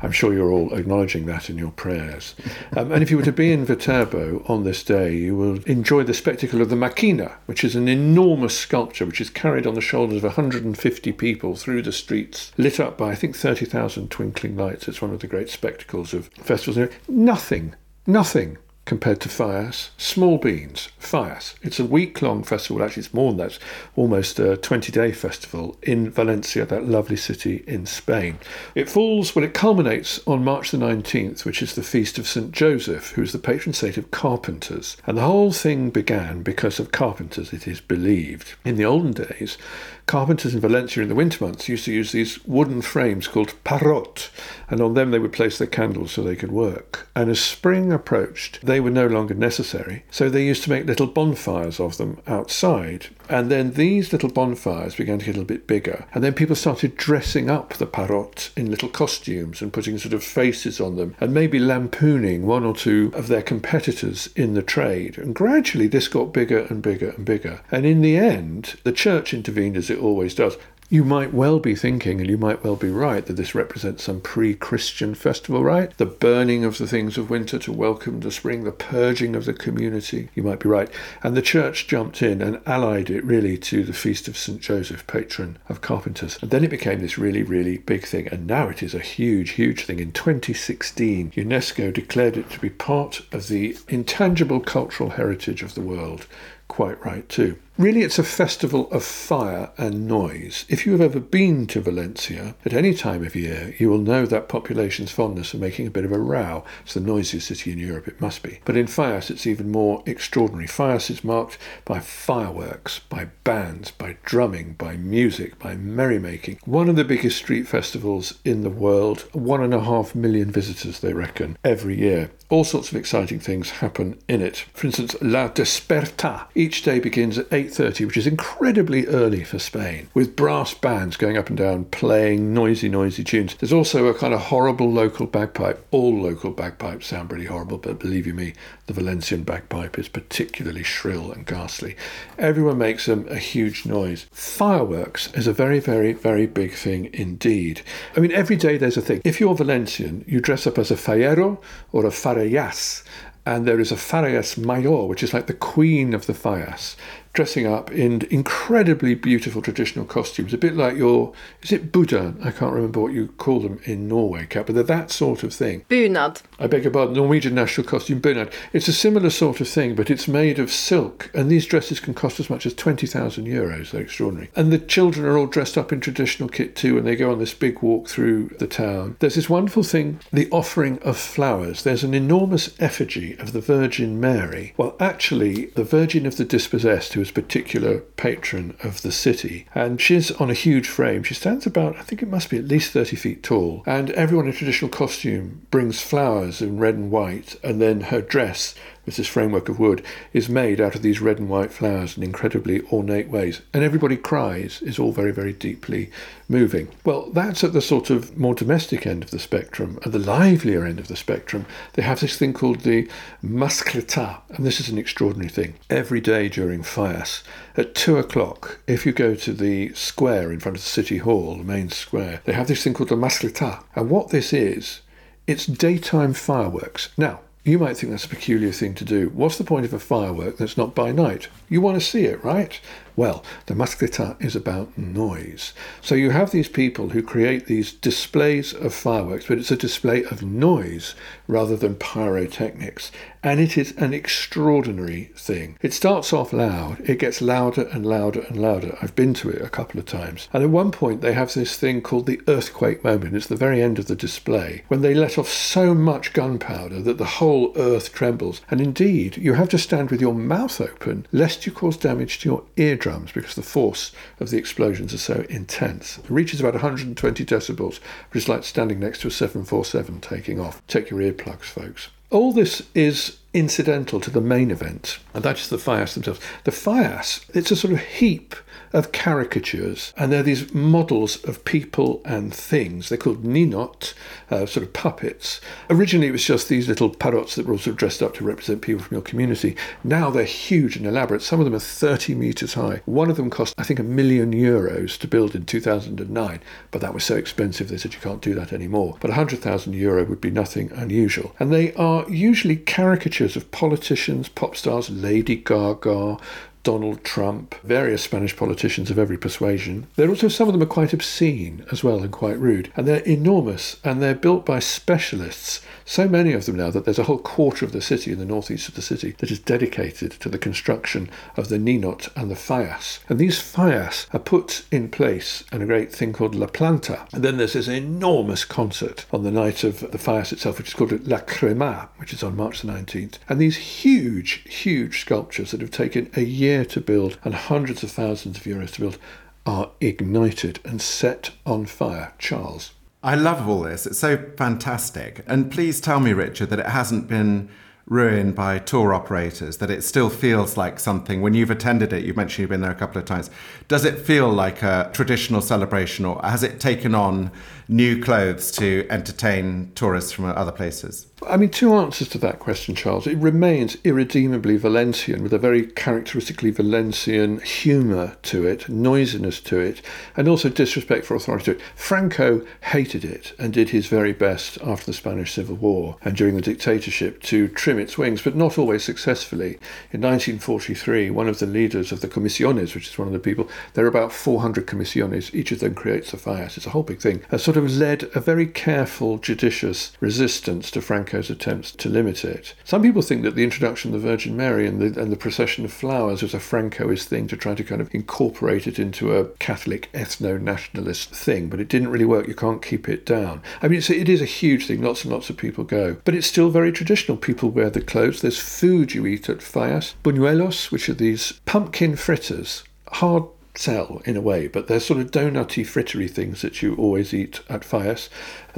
I'm 0.01 0.13
sure 0.13 0.33
you're 0.33 0.53
all 0.53 0.73
acknowledging 0.73 1.25
that 1.25 1.49
in 1.49 1.57
your 1.57 1.71
prayers. 1.71 2.33
Um, 2.77 2.91
and 2.91 3.01
if 3.01 3.09
you 3.09 3.17
were 3.17 3.23
to 3.23 3.31
be 3.31 3.51
in 3.51 3.65
Viterbo 3.65 4.43
on 4.47 4.63
this 4.63 4.83
day, 4.83 5.15
you 5.15 5.35
will 5.35 5.59
enjoy 5.63 6.03
the 6.03 6.13
spectacle 6.13 6.61
of 6.61 6.69
the 6.69 6.75
Macchina, 6.75 7.33
which 7.47 7.63
is 7.63 7.75
an 7.75 7.87
enormous 7.87 8.57
sculpture 8.57 9.07
which 9.07 9.19
is 9.19 9.31
carried 9.31 9.65
on 9.65 9.73
the 9.73 9.81
shoulders 9.81 10.17
of 10.17 10.23
150 10.23 11.11
people 11.13 11.55
through 11.55 11.81
the 11.81 11.91
streets, 11.91 12.51
lit 12.57 12.79
up 12.79 12.95
by, 12.95 13.09
I 13.09 13.15
think, 13.15 13.35
30,000 13.35 14.11
twinkling 14.11 14.55
lights. 14.55 14.87
It's 14.87 15.01
one 15.01 15.11
of 15.11 15.19
the 15.19 15.27
great 15.27 15.49
spectacles 15.49 16.13
of 16.13 16.27
festivals. 16.35 16.91
Nothing, 17.07 17.73
nothing 18.05 18.59
compared 18.89 19.21
to 19.21 19.29
Fallas. 19.29 19.91
Small 19.99 20.39
beans, 20.39 20.89
Fallas. 20.97 21.53
It's 21.61 21.79
a 21.79 21.85
week 21.85 22.23
long 22.23 22.41
festival, 22.41 22.83
actually, 22.83 23.01
it's 23.01 23.13
more 23.13 23.31
than 23.31 23.37
that, 23.37 23.45
it's 23.45 23.59
almost 23.95 24.39
a 24.39 24.57
20 24.57 24.91
day 24.91 25.11
festival 25.11 25.77
in 25.83 26.09
Valencia, 26.09 26.65
that 26.65 26.87
lovely 26.87 27.15
city 27.15 27.63
in 27.67 27.85
Spain. 27.85 28.39
It 28.73 28.89
falls, 28.89 29.35
well, 29.35 29.45
it 29.45 29.53
culminates 29.53 30.19
on 30.25 30.43
March 30.43 30.71
the 30.71 30.79
19th, 30.79 31.45
which 31.45 31.61
is 31.61 31.75
the 31.75 31.83
feast 31.83 32.17
of 32.17 32.27
St. 32.27 32.51
Joseph, 32.51 33.11
who 33.11 33.21
is 33.21 33.31
the 33.31 33.37
patron 33.37 33.73
saint 33.73 33.95
of 33.95 34.09
carpenters. 34.09 34.97
And 35.05 35.19
the 35.19 35.21
whole 35.21 35.51
thing 35.51 35.91
began 35.91 36.41
because 36.41 36.79
of 36.79 36.91
carpenters, 36.91 37.53
it 37.53 37.67
is 37.67 37.81
believed. 37.81 38.55
In 38.65 38.75
the 38.75 38.85
olden 38.85 39.11
days, 39.11 39.59
carpenters 40.07 40.55
in 40.55 40.61
Valencia 40.61 41.03
in 41.03 41.09
the 41.09 41.13
winter 41.13 41.45
months 41.45 41.69
used 41.69 41.85
to 41.85 41.93
use 41.93 42.11
these 42.11 42.43
wooden 42.45 42.81
frames 42.81 43.27
called 43.27 43.53
parot, 43.63 44.31
and 44.69 44.81
on 44.81 44.93
them 44.93 45.11
they 45.11 45.19
would 45.19 45.33
place 45.33 45.57
their 45.57 45.67
candles 45.67 46.11
so 46.11 46.23
they 46.23 46.35
could 46.35 46.51
work. 46.51 47.07
And 47.15 47.29
as 47.29 47.39
spring 47.39 47.91
approached, 47.91 48.59
they 48.63 48.79
were 48.79 48.89
no 48.89 49.07
longer 49.07 49.33
necessary, 49.33 50.03
so 50.11 50.29
they 50.29 50.45
used 50.45 50.63
to 50.63 50.69
make 50.69 50.85
little 50.85 51.07
bonfires 51.07 51.79
of 51.79 51.97
them 51.97 52.21
outside. 52.27 53.07
And 53.27 53.51
then 53.51 53.73
these 53.73 54.11
little 54.11 54.29
bonfires 54.29 54.95
began 54.95 55.19
to 55.19 55.25
get 55.25 55.35
a 55.35 55.39
little 55.39 55.45
bit 55.45 55.67
bigger, 55.67 56.05
and 56.13 56.23
then 56.23 56.33
people 56.33 56.55
started 56.55 56.97
dressing 56.97 57.49
up 57.49 57.73
the 57.73 57.85
parot 57.85 58.51
in 58.55 58.71
little 58.71 58.89
costumes 58.89 59.61
and 59.61 59.73
putting 59.73 59.97
sort 59.97 60.13
of 60.13 60.23
faces 60.23 60.79
on 60.79 60.95
them, 60.95 61.15
and 61.19 61.33
maybe 61.33 61.59
lampooning 61.59 62.45
one 62.45 62.63
or 62.63 62.75
two 62.75 63.11
of 63.13 63.27
their 63.27 63.41
competitors 63.41 64.29
in 64.35 64.53
the 64.53 64.63
trade. 64.63 65.17
And 65.17 65.35
gradually 65.35 65.87
this 65.87 66.07
got 66.07 66.33
bigger 66.33 66.59
and 66.69 66.81
bigger 66.81 67.09
and 67.09 67.25
bigger. 67.25 67.61
And 67.71 67.85
in 67.85 68.01
the 68.01 68.17
end, 68.17 68.75
the 68.83 68.91
church 68.91 69.33
intervened 69.33 69.77
as 69.77 69.89
it 69.89 69.99
always 69.99 70.33
does. 70.33 70.57
You 70.91 71.03
might 71.03 71.35
well 71.35 71.59
be 71.59 71.75
thinking, 71.75 72.19
and 72.19 72.27
you 72.27 72.39
might 72.39 72.63
well 72.63 72.75
be 72.75 72.89
right, 72.89 73.23
that 73.23 73.33
this 73.33 73.53
represents 73.53 74.05
some 74.05 74.21
pre 74.21 74.55
Christian 74.55 75.13
festival, 75.13 75.63
right? 75.63 75.95
The 75.97 76.07
burning 76.07 76.65
of 76.65 76.79
the 76.79 76.87
things 76.87 77.15
of 77.15 77.29
winter 77.29 77.59
to 77.59 77.71
welcome 77.71 78.21
the 78.21 78.31
spring, 78.31 78.63
the 78.63 78.71
purging 78.71 79.35
of 79.35 79.45
the 79.45 79.53
community. 79.53 80.29
You 80.33 80.41
might 80.41 80.61
be 80.61 80.67
right. 80.67 80.89
And 81.21 81.37
the 81.37 81.43
church 81.43 81.85
jumped 81.85 82.23
in 82.23 82.41
and 82.41 82.59
allied 82.65 83.11
it 83.11 83.23
really 83.23 83.55
to 83.59 83.83
the 83.83 83.93
Feast 83.93 84.27
of 84.27 84.35
St. 84.35 84.59
Joseph, 84.59 85.05
patron 85.05 85.59
of 85.69 85.81
carpenters. 85.81 86.39
And 86.41 86.49
then 86.49 86.63
it 86.63 86.71
became 86.71 87.01
this 87.01 87.19
really, 87.19 87.43
really 87.43 87.77
big 87.77 88.03
thing. 88.07 88.27
And 88.29 88.47
now 88.47 88.67
it 88.67 88.81
is 88.81 88.95
a 88.95 88.99
huge, 88.99 89.51
huge 89.51 89.85
thing. 89.85 89.99
In 89.99 90.11
2016, 90.11 91.33
UNESCO 91.35 91.93
declared 91.93 92.35
it 92.35 92.49
to 92.49 92.59
be 92.59 92.71
part 92.71 93.21
of 93.31 93.47
the 93.47 93.77
intangible 93.89 94.59
cultural 94.59 95.11
heritage 95.11 95.61
of 95.61 95.75
the 95.75 95.81
world. 95.81 96.25
Quite 96.67 97.05
right, 97.05 97.29
too. 97.29 97.59
Really, 97.79 98.01
it's 98.01 98.19
a 98.19 98.23
festival 98.23 98.91
of 98.91 99.05
fire 99.05 99.71
and 99.77 100.05
noise. 100.05 100.65
If 100.67 100.85
you 100.85 100.91
have 100.91 100.99
ever 100.99 101.21
been 101.21 101.65
to 101.67 101.79
Valencia 101.79 102.55
at 102.65 102.73
any 102.73 102.93
time 102.93 103.25
of 103.25 103.37
year, 103.37 103.73
you 103.77 103.89
will 103.89 103.99
know 103.99 104.25
that 104.25 104.49
population's 104.49 105.11
fondness 105.11 105.51
for 105.51 105.57
making 105.59 105.87
a 105.87 105.89
bit 105.89 106.03
of 106.03 106.11
a 106.11 106.19
row. 106.19 106.65
It's 106.83 106.95
the 106.95 106.99
noisiest 106.99 107.47
city 107.47 107.71
in 107.71 107.77
Europe, 107.77 108.09
it 108.09 108.19
must 108.19 108.43
be. 108.43 108.59
But 108.65 108.75
in 108.75 108.87
Fallas, 108.87 109.31
it's 109.31 109.47
even 109.47 109.71
more 109.71 110.03
extraordinary. 110.05 110.67
Fallas 110.67 111.09
is 111.09 111.23
marked 111.23 111.57
by 111.85 112.01
fireworks, 112.01 112.99
by 112.99 113.29
bands, 113.45 113.91
by 113.91 114.17
drumming, 114.25 114.73
by 114.73 114.97
music, 114.97 115.57
by 115.57 115.77
merrymaking. 115.77 116.59
One 116.65 116.89
of 116.89 116.97
the 116.97 117.05
biggest 117.05 117.37
street 117.37 117.65
festivals 117.65 118.39
in 118.43 118.63
the 118.63 118.69
world, 118.69 119.21
one 119.31 119.63
and 119.63 119.73
a 119.73 119.85
half 119.85 120.13
million 120.13 120.51
visitors, 120.51 120.99
they 120.99 121.13
reckon, 121.13 121.57
every 121.63 121.97
year. 121.97 122.31
All 122.49 122.63
sorts 122.63 122.89
of 122.89 122.97
exciting 122.97 123.39
things 123.39 123.69
happen 123.69 124.19
in 124.27 124.41
it. 124.41 124.65
For 124.73 124.87
instance, 124.87 125.15
La 125.21 125.49
Desperta. 125.49 126.47
Each 126.55 126.81
day 126.81 126.99
begins 126.99 127.37
at 127.37 127.53
8.30, 127.69 128.07
which 128.07 128.17
is 128.17 128.27
incredibly 128.27 129.05
early 129.07 129.43
for 129.43 129.59
Spain, 129.59 130.09
with 130.13 130.35
brass 130.35 130.73
bands 130.73 131.17
going 131.17 131.37
up 131.37 131.49
and 131.49 131.57
down 131.57 131.85
playing 131.85 132.53
noisy, 132.53 132.89
noisy 132.89 133.23
tunes. 133.23 133.55
There's 133.55 133.73
also 133.73 134.07
a 134.07 134.13
kind 134.13 134.33
of 134.33 134.41
horrible 134.41 134.91
local 134.91 135.27
bagpipe. 135.27 135.85
All 135.91 136.19
local 136.19 136.51
bagpipes 136.51 137.07
sound 137.07 137.29
pretty 137.29 137.45
horrible, 137.45 137.77
but 137.77 137.99
believe 137.99 138.25
you 138.25 138.33
me, 138.33 138.53
the 138.87 138.93
Valencian 138.93 139.43
bagpipe 139.43 139.99
is 139.99 140.07
particularly 140.07 140.83
shrill 140.83 141.31
and 141.31 141.45
ghastly. 141.45 141.95
Everyone 142.37 142.77
makes 142.77 143.05
them 143.05 143.27
a 143.29 143.37
huge 143.37 143.85
noise. 143.85 144.25
Fireworks 144.31 145.31
is 145.33 145.47
a 145.47 145.53
very, 145.53 145.79
very, 145.79 146.13
very 146.13 146.47
big 146.47 146.73
thing 146.73 147.09
indeed. 147.13 147.81
I 148.15 148.19
mean, 148.19 148.31
every 148.31 148.55
day 148.55 148.77
there's 148.77 148.97
a 148.97 149.01
thing. 149.01 149.21
If 149.23 149.39
you're 149.39 149.55
Valencian, 149.55 150.25
you 150.27 150.41
dress 150.41 150.65
up 150.65 150.77
as 150.77 150.91
a 150.91 150.95
fallero 150.95 151.61
or 151.91 152.05
a 152.05 152.09
farellas, 152.09 153.03
and 153.45 153.65
there 153.65 153.79
is 153.79 153.91
a 153.91 153.95
farellas 153.95 154.57
mayor, 154.57 155.05
which 155.05 155.23
is 155.23 155.33
like 155.33 155.47
the 155.47 155.53
queen 155.53 156.13
of 156.13 156.27
the 156.27 156.33
fallas, 156.33 156.95
dressing 157.33 157.67
up 157.67 157.91
in 157.91 158.21
incredibly 158.31 159.15
beautiful 159.15 159.61
traditional 159.61 160.05
costumes, 160.05 160.53
a 160.53 160.57
bit 160.57 160.75
like 160.75 160.97
your, 160.97 161.33
is 161.61 161.71
it 161.71 161.91
Buddha? 161.91 162.33
I 162.43 162.51
can't 162.51 162.73
remember 162.73 162.99
what 162.99 163.13
you 163.13 163.27
call 163.37 163.59
them 163.59 163.79
in 163.85 164.07
Norway, 164.07 164.45
Cat, 164.45 164.65
but 164.65 164.75
they're 164.75 164.83
that 164.83 165.11
sort 165.11 165.43
of 165.43 165.53
thing. 165.53 165.85
Bunad. 165.89 166.41
I 166.59 166.67
beg 166.67 166.83
your 166.83 166.91
pardon, 166.91 167.15
Norwegian 167.15 167.55
national 167.55 167.87
costume, 167.87 168.21
bunad. 168.21 168.51
It's 168.73 168.87
a 168.87 168.93
similar 168.93 169.29
sort 169.29 169.61
of 169.61 169.67
thing, 169.67 169.95
but 169.95 170.09
it's 170.09 170.27
made 170.27 170.59
of 170.59 170.71
silk, 170.71 171.29
and 171.33 171.49
these 171.49 171.65
dresses 171.65 171.99
can 171.99 172.13
cost 172.13 172.39
as 172.39 172.49
much 172.49 172.65
as 172.65 172.73
20,000 172.73 173.45
euros. 173.45 173.91
They're 173.91 174.01
extraordinary. 174.01 174.49
And 174.55 174.71
the 174.71 174.79
children 174.79 175.25
are 175.25 175.37
all 175.37 175.47
dressed 175.47 175.77
up 175.77 175.93
in 175.93 176.01
traditional 176.01 176.49
kit 176.49 176.75
too, 176.75 176.97
and 176.97 177.05
they 177.05 177.15
go 177.15 177.31
on 177.31 177.39
this 177.39 177.53
big 177.53 177.81
walk 177.81 178.07
through 178.07 178.55
the 178.59 178.67
town. 178.67 179.15
There's 179.19 179.35
this 179.35 179.49
wonderful 179.49 179.83
thing, 179.83 180.19
the 180.33 180.49
offering 180.51 180.99
of 180.99 181.17
flowers. 181.17 181.83
There's 181.83 182.03
an 182.03 182.13
enormous 182.13 182.75
effigy 182.79 183.37
of 183.37 183.53
the 183.53 183.61
Virgin 183.61 184.19
Mary. 184.19 184.73
Well, 184.77 184.95
actually, 184.99 185.67
the 185.67 185.83
Virgin 185.83 186.25
of 186.25 186.37
the 186.37 186.45
Dispossessed, 186.45 187.13
who 187.19 187.23
is 187.23 187.31
particular 187.31 187.99
patron 188.15 188.77
of 188.81 189.01
the 189.01 189.11
city, 189.11 189.67
and 189.75 189.99
she's 189.99 190.31
on 190.31 190.49
a 190.49 190.53
huge 190.53 190.87
frame. 190.87 191.21
She 191.21 191.33
stands 191.33 191.65
about, 191.65 191.97
I 191.97 192.01
think 192.01 192.23
it 192.23 192.29
must 192.29 192.49
be 192.49 192.57
at 192.57 192.69
least 192.69 192.93
30 192.93 193.17
feet 193.17 193.43
tall, 193.43 193.83
and 193.85 194.11
everyone 194.11 194.47
in 194.47 194.53
traditional 194.53 194.89
costume 194.89 195.67
brings 195.69 196.01
flowers 196.01 196.61
in 196.61 196.79
red 196.79 196.95
and 196.95 197.11
white, 197.11 197.57
and 197.61 197.81
then 197.81 197.99
her 198.03 198.21
dress 198.21 198.73
this 199.15 199.27
framework 199.27 199.69
of 199.69 199.79
wood 199.79 200.03
is 200.33 200.49
made 200.49 200.81
out 200.81 200.95
of 200.95 201.01
these 201.01 201.21
red 201.21 201.39
and 201.39 201.49
white 201.49 201.71
flowers 201.71 202.17
in 202.17 202.23
incredibly 202.23 202.81
ornate 202.91 203.29
ways. 203.29 203.61
And 203.73 203.83
everybody 203.83 204.17
cries, 204.17 204.81
is 204.81 204.99
all 204.99 205.11
very, 205.11 205.31
very 205.31 205.53
deeply 205.53 206.11
moving. 206.47 206.89
Well, 207.05 207.29
that's 207.31 207.63
at 207.63 207.73
the 207.73 207.81
sort 207.81 208.09
of 208.09 208.37
more 208.37 208.55
domestic 208.55 209.05
end 209.05 209.23
of 209.23 209.31
the 209.31 209.39
spectrum. 209.39 209.99
At 210.05 210.11
the 210.11 210.19
livelier 210.19 210.85
end 210.85 210.99
of 210.99 211.07
the 211.07 211.15
spectrum, 211.15 211.65
they 211.93 212.01
have 212.01 212.19
this 212.19 212.37
thing 212.37 212.53
called 212.53 212.81
the 212.81 213.07
mascleta. 213.43 214.41
And 214.49 214.65
this 214.65 214.79
is 214.79 214.89
an 214.89 214.97
extraordinary 214.97 215.49
thing. 215.49 215.75
Every 215.89 216.21
day 216.21 216.49
during 216.49 216.83
Fallas, 216.83 217.43
at 217.77 217.95
two 217.95 218.17
o'clock, 218.17 218.79
if 218.87 219.05
you 219.05 219.11
go 219.11 219.35
to 219.35 219.53
the 219.53 219.93
square 219.93 220.51
in 220.51 220.59
front 220.59 220.77
of 220.77 220.83
the 220.83 220.89
city 220.89 221.19
hall, 221.19 221.55
the 221.55 221.63
main 221.63 221.89
square, 221.89 222.41
they 222.45 222.53
have 222.53 222.67
this 222.67 222.83
thing 222.83 222.93
called 222.93 223.09
the 223.09 223.15
mascleta. 223.15 223.83
And 223.95 224.09
what 224.09 224.29
this 224.29 224.51
is, 224.53 225.01
it's 225.47 225.65
daytime 225.65 226.33
fireworks. 226.33 227.09
Now, 227.17 227.39
you 227.63 227.77
might 227.77 227.97
think 227.97 228.11
that's 228.11 228.25
a 228.25 228.29
peculiar 228.29 228.71
thing 228.71 228.93
to 228.95 229.05
do. 229.05 229.29
What's 229.29 229.57
the 229.57 229.63
point 229.63 229.85
of 229.85 229.93
a 229.93 229.99
firework 229.99 230.57
that's 230.57 230.77
not 230.77 230.95
by 230.95 231.11
night? 231.11 231.49
You 231.67 231.81
want 231.81 231.99
to 231.99 232.05
see 232.05 232.25
it, 232.25 232.43
right? 232.43 232.79
Well, 233.15 233.43
the 233.65 233.73
mascleta 233.73 234.41
is 234.43 234.55
about 234.55 234.97
noise. 234.97 235.73
So 236.01 236.15
you 236.15 236.31
have 236.31 236.51
these 236.51 236.69
people 236.69 237.09
who 237.09 237.21
create 237.21 237.65
these 237.65 237.91
displays 237.91 238.73
of 238.73 238.93
fireworks, 238.93 239.47
but 239.47 239.57
it's 239.57 239.71
a 239.71 239.77
display 239.77 240.23
of 240.25 240.43
noise 240.43 241.15
rather 241.47 241.75
than 241.75 241.95
pyrotechnics. 241.95 243.11
And 243.41 243.59
it 243.59 243.77
is 243.77 243.93
an 243.97 244.13
extraordinary 244.13 245.31
thing. 245.35 245.77
It 245.81 245.93
starts 245.93 246.33
off 246.33 246.51
loud, 246.51 246.99
it 247.09 247.19
gets 247.19 247.41
louder 247.41 247.87
and 247.91 248.05
louder 248.05 248.41
and 248.41 248.61
louder. 248.61 248.97
I've 249.01 249.15
been 249.15 249.33
to 249.35 249.49
it 249.49 249.61
a 249.61 249.69
couple 249.69 249.99
of 249.99 250.05
times. 250.05 250.49
And 250.51 250.63
at 250.63 250.69
one 250.69 250.91
point, 250.91 251.21
they 251.21 251.33
have 251.33 251.53
this 251.53 251.77
thing 251.77 252.01
called 252.01 252.25
the 252.25 252.41
earthquake 252.47 253.03
moment. 253.03 253.35
It's 253.35 253.47
the 253.47 253.55
very 253.55 253.81
end 253.81 253.97
of 253.97 254.07
the 254.07 254.15
display 254.15 254.83
when 254.87 255.01
they 255.01 255.13
let 255.13 255.37
off 255.37 255.47
so 255.47 255.93
much 255.93 256.33
gunpowder 256.33 257.01
that 257.01 257.17
the 257.17 257.25
whole 257.25 257.73
earth 257.77 258.13
trembles. 258.13 258.61
And 258.69 258.81
indeed, 258.81 259.37
you 259.37 259.53
have 259.53 259.69
to 259.69 259.77
stand 259.77 260.11
with 260.11 260.21
your 260.21 260.33
mouth 260.33 260.79
open 260.81 261.25
lest 261.31 261.65
you 261.65 261.71
cause 261.71 261.97
damage 261.97 262.39
to 262.39 262.49
your 262.49 262.63
eardrum 262.75 263.08
because 263.33 263.55
the 263.55 263.61
force 263.61 264.11
of 264.39 264.49
the 264.49 264.57
explosions 264.57 265.13
are 265.13 265.17
so 265.17 265.45
intense. 265.49 266.17
It 266.19 266.29
reaches 266.29 266.59
about 266.59 266.73
120 266.73 267.45
decibels, 267.45 267.99
which 268.31 268.43
is 268.43 268.49
like 268.49 268.63
standing 268.63 268.99
next 268.99 269.21
to 269.21 269.27
a 269.27 269.31
747 269.31 270.21
taking 270.21 270.59
off. 270.59 270.85
Take 270.87 271.09
your 271.09 271.19
earplugs, 271.19 271.63
folks. 271.63 272.09
All 272.29 272.53
this 272.53 272.83
is 272.93 273.38
incidental 273.53 274.19
to 274.19 274.29
the 274.29 274.41
main 274.41 274.69
event, 274.69 275.19
and 275.33 275.43
that 275.43 275.59
is 275.59 275.69
the 275.69 275.77
Fallas 275.77 276.13
themselves. 276.13 276.39
The 276.65 276.71
Fallas, 276.71 277.45
it's 277.53 277.71
a 277.71 277.75
sort 277.75 277.93
of 277.93 277.99
heap 277.99 278.55
of 278.93 279.11
caricatures, 279.11 280.13
and 280.17 280.31
they're 280.31 280.43
these 280.43 280.73
models 280.73 281.43
of 281.43 281.63
people 281.65 282.21
and 282.25 282.53
things. 282.53 283.09
They're 283.09 283.17
called 283.17 283.43
ninot, 283.43 284.13
uh, 284.49 284.65
sort 284.65 284.85
of 284.85 284.93
puppets. 284.93 285.61
Originally, 285.89 286.27
it 286.27 286.31
was 286.31 286.43
just 286.43 286.69
these 286.69 286.87
little 286.87 287.09
parrots 287.09 287.55
that 287.55 287.65
were 287.65 287.73
all 287.73 287.79
sort 287.79 287.93
of 287.93 287.97
dressed 287.97 288.23
up 288.23 288.35
to 288.35 288.43
represent 288.43 288.81
people 288.81 289.03
from 289.03 289.15
your 289.15 289.21
community. 289.21 289.75
Now 290.03 290.29
they're 290.29 290.43
huge 290.43 290.95
and 290.95 291.05
elaborate. 291.05 291.41
Some 291.41 291.59
of 291.59 291.65
them 291.65 291.75
are 291.75 291.79
30 291.79 292.35
metres 292.35 292.73
high. 292.73 293.01
One 293.05 293.29
of 293.29 293.37
them 293.37 293.49
cost, 293.49 293.75
I 293.77 293.83
think, 293.83 293.99
a 293.99 294.03
million 294.03 294.53
euros 294.53 295.17
to 295.19 295.27
build 295.27 295.55
in 295.55 295.65
2009, 295.65 296.59
but 296.91 297.01
that 297.01 297.13
was 297.13 297.23
so 297.23 297.35
expensive 297.35 297.89
they 297.89 297.97
said 297.97 298.13
you 298.13 298.19
can't 298.19 298.41
do 298.41 298.55
that 298.55 298.73
anymore. 298.73 299.17
But 299.19 299.29
100,000 299.29 299.93
euro 299.93 300.25
would 300.25 300.41
be 300.41 300.51
nothing 300.51 300.91
unusual. 300.93 301.55
And 301.59 301.71
they 301.71 301.93
are 301.93 302.29
usually 302.29 302.75
caricatures 302.75 303.38
of 303.39 303.71
politicians, 303.71 304.49
pop 304.49 304.75
stars, 304.75 305.09
Lady 305.09 305.55
Gaga, 305.55 306.37
Donald 306.83 307.23
Trump, 307.23 307.75
various 307.81 308.23
Spanish 308.23 308.55
politicians 308.55 309.11
of 309.11 309.19
every 309.19 309.37
persuasion. 309.37 310.07
They're 310.15 310.29
also, 310.29 310.47
some 310.47 310.67
of 310.67 310.73
them 310.73 310.81
are 310.81 310.85
quite 310.85 311.13
obscene 311.13 311.85
as 311.91 312.03
well 312.03 312.23
and 312.23 312.31
quite 312.31 312.57
rude. 312.57 312.91
And 312.95 313.07
they're 313.07 313.19
enormous 313.21 313.97
and 314.03 314.21
they're 314.21 314.35
built 314.35 314.65
by 314.65 314.79
specialists. 314.79 315.81
So 316.05 316.27
many 316.27 316.53
of 316.53 316.65
them 316.65 316.77
now 316.77 316.89
that 316.89 317.05
there's 317.05 317.19
a 317.19 317.25
whole 317.25 317.37
quarter 317.37 317.85
of 317.85 317.91
the 317.91 318.01
city 318.01 318.31
in 318.31 318.39
the 318.39 318.45
northeast 318.45 318.87
of 318.87 318.95
the 318.95 319.01
city 319.01 319.35
that 319.39 319.51
is 319.51 319.59
dedicated 319.59 320.31
to 320.31 320.49
the 320.49 320.57
construction 320.57 321.29
of 321.55 321.69
the 321.69 321.77
Ninot 321.77 322.29
and 322.35 322.49
the 322.49 322.55
Fallas. 322.55 323.19
And 323.29 323.37
these 323.37 323.59
Fallas 323.59 324.27
are 324.33 324.39
put 324.39 324.85
in 324.91 325.09
place 325.09 325.63
in 325.71 325.81
a 325.81 325.85
great 325.85 326.11
thing 326.11 326.33
called 326.33 326.55
La 326.55 326.67
Planta. 326.67 327.27
And 327.33 327.43
then 327.43 327.57
there's 327.57 327.73
this 327.73 327.87
enormous 327.87 328.65
concert 328.65 329.25
on 329.31 329.43
the 329.43 329.51
night 329.51 329.83
of 329.83 330.11
the 330.11 330.17
Fallas 330.17 330.51
itself, 330.51 330.77
which 330.77 330.87
is 330.87 330.93
called 330.93 331.27
La 331.27 331.39
Crema, 331.39 332.09
which 332.17 332.33
is 332.33 332.41
on 332.41 332.55
March 332.55 332.81
the 332.81 332.91
19th. 332.91 333.37
And 333.47 333.59
these 333.59 333.77
huge, 333.77 334.63
huge 334.67 335.21
sculptures 335.21 335.71
that 335.71 335.81
have 335.81 335.91
taken 335.91 336.31
a 336.35 336.41
year 336.41 336.68
year 336.69 336.85
to 336.85 337.01
build 337.01 337.37
and 337.43 337.53
hundreds 337.55 338.03
of 338.03 338.11
thousands 338.11 338.57
of 338.57 338.63
euros 338.63 338.91
to 338.91 339.01
build 339.01 339.17
are 339.65 339.91
ignited 339.99 340.79
and 340.85 341.01
set 341.01 341.51
on 341.65 341.85
fire. 341.85 342.33
Charles. 342.37 342.93
I 343.21 343.35
love 343.35 343.67
all 343.67 343.81
this. 343.81 344.05
It's 344.05 344.19
so 344.19 344.37
fantastic. 344.57 345.43
And 345.47 345.71
please 345.71 345.99
tell 345.99 346.19
me, 346.19 346.31
Richard, 346.33 346.69
that 346.69 346.79
it 346.79 346.85
hasn't 346.85 347.27
been 347.27 347.69
ruined 348.05 348.55
by 348.55 348.79
tour 348.79 349.13
operators, 349.13 349.77
that 349.77 349.91
it 349.91 350.03
still 350.03 350.29
feels 350.29 350.77
like 350.77 350.99
something. 350.99 351.41
When 351.41 351.53
you've 351.53 351.69
attended 351.69 352.11
it, 352.13 352.23
you've 352.23 352.37
mentioned 352.37 352.59
you've 352.59 352.69
been 352.69 352.81
there 352.81 352.91
a 352.91 352.95
couple 352.95 353.19
of 353.19 353.25
times. 353.25 353.51
Does 353.87 354.05
it 354.05 354.19
feel 354.19 354.49
like 354.49 354.81
a 354.81 355.09
traditional 355.13 355.61
celebration 355.61 356.25
or 356.25 356.39
has 356.43 356.63
it 356.63 356.79
taken 356.79 357.13
on 357.13 357.51
new 357.89 358.21
clothes 358.21 358.71
to 358.71 359.05
entertain 359.09 359.91
tourists 359.95 360.31
from 360.31 360.45
other 360.45 360.71
places? 360.71 361.25
I 361.47 361.55
mean, 361.55 361.69
two 361.69 361.93
answers 361.93 362.27
to 362.29 362.37
that 362.39 362.59
question, 362.59 362.95
Charles. 362.95 363.25
It 363.25 363.37
remains 363.37 363.97
irredeemably 364.03 364.75
Valencian 364.75 365.41
with 365.41 365.53
a 365.53 365.57
very 365.57 365.87
characteristically 365.87 366.69
Valencian 366.69 367.59
humour 367.61 368.35
to 368.43 368.67
it, 368.67 368.89
noisiness 368.89 369.61
to 369.61 369.79
it, 369.79 370.01
and 370.35 370.49
also 370.49 370.67
disrespect 370.67 371.25
for 371.25 371.35
authority 371.35 371.65
to 371.65 371.71
it. 371.71 371.81
Franco 371.95 372.65
hated 372.81 373.23
it 373.23 373.53
and 373.57 373.71
did 373.71 373.89
his 373.89 374.07
very 374.07 374.33
best 374.33 374.77
after 374.83 375.05
the 375.05 375.13
Spanish 375.13 375.53
Civil 375.53 375.75
War 375.75 376.17
and 376.21 376.35
during 376.35 376.55
the 376.55 376.61
dictatorship 376.61 377.41
to 377.43 377.69
trim 377.69 377.99
its 377.99 378.17
wings, 378.17 378.41
but 378.41 378.55
not 378.55 378.77
always 378.77 379.03
successfully. 379.03 379.79
In 380.11 380.21
1943, 380.21 381.29
one 381.29 381.47
of 381.47 381.59
the 381.59 381.65
leaders 381.65 382.11
of 382.11 382.19
the 382.19 382.27
Comisiones, 382.27 382.93
which 382.93 383.07
is 383.07 383.17
one 383.17 383.27
of 383.27 383.33
the 383.33 383.39
people, 383.39 383.69
there 383.93 384.03
are 384.03 384.09
about 384.09 384.33
400 384.33 384.85
Comisiones, 384.85 385.53
each 385.55 385.71
of 385.71 385.79
them 385.79 385.95
creates 385.95 386.33
a 386.33 386.37
Fallas. 386.37 386.75
It's 386.75 386.85
a 386.85 386.91
whole 386.91 387.03
big 387.03 387.21
thing. 387.21 387.41
A 387.49 387.57
sort 387.57 387.77
of 387.77 387.78
led 387.87 388.29
a 388.35 388.39
very 388.39 388.65
careful, 388.65 389.37
judicious 389.37 390.11
resistance 390.19 390.91
to 390.91 391.01
Franco's 391.01 391.49
attempts 391.49 391.91
to 391.91 392.09
limit 392.09 392.43
it. 392.43 392.73
Some 392.83 393.01
people 393.01 393.21
think 393.21 393.43
that 393.43 393.55
the 393.55 393.63
introduction 393.63 394.13
of 394.13 394.21
the 394.21 394.27
Virgin 394.27 394.57
Mary 394.57 394.87
and 394.87 394.99
the, 394.99 395.21
and 395.21 395.31
the 395.31 395.37
procession 395.37 395.85
of 395.85 395.93
flowers 395.93 396.41
was 396.41 396.53
a 396.53 396.59
Francoist 396.59 397.25
thing 397.25 397.47
to 397.47 397.57
try 397.57 397.75
to 397.75 397.83
kind 397.83 398.01
of 398.01 398.13
incorporate 398.13 398.87
it 398.87 398.99
into 398.99 399.35
a 399.35 399.45
Catholic 399.59 400.11
ethno 400.13 400.59
nationalist 400.59 401.29
thing, 401.31 401.69
but 401.69 401.79
it 401.79 401.87
didn't 401.87 402.09
really 402.09 402.25
work. 402.25 402.47
You 402.47 402.55
can't 402.55 402.81
keep 402.81 403.07
it 403.07 403.25
down. 403.25 403.61
I 403.81 403.87
mean, 403.87 403.99
it's, 403.99 404.09
it 404.09 404.29
is 404.29 404.41
a 404.41 404.45
huge 404.45 404.87
thing. 404.87 405.01
Lots 405.01 405.23
and 405.23 405.31
lots 405.31 405.49
of 405.49 405.57
people 405.57 405.83
go. 405.83 406.17
But 406.25 406.35
it's 406.35 406.47
still 406.47 406.69
very 406.69 406.91
traditional. 406.91 407.37
People 407.37 407.69
wear 407.69 407.89
the 407.89 408.01
clothes. 408.01 408.41
There's 408.41 408.59
food 408.59 409.13
you 409.13 409.25
eat 409.25 409.49
at 409.49 409.59
Fallas. 409.59 410.15
Buñuelos, 410.23 410.91
which 410.91 411.09
are 411.09 411.13
these 411.13 411.53
pumpkin 411.65 412.15
fritters, 412.15 412.83
hard 413.07 413.43
sell 413.79 414.21
in 414.25 414.35
a 414.35 414.41
way, 414.41 414.67
but 414.67 414.87
they're 414.87 414.99
sort 414.99 415.21
of 415.21 415.31
donutty, 415.31 415.85
frittery 415.85 416.29
things 416.29 416.61
that 416.61 416.81
you 416.81 416.95
always 416.95 417.33
eat 417.33 417.61
at 417.69 417.85
Fallas. 417.85 418.29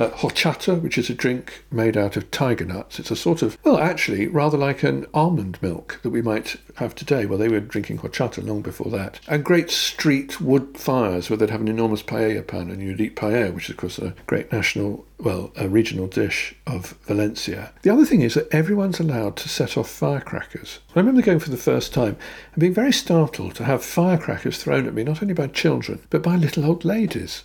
Uh, 0.02 0.10
horchata, 0.18 0.82
which 0.82 0.98
is 0.98 1.12
a 1.12 1.14
drink 1.14 1.64
made 1.70 1.96
out 1.96 2.18
of 2.18 2.32
tiger 2.32 2.66
nuts. 2.66 2.98
It's 2.98 3.12
a 3.12 3.16
sort 3.16 3.44
of, 3.44 3.56
well, 3.64 3.78
actually, 3.78 4.26
rather 4.26 4.58
like 4.58 4.82
an 4.82 5.06
almond 5.14 5.62
milk 5.62 6.00
that 6.02 6.10
we 6.10 6.24
might 6.24 6.56
have 6.78 6.96
today. 6.96 7.28
Well, 7.28 7.38
they 7.38 7.50
were 7.50 7.60
drinking 7.60 8.00
horchata 8.00 8.44
long 8.44 8.64
before 8.64 8.90
that. 8.90 9.20
And 9.28 9.46
great 9.46 9.70
street 9.70 10.42
wood 10.42 10.76
fires 10.76 11.30
where 11.30 11.38
they'd 11.38 11.52
have 11.52 11.62
an 11.62 11.68
enormous 11.68 12.02
paella 12.02 12.48
pan 12.48 12.72
and 12.72 12.82
you'd 12.82 13.00
eat 13.00 13.16
paella, 13.16 13.54
which 13.54 13.66
is, 13.66 13.70
of 13.70 13.78
course, 13.78 14.00
a 14.00 14.16
great 14.26 14.52
national 14.52 15.06
well, 15.20 15.52
a 15.56 15.70
regional 15.70 16.08
dish 16.08 16.56
of 16.66 16.98
Valencia. 17.06 17.72
The 17.84 17.92
other 17.92 18.06
thing 18.06 18.22
is 18.22 18.34
that 18.34 18.52
everyone's 18.52 19.00
allowed 19.00 19.38
to 19.38 19.50
set 19.50 19.78
off 19.78 19.88
firecrackers. 19.88 20.80
I 20.96 21.00
remember 21.00 21.22
going 21.22 21.38
for 21.38 21.52
the 21.52 21.58
first 21.58 21.94
time 21.94 22.18
and 22.54 22.60
being 22.60 22.74
very 22.74 22.92
startled 22.92 23.54
to 23.54 23.66
have 23.66 23.86
firecrackers 23.86 24.58
thrown 24.58 24.88
at 24.88 24.96
me, 24.96 25.04
not 25.04 25.22
only 25.22 25.36
by 25.36 25.46
children, 25.46 26.02
but 26.10 26.24
by 26.24 26.38
little 26.38 26.66
old 26.66 26.84
ladies. 26.84 27.44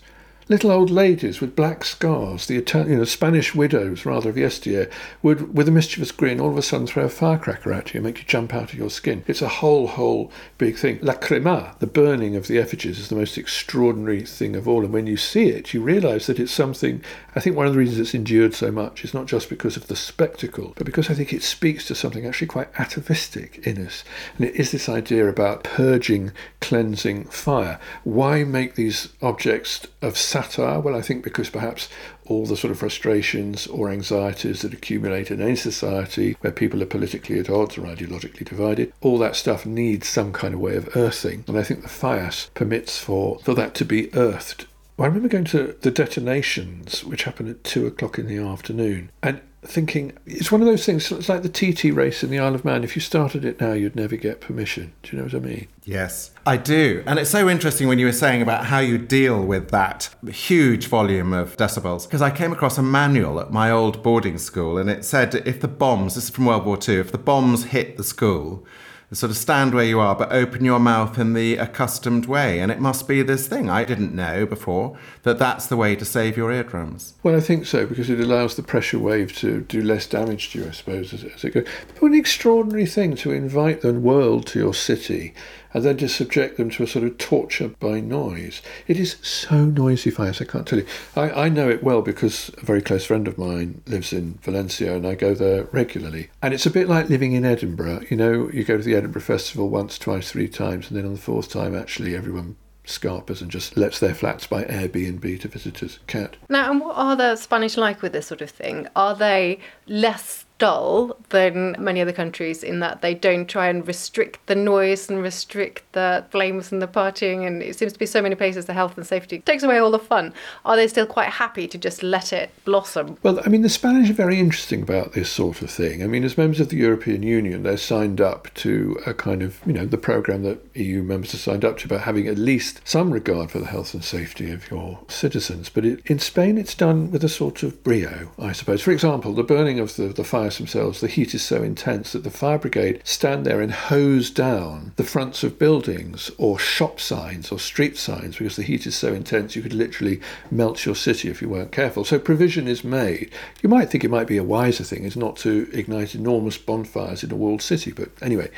Little 0.48 0.70
old 0.70 0.90
ladies 0.90 1.40
with 1.40 1.56
black 1.56 1.82
scars, 1.82 2.46
the 2.46 2.56
Italian, 2.56 2.92
you 2.92 2.96
know, 2.98 3.04
Spanish 3.04 3.52
widows 3.52 4.06
rather 4.06 4.30
of 4.30 4.38
yesteryear, 4.38 4.88
would, 5.20 5.56
with 5.56 5.66
a 5.66 5.72
mischievous 5.72 6.12
grin, 6.12 6.38
all 6.38 6.50
of 6.50 6.56
a 6.56 6.62
sudden 6.62 6.86
throw 6.86 7.02
a 7.02 7.08
firecracker 7.08 7.72
at 7.72 7.92
you 7.92 7.98
and 7.98 8.04
make 8.04 8.18
you 8.18 8.24
jump 8.28 8.54
out 8.54 8.72
of 8.72 8.78
your 8.78 8.88
skin. 8.88 9.24
It's 9.26 9.42
a 9.42 9.48
whole, 9.48 9.88
whole 9.88 10.30
big 10.56 10.76
thing. 10.76 11.00
La 11.02 11.14
crema, 11.14 11.74
the 11.80 11.88
burning 11.88 12.36
of 12.36 12.46
the 12.46 12.60
effigies, 12.60 13.00
is 13.00 13.08
the 13.08 13.16
most 13.16 13.36
extraordinary 13.36 14.20
thing 14.20 14.54
of 14.54 14.68
all. 14.68 14.84
And 14.84 14.92
when 14.92 15.08
you 15.08 15.16
see 15.16 15.48
it, 15.48 15.74
you 15.74 15.82
realise 15.82 16.28
that 16.28 16.38
it's 16.38 16.52
something. 16.52 17.02
I 17.34 17.40
think 17.40 17.56
one 17.56 17.66
of 17.66 17.72
the 17.72 17.80
reasons 17.80 17.98
it's 17.98 18.14
endured 18.14 18.54
so 18.54 18.70
much 18.70 19.02
is 19.02 19.12
not 19.12 19.26
just 19.26 19.48
because 19.48 19.76
of 19.76 19.88
the 19.88 19.96
spectacle, 19.96 20.74
but 20.76 20.86
because 20.86 21.10
I 21.10 21.14
think 21.14 21.32
it 21.32 21.42
speaks 21.42 21.88
to 21.88 21.96
something 21.96 22.24
actually 22.24 22.46
quite 22.46 22.68
atavistic 22.78 23.66
in 23.66 23.84
us. 23.84 24.04
And 24.38 24.46
it 24.46 24.54
is 24.54 24.70
this 24.70 24.88
idea 24.88 25.28
about 25.28 25.64
purging, 25.64 26.30
cleansing 26.60 27.24
fire. 27.24 27.80
Why 28.04 28.44
make 28.44 28.76
these 28.76 29.08
objects 29.20 29.88
of 30.00 30.16
satire? 30.36 30.80
Well, 30.80 30.94
I 30.94 31.02
think 31.02 31.24
because 31.24 31.50
perhaps 31.50 31.88
all 32.26 32.44
the 32.44 32.56
sort 32.56 32.70
of 32.70 32.78
frustrations 32.78 33.66
or 33.66 33.88
anxieties 33.88 34.62
that 34.62 34.74
accumulate 34.74 35.30
in 35.30 35.40
any 35.40 35.56
society 35.56 36.36
where 36.40 36.52
people 36.52 36.82
are 36.82 36.86
politically 36.86 37.38
at 37.38 37.48
odds 37.48 37.78
or 37.78 37.82
ideologically 37.82 38.44
divided, 38.44 38.92
all 39.00 39.18
that 39.18 39.36
stuff 39.36 39.64
needs 39.64 40.06
some 40.06 40.32
kind 40.32 40.54
of 40.54 40.60
way 40.60 40.76
of 40.76 40.94
earthing. 40.96 41.44
And 41.48 41.58
I 41.58 41.62
think 41.62 41.82
the 41.82 41.88
Fallas 41.88 42.50
permits 42.54 42.98
for, 42.98 43.38
for 43.40 43.54
that 43.54 43.74
to 43.76 43.84
be 43.84 44.14
earthed. 44.14 44.66
Well, 44.96 45.04
I 45.04 45.08
remember 45.08 45.28
going 45.28 45.44
to 45.46 45.76
the 45.80 45.90
detonations, 45.90 47.04
which 47.04 47.24
happened 47.24 47.50
at 47.50 47.64
two 47.64 47.86
o'clock 47.86 48.18
in 48.18 48.26
the 48.26 48.38
afternoon, 48.38 49.10
and 49.22 49.40
thinking 49.68 50.12
it's 50.26 50.50
one 50.50 50.60
of 50.60 50.66
those 50.66 50.84
things. 50.84 51.10
It's 51.10 51.28
like 51.28 51.42
the 51.42 51.48
TT 51.48 51.94
race 51.94 52.22
in 52.22 52.30
the 52.30 52.38
Isle 52.38 52.54
of 52.54 52.64
Man. 52.64 52.84
If 52.84 52.96
you 52.96 53.02
started 53.02 53.44
it 53.44 53.60
now, 53.60 53.72
you'd 53.72 53.96
never 53.96 54.16
get 54.16 54.40
permission. 54.40 54.92
Do 55.02 55.16
you 55.16 55.18
know 55.18 55.24
what 55.24 55.34
I 55.34 55.38
mean? 55.38 55.68
Yes, 55.84 56.32
I 56.44 56.56
do. 56.56 57.02
And 57.06 57.18
it's 57.18 57.30
so 57.30 57.48
interesting 57.48 57.88
when 57.88 57.98
you 57.98 58.06
were 58.06 58.12
saying 58.12 58.42
about 58.42 58.66
how 58.66 58.78
you 58.78 58.98
deal 58.98 59.44
with 59.44 59.70
that 59.70 60.10
huge 60.28 60.88
volume 60.88 61.32
of 61.32 61.56
decibels. 61.56 62.06
Because 62.06 62.22
I 62.22 62.30
came 62.30 62.52
across 62.52 62.78
a 62.78 62.82
manual 62.82 63.40
at 63.40 63.52
my 63.52 63.70
old 63.70 64.02
boarding 64.02 64.38
school, 64.38 64.78
and 64.78 64.90
it 64.90 65.04
said 65.04 65.34
if 65.34 65.60
the 65.60 65.68
bombs, 65.68 66.14
this 66.14 66.24
is 66.24 66.30
from 66.30 66.46
World 66.46 66.64
War 66.64 66.78
II, 66.86 66.96
if 66.98 67.12
the 67.12 67.18
bombs 67.18 67.66
hit 67.66 67.96
the 67.96 68.04
school, 68.04 68.66
sort 69.12 69.30
of 69.30 69.36
stand 69.36 69.72
where 69.72 69.84
you 69.84 70.00
are, 70.00 70.16
but 70.16 70.32
open 70.32 70.64
your 70.64 70.80
mouth 70.80 71.18
in 71.18 71.32
the 71.32 71.56
accustomed 71.56 72.26
way. 72.26 72.58
And 72.58 72.72
it 72.72 72.80
must 72.80 73.06
be 73.06 73.22
this 73.22 73.46
thing. 73.46 73.70
I 73.70 73.84
didn't 73.84 74.14
know 74.14 74.46
before 74.46 74.98
that 75.22 75.38
that's 75.38 75.66
the 75.66 75.76
way 75.76 75.94
to 75.96 76.04
save 76.04 76.36
your 76.36 76.52
eardrums. 76.52 77.14
Well, 77.22 77.36
I 77.36 77.40
think 77.40 77.66
so 77.66 77.86
because 77.86 78.10
it 78.10 78.20
allows 78.20 78.56
the 78.56 78.62
pressure 78.62 78.98
wave 78.98 79.36
to 79.38 79.60
do 79.62 79.80
less 79.80 80.06
damage 80.06 80.50
to 80.50 80.60
you, 80.60 80.68
I 80.68 80.72
suppose, 80.72 81.12
as, 81.12 81.24
as 81.24 81.44
it 81.44 81.50
goes. 81.50 81.66
But 81.88 82.02
what 82.02 82.12
an 82.12 82.18
extraordinary 82.18 82.86
thing 82.86 83.14
to 83.16 83.32
invite 83.32 83.82
the 83.82 83.94
world 83.94 84.46
to 84.48 84.58
your 84.58 84.74
city 84.74 85.34
and 85.76 85.84
then 85.84 85.98
to 85.98 86.08
subject 86.08 86.56
them 86.56 86.70
to 86.70 86.82
a 86.82 86.86
sort 86.86 87.04
of 87.04 87.18
torture 87.18 87.68
by 87.68 88.00
noise. 88.00 88.62
It 88.86 88.98
is 88.98 89.16
so 89.20 89.66
noisy, 89.66 90.10
Fallas, 90.10 90.40
I 90.40 90.46
can't 90.46 90.66
tell 90.66 90.78
you. 90.78 90.86
I, 91.14 91.30
I 91.30 91.48
know 91.50 91.68
it 91.68 91.84
well 91.84 92.00
because 92.00 92.50
a 92.56 92.64
very 92.64 92.80
close 92.80 93.04
friend 93.04 93.28
of 93.28 93.36
mine 93.36 93.82
lives 93.86 94.10
in 94.10 94.38
Valencia 94.40 94.96
and 94.96 95.06
I 95.06 95.16
go 95.16 95.34
there 95.34 95.64
regularly. 95.72 96.30
And 96.40 96.54
it's 96.54 96.64
a 96.64 96.70
bit 96.70 96.88
like 96.88 97.10
living 97.10 97.34
in 97.34 97.44
Edinburgh. 97.44 98.06
You 98.08 98.16
know, 98.16 98.50
you 98.50 98.64
go 98.64 98.78
to 98.78 98.82
the 98.82 98.94
Edinburgh 98.94 99.20
Festival 99.20 99.68
once, 99.68 99.98
twice, 99.98 100.32
three 100.32 100.48
times, 100.48 100.88
and 100.88 100.96
then 100.96 101.04
on 101.04 101.12
the 101.12 101.20
fourth 101.20 101.50
time, 101.50 101.76
actually, 101.76 102.16
everyone 102.16 102.56
scarpers 102.86 103.42
and 103.42 103.50
just 103.50 103.76
lets 103.76 103.98
their 103.98 104.14
flats 104.14 104.46
by 104.46 104.64
Airbnb 104.64 105.40
to 105.42 105.48
visitors. 105.48 105.98
Cat. 106.06 106.38
Now, 106.48 106.70
and 106.70 106.80
what 106.80 106.96
are 106.96 107.16
the 107.16 107.36
Spanish 107.36 107.76
like 107.76 108.00
with 108.00 108.14
this 108.14 108.28
sort 108.28 108.40
of 108.40 108.48
thing? 108.48 108.88
Are 108.96 109.14
they 109.14 109.58
less 109.86 110.45
dull 110.58 111.16
than 111.30 111.76
many 111.78 112.00
other 112.00 112.12
countries 112.12 112.62
in 112.62 112.80
that 112.80 113.02
they 113.02 113.14
don't 113.14 113.46
try 113.46 113.68
and 113.68 113.86
restrict 113.86 114.46
the 114.46 114.54
noise 114.54 115.10
and 115.10 115.22
restrict 115.22 115.82
the 115.92 116.24
flames 116.30 116.72
and 116.72 116.80
the 116.80 116.86
partying. 116.86 117.46
And 117.46 117.62
it 117.62 117.76
seems 117.76 117.92
to 117.92 117.98
be 117.98 118.06
so 118.06 118.22
many 118.22 118.34
places 118.34 118.66
the 118.66 118.72
health 118.72 118.96
and 118.96 119.06
safety 119.06 119.40
takes 119.40 119.62
away 119.62 119.78
all 119.78 119.90
the 119.90 119.98
fun. 119.98 120.32
Are 120.64 120.76
they 120.76 120.88
still 120.88 121.06
quite 121.06 121.28
happy 121.28 121.68
to 121.68 121.78
just 121.78 122.02
let 122.02 122.32
it 122.32 122.50
blossom? 122.64 123.18
Well, 123.22 123.40
I 123.44 123.48
mean, 123.48 123.62
the 123.62 123.68
Spanish 123.68 124.10
are 124.10 124.14
very 124.14 124.38
interesting 124.38 124.82
about 124.82 125.12
this 125.12 125.30
sort 125.30 125.62
of 125.62 125.70
thing. 125.70 126.02
I 126.02 126.06
mean, 126.06 126.24
as 126.24 126.38
members 126.38 126.60
of 126.60 126.70
the 126.70 126.76
European 126.76 127.22
Union, 127.22 127.62
they're 127.62 127.76
signed 127.76 128.20
up 128.20 128.52
to 128.54 128.98
a 129.06 129.14
kind 129.14 129.42
of, 129.42 129.60
you 129.66 129.72
know, 129.72 129.86
the 129.86 129.98
programme 129.98 130.42
that 130.44 130.64
EU 130.74 131.02
members 131.02 131.34
are 131.34 131.38
signed 131.38 131.64
up 131.64 131.78
to 131.78 131.86
about 131.86 132.02
having 132.02 132.26
at 132.26 132.38
least 132.38 132.80
some 132.84 133.10
regard 133.10 133.50
for 133.50 133.58
the 133.58 133.66
health 133.66 133.94
and 133.94 134.04
safety 134.04 134.50
of 134.50 134.70
your 134.70 135.00
citizens. 135.08 135.68
But 135.68 135.84
it, 135.84 136.00
in 136.06 136.18
Spain, 136.18 136.58
it's 136.58 136.74
done 136.74 137.10
with 137.10 137.24
a 137.24 137.28
sort 137.28 137.62
of 137.62 137.82
brio, 137.82 138.32
I 138.38 138.52
suppose. 138.52 138.82
For 138.82 138.92
example, 138.92 139.32
the 139.32 139.42
burning 139.42 139.78
of 139.78 139.96
the, 139.96 140.08
the 140.08 140.24
fires 140.46 140.58
themselves, 140.58 141.00
the 141.00 141.08
heat 141.08 141.34
is 141.34 141.42
so 141.42 141.62
intense 141.62 142.12
that 142.12 142.22
the 142.22 142.30
fire 142.30 142.58
brigade 142.58 143.00
stand 143.02 143.44
there 143.44 143.60
and 143.60 143.72
hose 143.72 144.30
down 144.30 144.92
the 144.94 145.02
fronts 145.02 145.42
of 145.42 145.58
buildings 145.58 146.30
or 146.38 146.56
shop 146.56 147.00
signs 147.00 147.50
or 147.50 147.58
street 147.58 147.96
signs 147.96 148.36
because 148.36 148.54
the 148.54 148.62
heat 148.62 148.86
is 148.86 148.94
so 148.94 149.12
intense 149.12 149.56
you 149.56 149.62
could 149.62 149.72
literally 149.72 150.20
melt 150.50 150.86
your 150.86 150.94
city 150.94 151.28
if 151.28 151.42
you 151.42 151.48
weren't 151.48 151.72
careful. 151.72 152.04
So 152.04 152.20
provision 152.20 152.68
is 152.68 152.84
made. 152.84 153.32
You 153.60 153.68
might 153.68 153.90
think 153.90 154.04
it 154.04 154.10
might 154.10 154.28
be 154.28 154.36
a 154.36 154.44
wiser 154.44 154.84
thing 154.84 155.02
is 155.02 155.16
not 155.16 155.36
to 155.38 155.68
ignite 155.72 156.14
enormous 156.14 156.58
bonfires 156.58 157.24
in 157.24 157.32
a 157.32 157.36
walled 157.36 157.62
city, 157.62 157.90
but 157.90 158.10
anyway, 158.22 158.48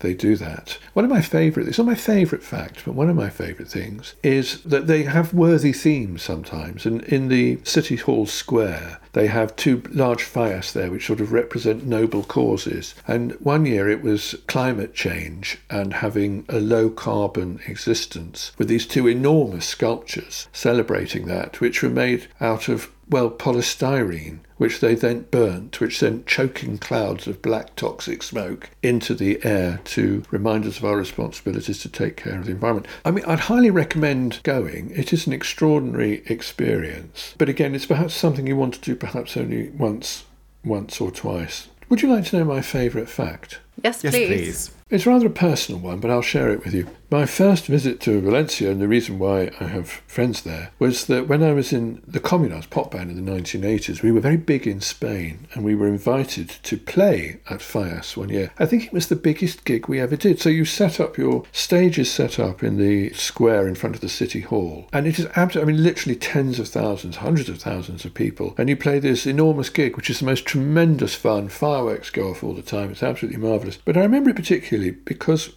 they 0.00 0.14
do 0.14 0.34
that. 0.36 0.78
One 0.94 1.04
of 1.04 1.10
my 1.10 1.22
favourite, 1.22 1.68
it's 1.68 1.78
not 1.78 1.86
my 1.86 1.94
favourite 1.94 2.44
fact, 2.44 2.84
but 2.84 2.94
one 2.94 3.08
of 3.08 3.14
my 3.14 3.30
favourite 3.30 3.70
things 3.70 4.16
is 4.24 4.60
that 4.64 4.88
they 4.88 5.04
have 5.04 5.32
worthy 5.32 5.72
themes 5.72 6.22
sometimes. 6.22 6.84
And 6.84 7.04
in 7.04 7.28
the 7.28 7.60
City 7.62 7.94
Hall 7.94 8.26
Square, 8.26 8.98
they 9.12 9.26
have 9.26 9.56
two 9.56 9.82
large 9.90 10.22
fires 10.22 10.72
there 10.72 10.90
which 10.90 11.06
sort 11.06 11.20
of 11.20 11.32
represent 11.32 11.86
noble 11.86 12.22
causes. 12.22 12.94
And 13.06 13.32
one 13.40 13.66
year 13.66 13.88
it 13.88 14.02
was 14.02 14.34
climate 14.46 14.94
change 14.94 15.58
and 15.70 15.94
having 15.94 16.44
a 16.48 16.60
low 16.60 16.90
carbon 16.90 17.60
existence 17.66 18.52
with 18.58 18.68
these 18.68 18.86
two 18.86 19.06
enormous 19.06 19.66
sculptures 19.66 20.48
celebrating 20.52 21.26
that, 21.26 21.60
which 21.60 21.82
were 21.82 21.90
made 21.90 22.28
out 22.40 22.68
of 22.68 22.90
well, 23.08 23.30
polystyrene, 23.30 24.38
which 24.56 24.80
they 24.80 24.94
then 24.94 25.26
burnt, 25.30 25.80
which 25.80 25.98
sent 25.98 26.26
choking 26.26 26.78
clouds 26.78 27.26
of 27.26 27.42
black 27.42 27.74
toxic 27.76 28.22
smoke 28.22 28.70
into 28.82 29.14
the 29.14 29.44
air 29.44 29.80
to 29.84 30.22
remind 30.30 30.64
us 30.64 30.78
of 30.78 30.84
our 30.84 30.96
responsibilities 30.96 31.80
to 31.80 31.88
take 31.88 32.16
care 32.16 32.38
of 32.38 32.46
the 32.46 32.52
environment. 32.52 32.86
I 33.04 33.10
mean, 33.10 33.24
I'd 33.26 33.40
highly 33.40 33.70
recommend 33.70 34.40
going. 34.44 34.90
It 34.94 35.12
is 35.12 35.26
an 35.26 35.32
extraordinary 35.32 36.22
experience. 36.26 37.34
But 37.38 37.48
again, 37.48 37.74
it's 37.74 37.86
perhaps 37.86 38.14
something 38.14 38.46
you 38.46 38.56
want 38.56 38.74
to 38.74 38.80
do 38.80 38.94
perhaps 38.94 39.36
only 39.36 39.70
once, 39.70 40.24
once 40.64 41.00
or 41.00 41.10
twice. 41.10 41.68
Would 41.88 42.02
you 42.02 42.08
like 42.08 42.24
to 42.26 42.38
know 42.38 42.44
my 42.44 42.62
favourite 42.62 43.08
fact? 43.08 43.58
Yes, 43.82 44.02
Yes, 44.04 44.14
please. 44.14 44.28
please. 44.28 44.70
It's 44.90 45.06
rather 45.06 45.26
a 45.26 45.30
personal 45.30 45.80
one, 45.80 46.00
but 46.00 46.10
I'll 46.10 46.22
share 46.22 46.50
it 46.52 46.64
with 46.64 46.72
you. 46.74 46.86
My 47.12 47.26
first 47.26 47.66
visit 47.66 48.00
to 48.00 48.22
Valencia, 48.22 48.70
and 48.70 48.80
the 48.80 48.88
reason 48.88 49.18
why 49.18 49.50
I 49.60 49.64
have 49.64 50.00
friends 50.06 50.40
there, 50.40 50.70
was 50.78 51.04
that 51.08 51.28
when 51.28 51.42
I 51.42 51.52
was 51.52 51.70
in 51.70 52.00
the 52.06 52.20
Communards 52.20 52.70
pop 52.70 52.92
band 52.92 53.10
in 53.10 53.22
the 53.22 53.30
1980s, 53.30 54.00
we 54.00 54.10
were 54.10 54.20
very 54.20 54.38
big 54.38 54.66
in 54.66 54.80
Spain, 54.80 55.46
and 55.52 55.62
we 55.62 55.74
were 55.74 55.88
invited 55.88 56.48
to 56.48 56.78
play 56.78 57.40
at 57.50 57.60
Fallas 57.60 58.16
one 58.16 58.30
year. 58.30 58.50
I 58.58 58.64
think 58.64 58.86
it 58.86 58.94
was 58.94 59.08
the 59.08 59.16
biggest 59.16 59.66
gig 59.66 59.88
we 59.88 60.00
ever 60.00 60.16
did. 60.16 60.40
So 60.40 60.48
you 60.48 60.64
set 60.64 61.00
up 61.00 61.18
your 61.18 61.44
stage 61.52 61.98
is 61.98 62.10
set 62.10 62.38
up 62.38 62.62
in 62.62 62.78
the 62.78 63.12
square 63.12 63.68
in 63.68 63.74
front 63.74 63.94
of 63.94 64.00
the 64.00 64.08
city 64.08 64.40
hall, 64.40 64.88
and 64.90 65.06
it 65.06 65.18
is 65.18 65.26
absolutely, 65.36 65.74
I 65.74 65.76
mean, 65.76 65.84
literally 65.84 66.16
tens 66.16 66.58
of 66.58 66.68
thousands, 66.68 67.16
hundreds 67.16 67.50
of 67.50 67.58
thousands 67.58 68.06
of 68.06 68.14
people, 68.14 68.54
and 68.56 68.70
you 68.70 68.76
play 68.76 68.98
this 68.98 69.26
enormous 69.26 69.68
gig, 69.68 69.98
which 69.98 70.08
is 70.08 70.20
the 70.20 70.24
most 70.24 70.46
tremendous 70.46 71.14
fun. 71.14 71.50
Fireworks 71.50 72.08
go 72.08 72.30
off 72.30 72.42
all 72.42 72.54
the 72.54 72.62
time. 72.62 72.90
It's 72.90 73.02
absolutely 73.02 73.38
marvelous. 73.38 73.76
But 73.84 73.98
I 73.98 74.00
remember 74.00 74.30
it 74.30 74.36
particularly 74.36 74.92
because 74.92 75.50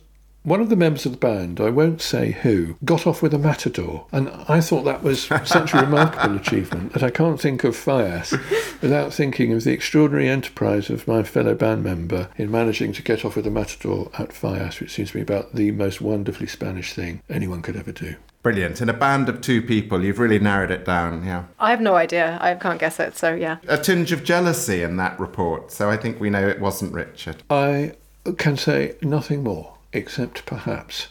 one 0.45 0.61
of 0.61 0.69
the 0.69 0.75
members 0.75 1.05
of 1.07 1.11
the 1.11 1.17
band, 1.17 1.59
I 1.59 1.71
won't 1.71 2.01
say 2.01 2.31
who, 2.31 2.75
got 2.85 3.07
off 3.07 3.21
with 3.23 3.33
a 3.33 3.39
matador. 3.39 4.05
And 4.11 4.29
I 4.47 4.61
thought 4.61 4.83
that 4.83 5.01
was 5.01 5.23
such 5.23 5.73
a 5.73 5.81
remarkable 5.81 6.35
achievement 6.37 6.93
that 6.93 7.03
I 7.03 7.09
can't 7.09 7.41
think 7.41 7.63
of 7.63 7.75
Fallas 7.75 8.31
without 8.81 9.11
thinking 9.11 9.51
of 9.53 9.63
the 9.63 9.73
extraordinary 9.73 10.29
enterprise 10.29 10.91
of 10.91 11.07
my 11.07 11.23
fellow 11.23 11.55
band 11.55 11.83
member 11.83 12.29
in 12.37 12.51
managing 12.51 12.93
to 12.93 13.01
get 13.01 13.25
off 13.25 13.35
with 13.35 13.47
a 13.47 13.51
matador 13.51 14.11
at 14.19 14.29
Fallas, 14.29 14.79
which 14.79 14.93
seems 14.93 15.09
to 15.09 15.15
be 15.15 15.21
about 15.21 15.55
the 15.55 15.71
most 15.71 15.99
wonderfully 15.99 16.47
Spanish 16.47 16.93
thing 16.93 17.21
anyone 17.27 17.63
could 17.63 17.75
ever 17.75 17.91
do. 17.91 18.15
Brilliant. 18.43 18.79
In 18.79 18.89
a 18.89 18.93
band 18.93 19.27
of 19.27 19.41
two 19.41 19.63
people, 19.63 20.03
you've 20.03 20.19
really 20.19 20.37
narrowed 20.37 20.69
it 20.69 20.85
down. 20.85 21.25
Yeah. 21.25 21.45
I 21.59 21.71
have 21.71 21.81
no 21.81 21.95
idea. 21.95 22.37
I 22.39 22.53
can't 22.53 22.79
guess 22.79 22.99
it. 22.99 23.17
So, 23.17 23.33
yeah. 23.33 23.57
A 23.67 23.79
tinge 23.79 24.11
of 24.11 24.23
jealousy 24.23 24.83
in 24.83 24.97
that 24.97 25.19
report. 25.19 25.71
So 25.71 25.89
I 25.89 25.97
think 25.97 26.19
we 26.19 26.29
know 26.29 26.47
it 26.47 26.59
wasn't 26.59 26.93
Richard. 26.93 27.41
I 27.49 27.95
can 28.37 28.55
say 28.57 28.95
nothing 29.01 29.43
more 29.43 29.74
except 29.95 30.45
perhaps 30.45 31.07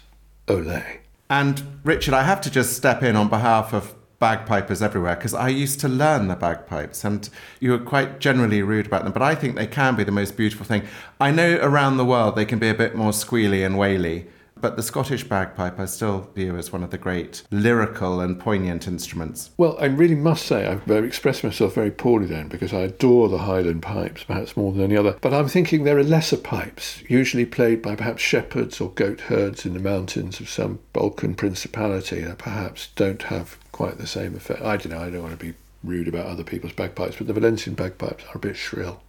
Olay. 0.47 0.99
And 1.31 1.81
Richard, 1.83 2.15
I 2.15 2.23
have 2.23 2.41
to 2.43 2.51
just 2.51 2.77
step 2.77 3.03
in 3.03 3.17
on 3.17 3.29
behalf 3.29 3.73
of 3.73 3.95
bagpipers 4.21 4.81
everywhere 4.81 5.17
because 5.17 5.35
I 5.35 5.49
used 5.49 5.81
to 5.81 5.89
learn 5.89 6.29
the 6.29 6.37
bagpipes 6.37 7.05
and 7.05 7.29
you 7.61 7.73
were 7.73 7.79
quite 7.79 8.21
generally 8.21 8.63
rude 8.63 8.87
about 8.87 9.05
them, 9.05 9.13
but 9.13 9.23
I 9.23 9.35
think 9.35 9.57
they 9.57 9.67
can 9.67 9.97
be 9.97 10.05
the 10.05 10.13
most 10.13 10.37
beautiful 10.37 10.65
thing. 10.65 10.83
I 11.21 11.31
know 11.31 11.59
around 11.61 11.97
the 11.97 12.05
world 12.05 12.37
they 12.37 12.45
can 12.45 12.59
be 12.59 12.69
a 12.69 12.75
bit 12.75 12.95
more 12.95 13.13
squealy 13.13 13.65
and 13.67 13.77
waily, 13.77 14.27
but 14.65 14.77
the 14.77 14.83
Scottish 14.83 15.25
bagpipe 15.25 15.79
I 15.79 15.85
still 15.85 16.31
view 16.35 16.57
as 16.57 16.73
one 16.73 16.83
of 16.83 16.91
the 16.91 16.97
great 16.97 17.43
lyrical 17.51 18.21
and 18.21 18.41
poignant 18.41 18.89
instruments. 18.89 19.51
Well, 19.59 19.77
I 19.79 19.85
really 19.85 20.15
must 20.15 20.47
say 20.47 20.67
I've 20.67 20.91
uh, 20.91 21.03
expressed 21.03 21.45
myself 21.45 21.75
very 21.75 21.91
poorly 21.91 22.25
then 22.25 22.49
because 22.49 22.73
I 22.73 22.79
adore 22.79 23.29
the 23.29 23.37
Highland 23.37 23.83
pipes, 23.83 24.25
perhaps 24.25 24.57
more 24.57 24.73
than 24.73 24.81
any 24.81 24.97
other. 24.97 25.19
But 25.21 25.35
I'm 25.35 25.49
thinking 25.49 25.85
there 25.85 25.99
are 25.99 26.03
lesser 26.03 26.39
pipes, 26.39 27.03
usually 27.11 27.45
played 27.45 27.83
by 27.83 27.95
perhaps 27.95 28.23
shepherds 28.23 28.81
or 28.81 28.89
goat 28.93 29.21
herds 29.21 29.67
in 29.67 29.75
the 29.75 29.81
mountains 29.81 30.41
of 30.41 30.49
some 30.49 30.79
Balkan 30.95 31.35
principality 31.35 32.23
that 32.23 32.39
perhaps 32.39 32.89
don't 32.97 33.25
have 33.25 33.59
quite 33.71 33.99
the 33.99 34.07
same 34.07 34.35
effect. 34.35 34.63
I 34.63 34.79
don't 34.79 34.93
know, 34.93 35.03
I 35.03 35.11
don't 35.11 35.25
want 35.25 35.39
to 35.39 35.45
be 35.45 35.53
rude 35.83 36.09
about 36.09 36.25
other 36.25 36.43
people's 36.43 36.73
bagpipes, 36.73 37.17
but 37.17 37.27
the 37.27 37.35
Valencian 37.35 37.75
bagpipes 37.75 38.25
are 38.29 38.37
a 38.37 38.39
bit 38.39 38.57
shrill. 38.57 39.03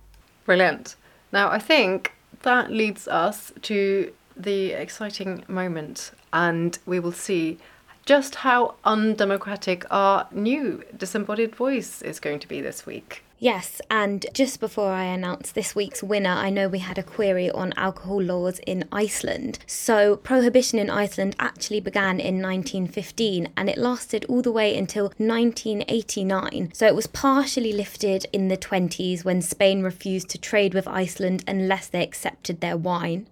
Brilliant. 0.44 0.98
Now, 1.32 1.50
I 1.50 1.60
think 1.60 2.12
that 2.42 2.72
leads 2.72 3.08
us 3.08 3.54
to 3.62 4.12
the 4.38 4.72
exciting 4.72 5.44
moment, 5.48 6.12
and 6.32 6.78
we 6.86 7.00
will 7.00 7.12
see 7.12 7.58
just 8.06 8.36
how 8.36 8.76
undemocratic 8.86 9.86
our 9.92 10.28
new 10.32 10.84
disembodied 10.96 11.56
voice 11.56 12.02
is 12.02 12.20
going 12.20 12.40
to 12.40 12.48
be 12.48 12.62
this 12.62 12.86
week. 12.86 13.25
Yes, 13.38 13.82
and 13.92 14.26
just 14.34 14.62
before 14.62 14.92
I 14.92 15.04
announce 15.04 15.52
this 15.52 15.76
week's 15.76 16.02
winner, 16.02 16.30
I 16.30 16.50
know 16.50 16.70
we 16.70 16.80
had 16.80 16.98
a 16.98 17.04
query 17.04 17.52
on 17.52 17.74
alcohol 17.76 18.22
laws 18.22 18.60
in 18.66 18.88
Iceland. 18.94 19.60
So, 19.68 20.16
prohibition 20.16 20.80
in 20.80 20.90
Iceland 20.90 21.36
actually 21.38 21.82
began 21.82 22.22
in 22.22 22.42
1915 22.42 23.50
and 23.58 23.70
it 23.70 23.78
lasted 23.78 24.24
all 24.30 24.42
the 24.42 24.54
way 24.54 24.78
until 24.78 25.12
1989. 25.18 26.72
So, 26.74 26.88
it 26.88 26.96
was 26.96 27.08
partially 27.08 27.74
lifted 27.74 28.26
in 28.32 28.48
the 28.48 28.56
20s 28.56 29.26
when 29.26 29.42
Spain 29.42 29.84
refused 29.84 30.30
to 30.30 30.38
trade 30.38 30.74
with 30.74 30.88
Iceland 30.88 31.44
unless 31.46 31.88
they 31.88 32.04
accepted 32.04 32.62
their 32.62 32.78
wine. 32.78 33.28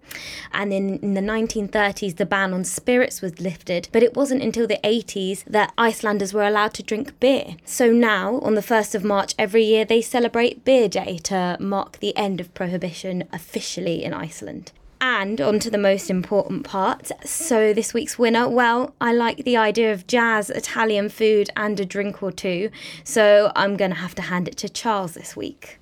And 0.52 0.74
in, 0.74 1.00
in 1.00 1.14
the 1.14 1.22
1930s, 1.22 2.18
the 2.18 2.26
ban 2.26 2.54
on 2.54 2.66
spirits 2.66 3.22
was 3.22 3.40
lifted, 3.40 3.88
but 3.94 4.04
it 4.04 4.18
wasn't 4.18 4.44
until 4.44 4.68
the 4.68 4.80
80s 4.84 5.46
that 5.46 5.72
Icelanders 5.78 6.34
were 6.34 6.46
allowed 6.46 6.74
to 6.74 6.84
drink 6.84 7.18
beer. 7.22 7.56
So, 7.64 7.90
now, 7.94 8.40
on 8.40 8.56
the 8.56 8.62
1st 8.62 8.96
of 8.96 9.06
March 9.06 9.34
every 9.40 9.64
year, 9.64 9.86
they 9.94 10.02
celebrate 10.02 10.66
Beer 10.66 10.90
Day 10.90 11.20
to 11.20 11.56
mark 11.60 12.00
the 12.00 12.18
end 12.18 12.42
of 12.42 12.52
prohibition 12.56 13.26
officially 13.32 14.04
in 14.04 14.12
Iceland. 14.12 14.72
And 15.00 15.40
on 15.40 15.60
to 15.60 15.70
the 15.70 15.78
most 15.78 16.10
important 16.10 16.64
part. 16.64 17.12
So, 17.24 17.74
this 17.74 17.94
week's 17.94 18.18
winner, 18.18 18.50
well, 18.50 18.96
I 19.00 19.14
like 19.14 19.44
the 19.44 19.56
idea 19.56 19.94
of 19.94 20.08
jazz, 20.08 20.50
Italian 20.50 21.10
food, 21.10 21.52
and 21.56 21.80
a 21.80 21.86
drink 21.86 22.24
or 22.24 22.32
two. 22.32 22.72
So, 23.04 23.52
I'm 23.56 23.78
going 23.78 23.92
to 23.92 23.98
have 23.98 24.16
to 24.16 24.24
hand 24.24 24.48
it 24.48 24.58
to 24.58 24.68
Charles 24.70 25.14
this 25.14 25.36
week. 25.36 25.78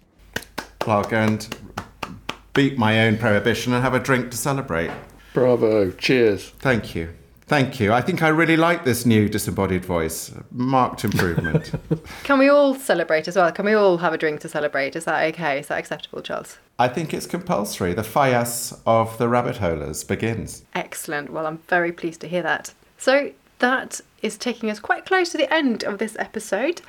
Well, 0.86 0.98
I'll 0.98 1.04
go 1.06 1.22
and 1.22 1.48
beat 2.54 2.78
my 2.78 3.08
own 3.08 3.18
prohibition 3.18 3.72
and 3.72 3.82
have 3.82 3.94
a 3.94 4.00
drink 4.00 4.30
to 4.32 4.36
celebrate. 4.36 4.92
Bravo, 5.34 5.92
cheers. 5.92 6.50
Thank 6.50 6.96
you. 6.96 7.14
Thank 7.52 7.82
you. 7.82 7.92
I 7.92 8.00
think 8.00 8.24
I 8.24 8.30
really 8.30 8.56
like 8.56 8.86
this 8.86 9.06
new 9.06 9.28
disembodied 9.28 9.84
voice. 9.84 10.32
Marked 10.52 11.04
improvement. 11.04 11.74
Can 12.24 12.40
we 12.40 12.48
all 12.48 12.76
celebrate 12.76 13.28
as 13.28 13.36
well? 13.36 13.52
Can 13.52 13.66
we 13.66 13.74
all 13.74 13.98
have 13.98 14.14
a 14.14 14.18
drink 14.18 14.40
to 14.40 14.48
celebrate? 14.48 14.96
Is 14.96 15.04
that 15.04 15.22
okay? 15.34 15.60
Is 15.60 15.68
that 15.68 15.78
acceptable, 15.78 16.22
Charles? 16.22 16.60
I 16.80 16.88
think 16.88 17.14
it's 17.14 17.26
compulsory. 17.26 17.94
The 17.94 18.04
Fallas 18.04 18.80
of 18.86 19.18
the 19.18 19.28
rabbit 19.28 19.58
holers 19.58 20.06
begins. 20.06 20.64
Excellent. 20.74 21.30
Well, 21.30 21.46
I'm 21.46 21.58
very 21.68 21.92
pleased 21.92 22.22
to 22.22 22.30
hear 22.30 22.42
that. 22.42 22.74
So, 22.98 23.34
that 23.60 24.00
is 24.22 24.38
taking 24.38 24.70
us 24.70 24.80
quite 24.80 25.06
close 25.06 25.30
to 25.32 25.38
the 25.38 25.54
end 25.54 25.84
of 25.84 25.98
this 25.98 26.16
episode. 26.20 26.82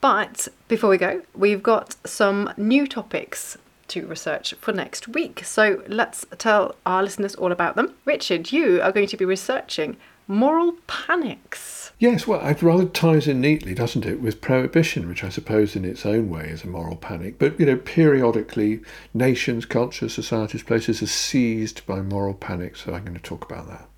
But 0.00 0.48
before 0.66 0.90
we 0.90 0.98
go, 0.98 1.22
we've 1.36 1.62
got 1.62 1.94
some 2.04 2.52
new 2.56 2.88
topics 2.88 3.56
to 3.88 4.06
research 4.06 4.54
for 4.54 4.72
next 4.72 5.08
week. 5.08 5.42
So 5.44 5.82
let's 5.88 6.26
tell 6.38 6.74
our 6.86 7.02
listeners 7.02 7.34
all 7.34 7.52
about 7.52 7.76
them. 7.76 7.94
Richard, 8.04 8.52
you 8.52 8.80
are 8.82 8.92
going 8.92 9.08
to 9.08 9.16
be 9.16 9.24
researching 9.24 9.96
moral 10.26 10.74
panics. 10.86 11.90
Yes, 11.98 12.26
well, 12.26 12.46
it 12.46 12.62
rather 12.62 12.84
ties 12.84 13.26
in 13.26 13.40
neatly, 13.40 13.74
doesn't 13.74 14.06
it, 14.06 14.20
with 14.20 14.40
prohibition, 14.40 15.08
which 15.08 15.24
I 15.24 15.30
suppose 15.30 15.74
in 15.74 15.84
its 15.84 16.06
own 16.06 16.30
way 16.30 16.48
is 16.48 16.62
a 16.62 16.68
moral 16.68 16.94
panic. 16.94 17.38
But, 17.38 17.58
you 17.58 17.66
know, 17.66 17.76
periodically, 17.76 18.80
nations, 19.12 19.66
cultures, 19.66 20.14
societies, 20.14 20.62
places 20.62 21.02
are 21.02 21.06
seized 21.06 21.84
by 21.86 22.00
moral 22.00 22.34
panic. 22.34 22.76
So 22.76 22.94
I'm 22.94 23.04
going 23.04 23.16
to 23.16 23.22
talk 23.22 23.50
about 23.50 23.66
that. 23.68 23.88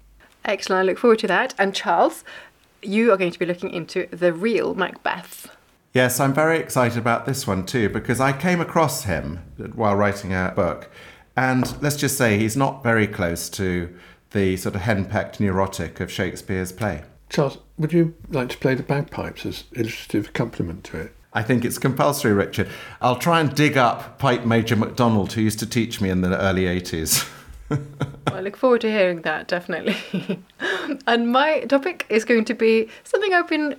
Excellent. 0.46 0.80
I 0.80 0.82
look 0.84 0.98
forward 0.98 1.18
to 1.18 1.26
that. 1.26 1.52
And 1.58 1.74
Charles, 1.74 2.24
you 2.80 3.12
are 3.12 3.18
going 3.18 3.32
to 3.32 3.38
be 3.38 3.44
looking 3.44 3.70
into 3.70 4.06
the 4.10 4.32
real 4.32 4.74
Macbeth. 4.74 5.54
Yes, 5.92 6.20
I'm 6.20 6.32
very 6.32 6.58
excited 6.58 6.98
about 6.98 7.26
this 7.26 7.46
one 7.46 7.66
too 7.66 7.88
because 7.88 8.20
I 8.20 8.32
came 8.32 8.60
across 8.60 9.04
him 9.04 9.40
while 9.74 9.96
writing 9.96 10.32
a 10.32 10.52
book. 10.54 10.88
And 11.36 11.80
let's 11.82 11.96
just 11.96 12.16
say 12.16 12.38
he's 12.38 12.56
not 12.56 12.82
very 12.82 13.08
close 13.08 13.48
to 13.50 13.92
the 14.30 14.56
sort 14.56 14.76
of 14.76 14.82
henpecked 14.82 15.40
neurotic 15.40 15.98
of 15.98 16.10
Shakespeare's 16.10 16.70
play. 16.70 17.02
Charles, 17.28 17.58
would 17.76 17.92
you 17.92 18.14
like 18.28 18.50
to 18.50 18.58
play 18.58 18.74
the 18.74 18.82
bagpipes 18.82 19.44
as 19.44 19.64
illustrative 19.72 20.28
accompaniment 20.30 20.84
to 20.84 21.00
it? 21.00 21.14
I 21.32 21.42
think 21.42 21.64
it's 21.64 21.78
compulsory, 21.78 22.32
Richard. 22.32 22.68
I'll 23.00 23.18
try 23.18 23.40
and 23.40 23.54
dig 23.54 23.76
up 23.76 24.18
Pipe 24.18 24.44
Major 24.44 24.76
MacDonald, 24.76 25.32
who 25.32 25.40
used 25.40 25.60
to 25.60 25.66
teach 25.66 26.00
me 26.00 26.10
in 26.10 26.22
the 26.22 26.36
early 26.40 26.64
80s. 26.64 27.28
I 28.26 28.40
look 28.40 28.56
forward 28.56 28.80
to 28.80 28.90
hearing 28.90 29.22
that, 29.22 29.46
definitely. 29.46 29.96
and 31.06 31.30
my 31.30 31.60
topic 31.60 32.04
is 32.08 32.24
going 32.24 32.44
to 32.46 32.54
be 32.54 32.88
something 33.04 33.32
I've 33.32 33.48
been 33.48 33.76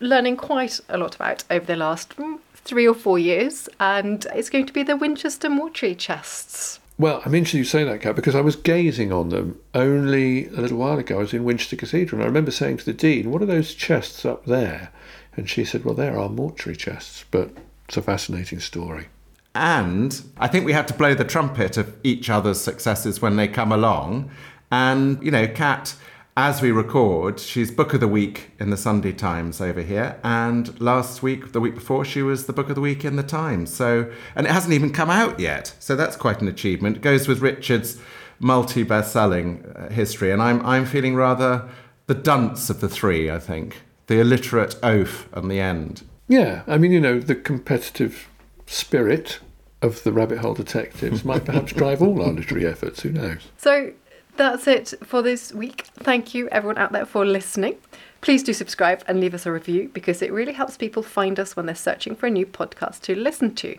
learning 0.00 0.36
quite 0.36 0.80
a 0.88 0.98
lot 0.98 1.14
about 1.14 1.44
over 1.50 1.66
the 1.66 1.76
last 1.76 2.16
mm, 2.16 2.38
three 2.54 2.86
or 2.86 2.94
four 2.94 3.18
years, 3.18 3.68
and 3.80 4.26
it's 4.34 4.50
going 4.50 4.66
to 4.66 4.72
be 4.72 4.82
the 4.82 4.96
Winchester 4.96 5.48
mortuary 5.48 5.94
chests. 5.94 6.80
Well, 6.98 7.22
I'm 7.24 7.34
interested 7.34 7.58
you 7.58 7.64
say 7.64 7.84
that, 7.84 8.00
Cat, 8.00 8.16
because 8.16 8.34
I 8.34 8.40
was 8.40 8.56
gazing 8.56 9.12
on 9.12 9.28
them 9.28 9.60
only 9.72 10.48
a 10.48 10.60
little 10.60 10.78
while 10.78 10.98
ago. 10.98 11.16
I 11.16 11.20
was 11.20 11.32
in 11.32 11.44
Winchester 11.44 11.76
Cathedral, 11.76 12.20
and 12.20 12.24
I 12.24 12.26
remember 12.26 12.50
saying 12.50 12.78
to 12.78 12.84
the 12.84 12.92
Dean, 12.92 13.30
What 13.30 13.40
are 13.40 13.46
those 13.46 13.74
chests 13.74 14.24
up 14.24 14.46
there? 14.46 14.90
And 15.36 15.48
she 15.48 15.64
said, 15.64 15.84
Well, 15.84 15.94
there 15.94 16.18
are 16.18 16.28
mortuary 16.28 16.76
chests, 16.76 17.24
but 17.30 17.50
it's 17.86 17.96
a 17.96 18.02
fascinating 18.02 18.58
story. 18.58 19.06
And 19.54 20.20
I 20.38 20.48
think 20.48 20.66
we 20.66 20.72
have 20.72 20.86
to 20.86 20.94
blow 20.94 21.14
the 21.14 21.24
trumpet 21.24 21.76
of 21.76 21.94
each 22.02 22.28
other's 22.28 22.60
successes 22.60 23.22
when 23.22 23.36
they 23.36 23.48
come 23.48 23.72
along. 23.72 24.30
And, 24.70 25.22
you 25.22 25.30
know, 25.30 25.46
Cat 25.46 25.94
as 26.38 26.62
we 26.62 26.70
record, 26.70 27.40
she's 27.40 27.68
Book 27.68 27.94
of 27.94 27.98
the 27.98 28.06
Week 28.06 28.52
in 28.60 28.70
the 28.70 28.76
Sunday 28.76 29.10
Times 29.10 29.60
over 29.60 29.82
here. 29.82 30.20
And 30.22 30.80
last 30.80 31.20
week, 31.20 31.50
the 31.50 31.58
week 31.58 31.74
before, 31.74 32.04
she 32.04 32.22
was 32.22 32.46
the 32.46 32.52
Book 32.52 32.68
of 32.68 32.76
the 32.76 32.80
Week 32.80 33.04
in 33.04 33.16
the 33.16 33.24
Times. 33.24 33.74
So, 33.74 34.08
and 34.36 34.46
it 34.46 34.52
hasn't 34.52 34.72
even 34.72 34.92
come 34.92 35.10
out 35.10 35.40
yet. 35.40 35.74
So 35.80 35.96
that's 35.96 36.14
quite 36.14 36.40
an 36.40 36.46
achievement. 36.46 36.98
It 36.98 37.02
goes 37.02 37.26
with 37.26 37.40
Richard's 37.40 38.00
multi 38.38 38.84
best 38.84 39.12
selling 39.12 39.64
uh, 39.74 39.90
history. 39.90 40.30
And 40.30 40.40
I'm, 40.40 40.64
I'm 40.64 40.86
feeling 40.86 41.16
rather 41.16 41.68
the 42.06 42.14
dunce 42.14 42.70
of 42.70 42.80
the 42.80 42.88
three, 42.88 43.28
I 43.28 43.40
think. 43.40 43.82
The 44.06 44.20
illiterate 44.20 44.76
oaf 44.80 45.28
on 45.34 45.48
the 45.48 45.58
end. 45.58 46.04
Yeah. 46.28 46.62
I 46.68 46.78
mean, 46.78 46.92
you 46.92 47.00
know, 47.00 47.18
the 47.18 47.34
competitive 47.34 48.28
spirit 48.64 49.40
of 49.82 50.04
the 50.04 50.12
rabbit 50.12 50.38
hole 50.38 50.54
detectives 50.54 51.24
might 51.24 51.44
perhaps 51.44 51.72
drive 51.76 52.00
all 52.00 52.22
our 52.22 52.30
literary 52.30 52.64
efforts. 52.64 53.00
Who 53.02 53.10
knows? 53.10 53.48
So, 53.56 53.92
that's 54.38 54.68
it 54.68 54.94
for 55.02 55.20
this 55.20 55.52
week. 55.52 55.82
Thank 55.96 56.32
you, 56.32 56.48
everyone 56.48 56.78
out 56.78 56.92
there, 56.92 57.04
for 57.04 57.26
listening. 57.26 57.76
Please 58.20 58.42
do 58.42 58.52
subscribe 58.52 59.02
and 59.06 59.20
leave 59.20 59.34
us 59.34 59.46
a 59.46 59.52
review 59.52 59.90
because 59.92 60.22
it 60.22 60.32
really 60.32 60.52
helps 60.52 60.76
people 60.76 61.02
find 61.02 61.38
us 61.38 61.56
when 61.56 61.66
they're 61.66 61.74
searching 61.74 62.14
for 62.14 62.26
a 62.26 62.30
new 62.30 62.46
podcast 62.46 63.02
to 63.02 63.14
listen 63.14 63.54
to. 63.56 63.76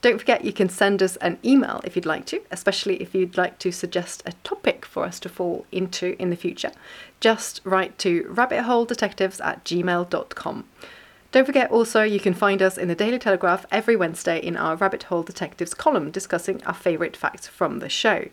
Don't 0.00 0.18
forget 0.18 0.44
you 0.44 0.52
can 0.52 0.68
send 0.68 1.02
us 1.02 1.16
an 1.16 1.38
email 1.44 1.80
if 1.84 1.94
you'd 1.94 2.06
like 2.06 2.24
to, 2.26 2.40
especially 2.50 3.02
if 3.02 3.14
you'd 3.14 3.36
like 3.36 3.58
to 3.58 3.70
suggest 3.70 4.22
a 4.24 4.32
topic 4.44 4.86
for 4.86 5.04
us 5.04 5.20
to 5.20 5.28
fall 5.28 5.66
into 5.72 6.20
in 6.20 6.30
the 6.30 6.36
future. 6.36 6.72
Just 7.20 7.60
write 7.64 7.98
to 7.98 8.22
rabbitholedetectives 8.24 9.44
at 9.44 9.64
gmail.com. 9.64 10.64
Don't 11.32 11.44
forget 11.44 11.70
also 11.70 12.02
you 12.02 12.20
can 12.20 12.32
find 12.32 12.62
us 12.62 12.78
in 12.78 12.88
the 12.88 12.94
Daily 12.94 13.18
Telegraph 13.18 13.66
every 13.70 13.96
Wednesday 13.96 14.38
in 14.38 14.56
our 14.56 14.76
Rabbit 14.76 15.04
Hole 15.04 15.22
Detectives 15.22 15.74
column 15.74 16.10
discussing 16.10 16.64
our 16.64 16.72
favourite 16.72 17.16
facts 17.16 17.46
from 17.46 17.80
the 17.80 17.90
show. 17.90 18.28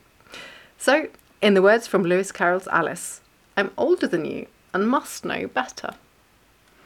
So 0.77 1.09
in 1.45 1.53
the 1.53 1.61
words 1.61 1.85
from 1.85 2.01
Lewis 2.01 2.31
Carroll's 2.31 2.67
Alice, 2.69 3.21
I'm 3.55 3.69
older 3.77 4.07
than 4.07 4.25
you 4.25 4.47
and 4.73 4.89
must 4.89 5.23
know 5.23 5.45
better. 5.45 5.93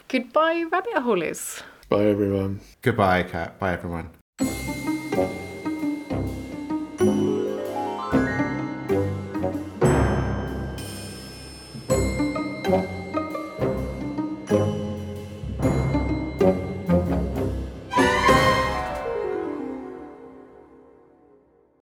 Goodbye, 0.10 0.66
rabbit 0.70 0.98
holies. 0.98 1.64
Bye, 1.88 2.08
everyone. 2.08 2.60
Goodbye, 2.82 3.24
Cat. 3.24 3.58
Bye, 3.58 3.72
everyone. 3.72 4.10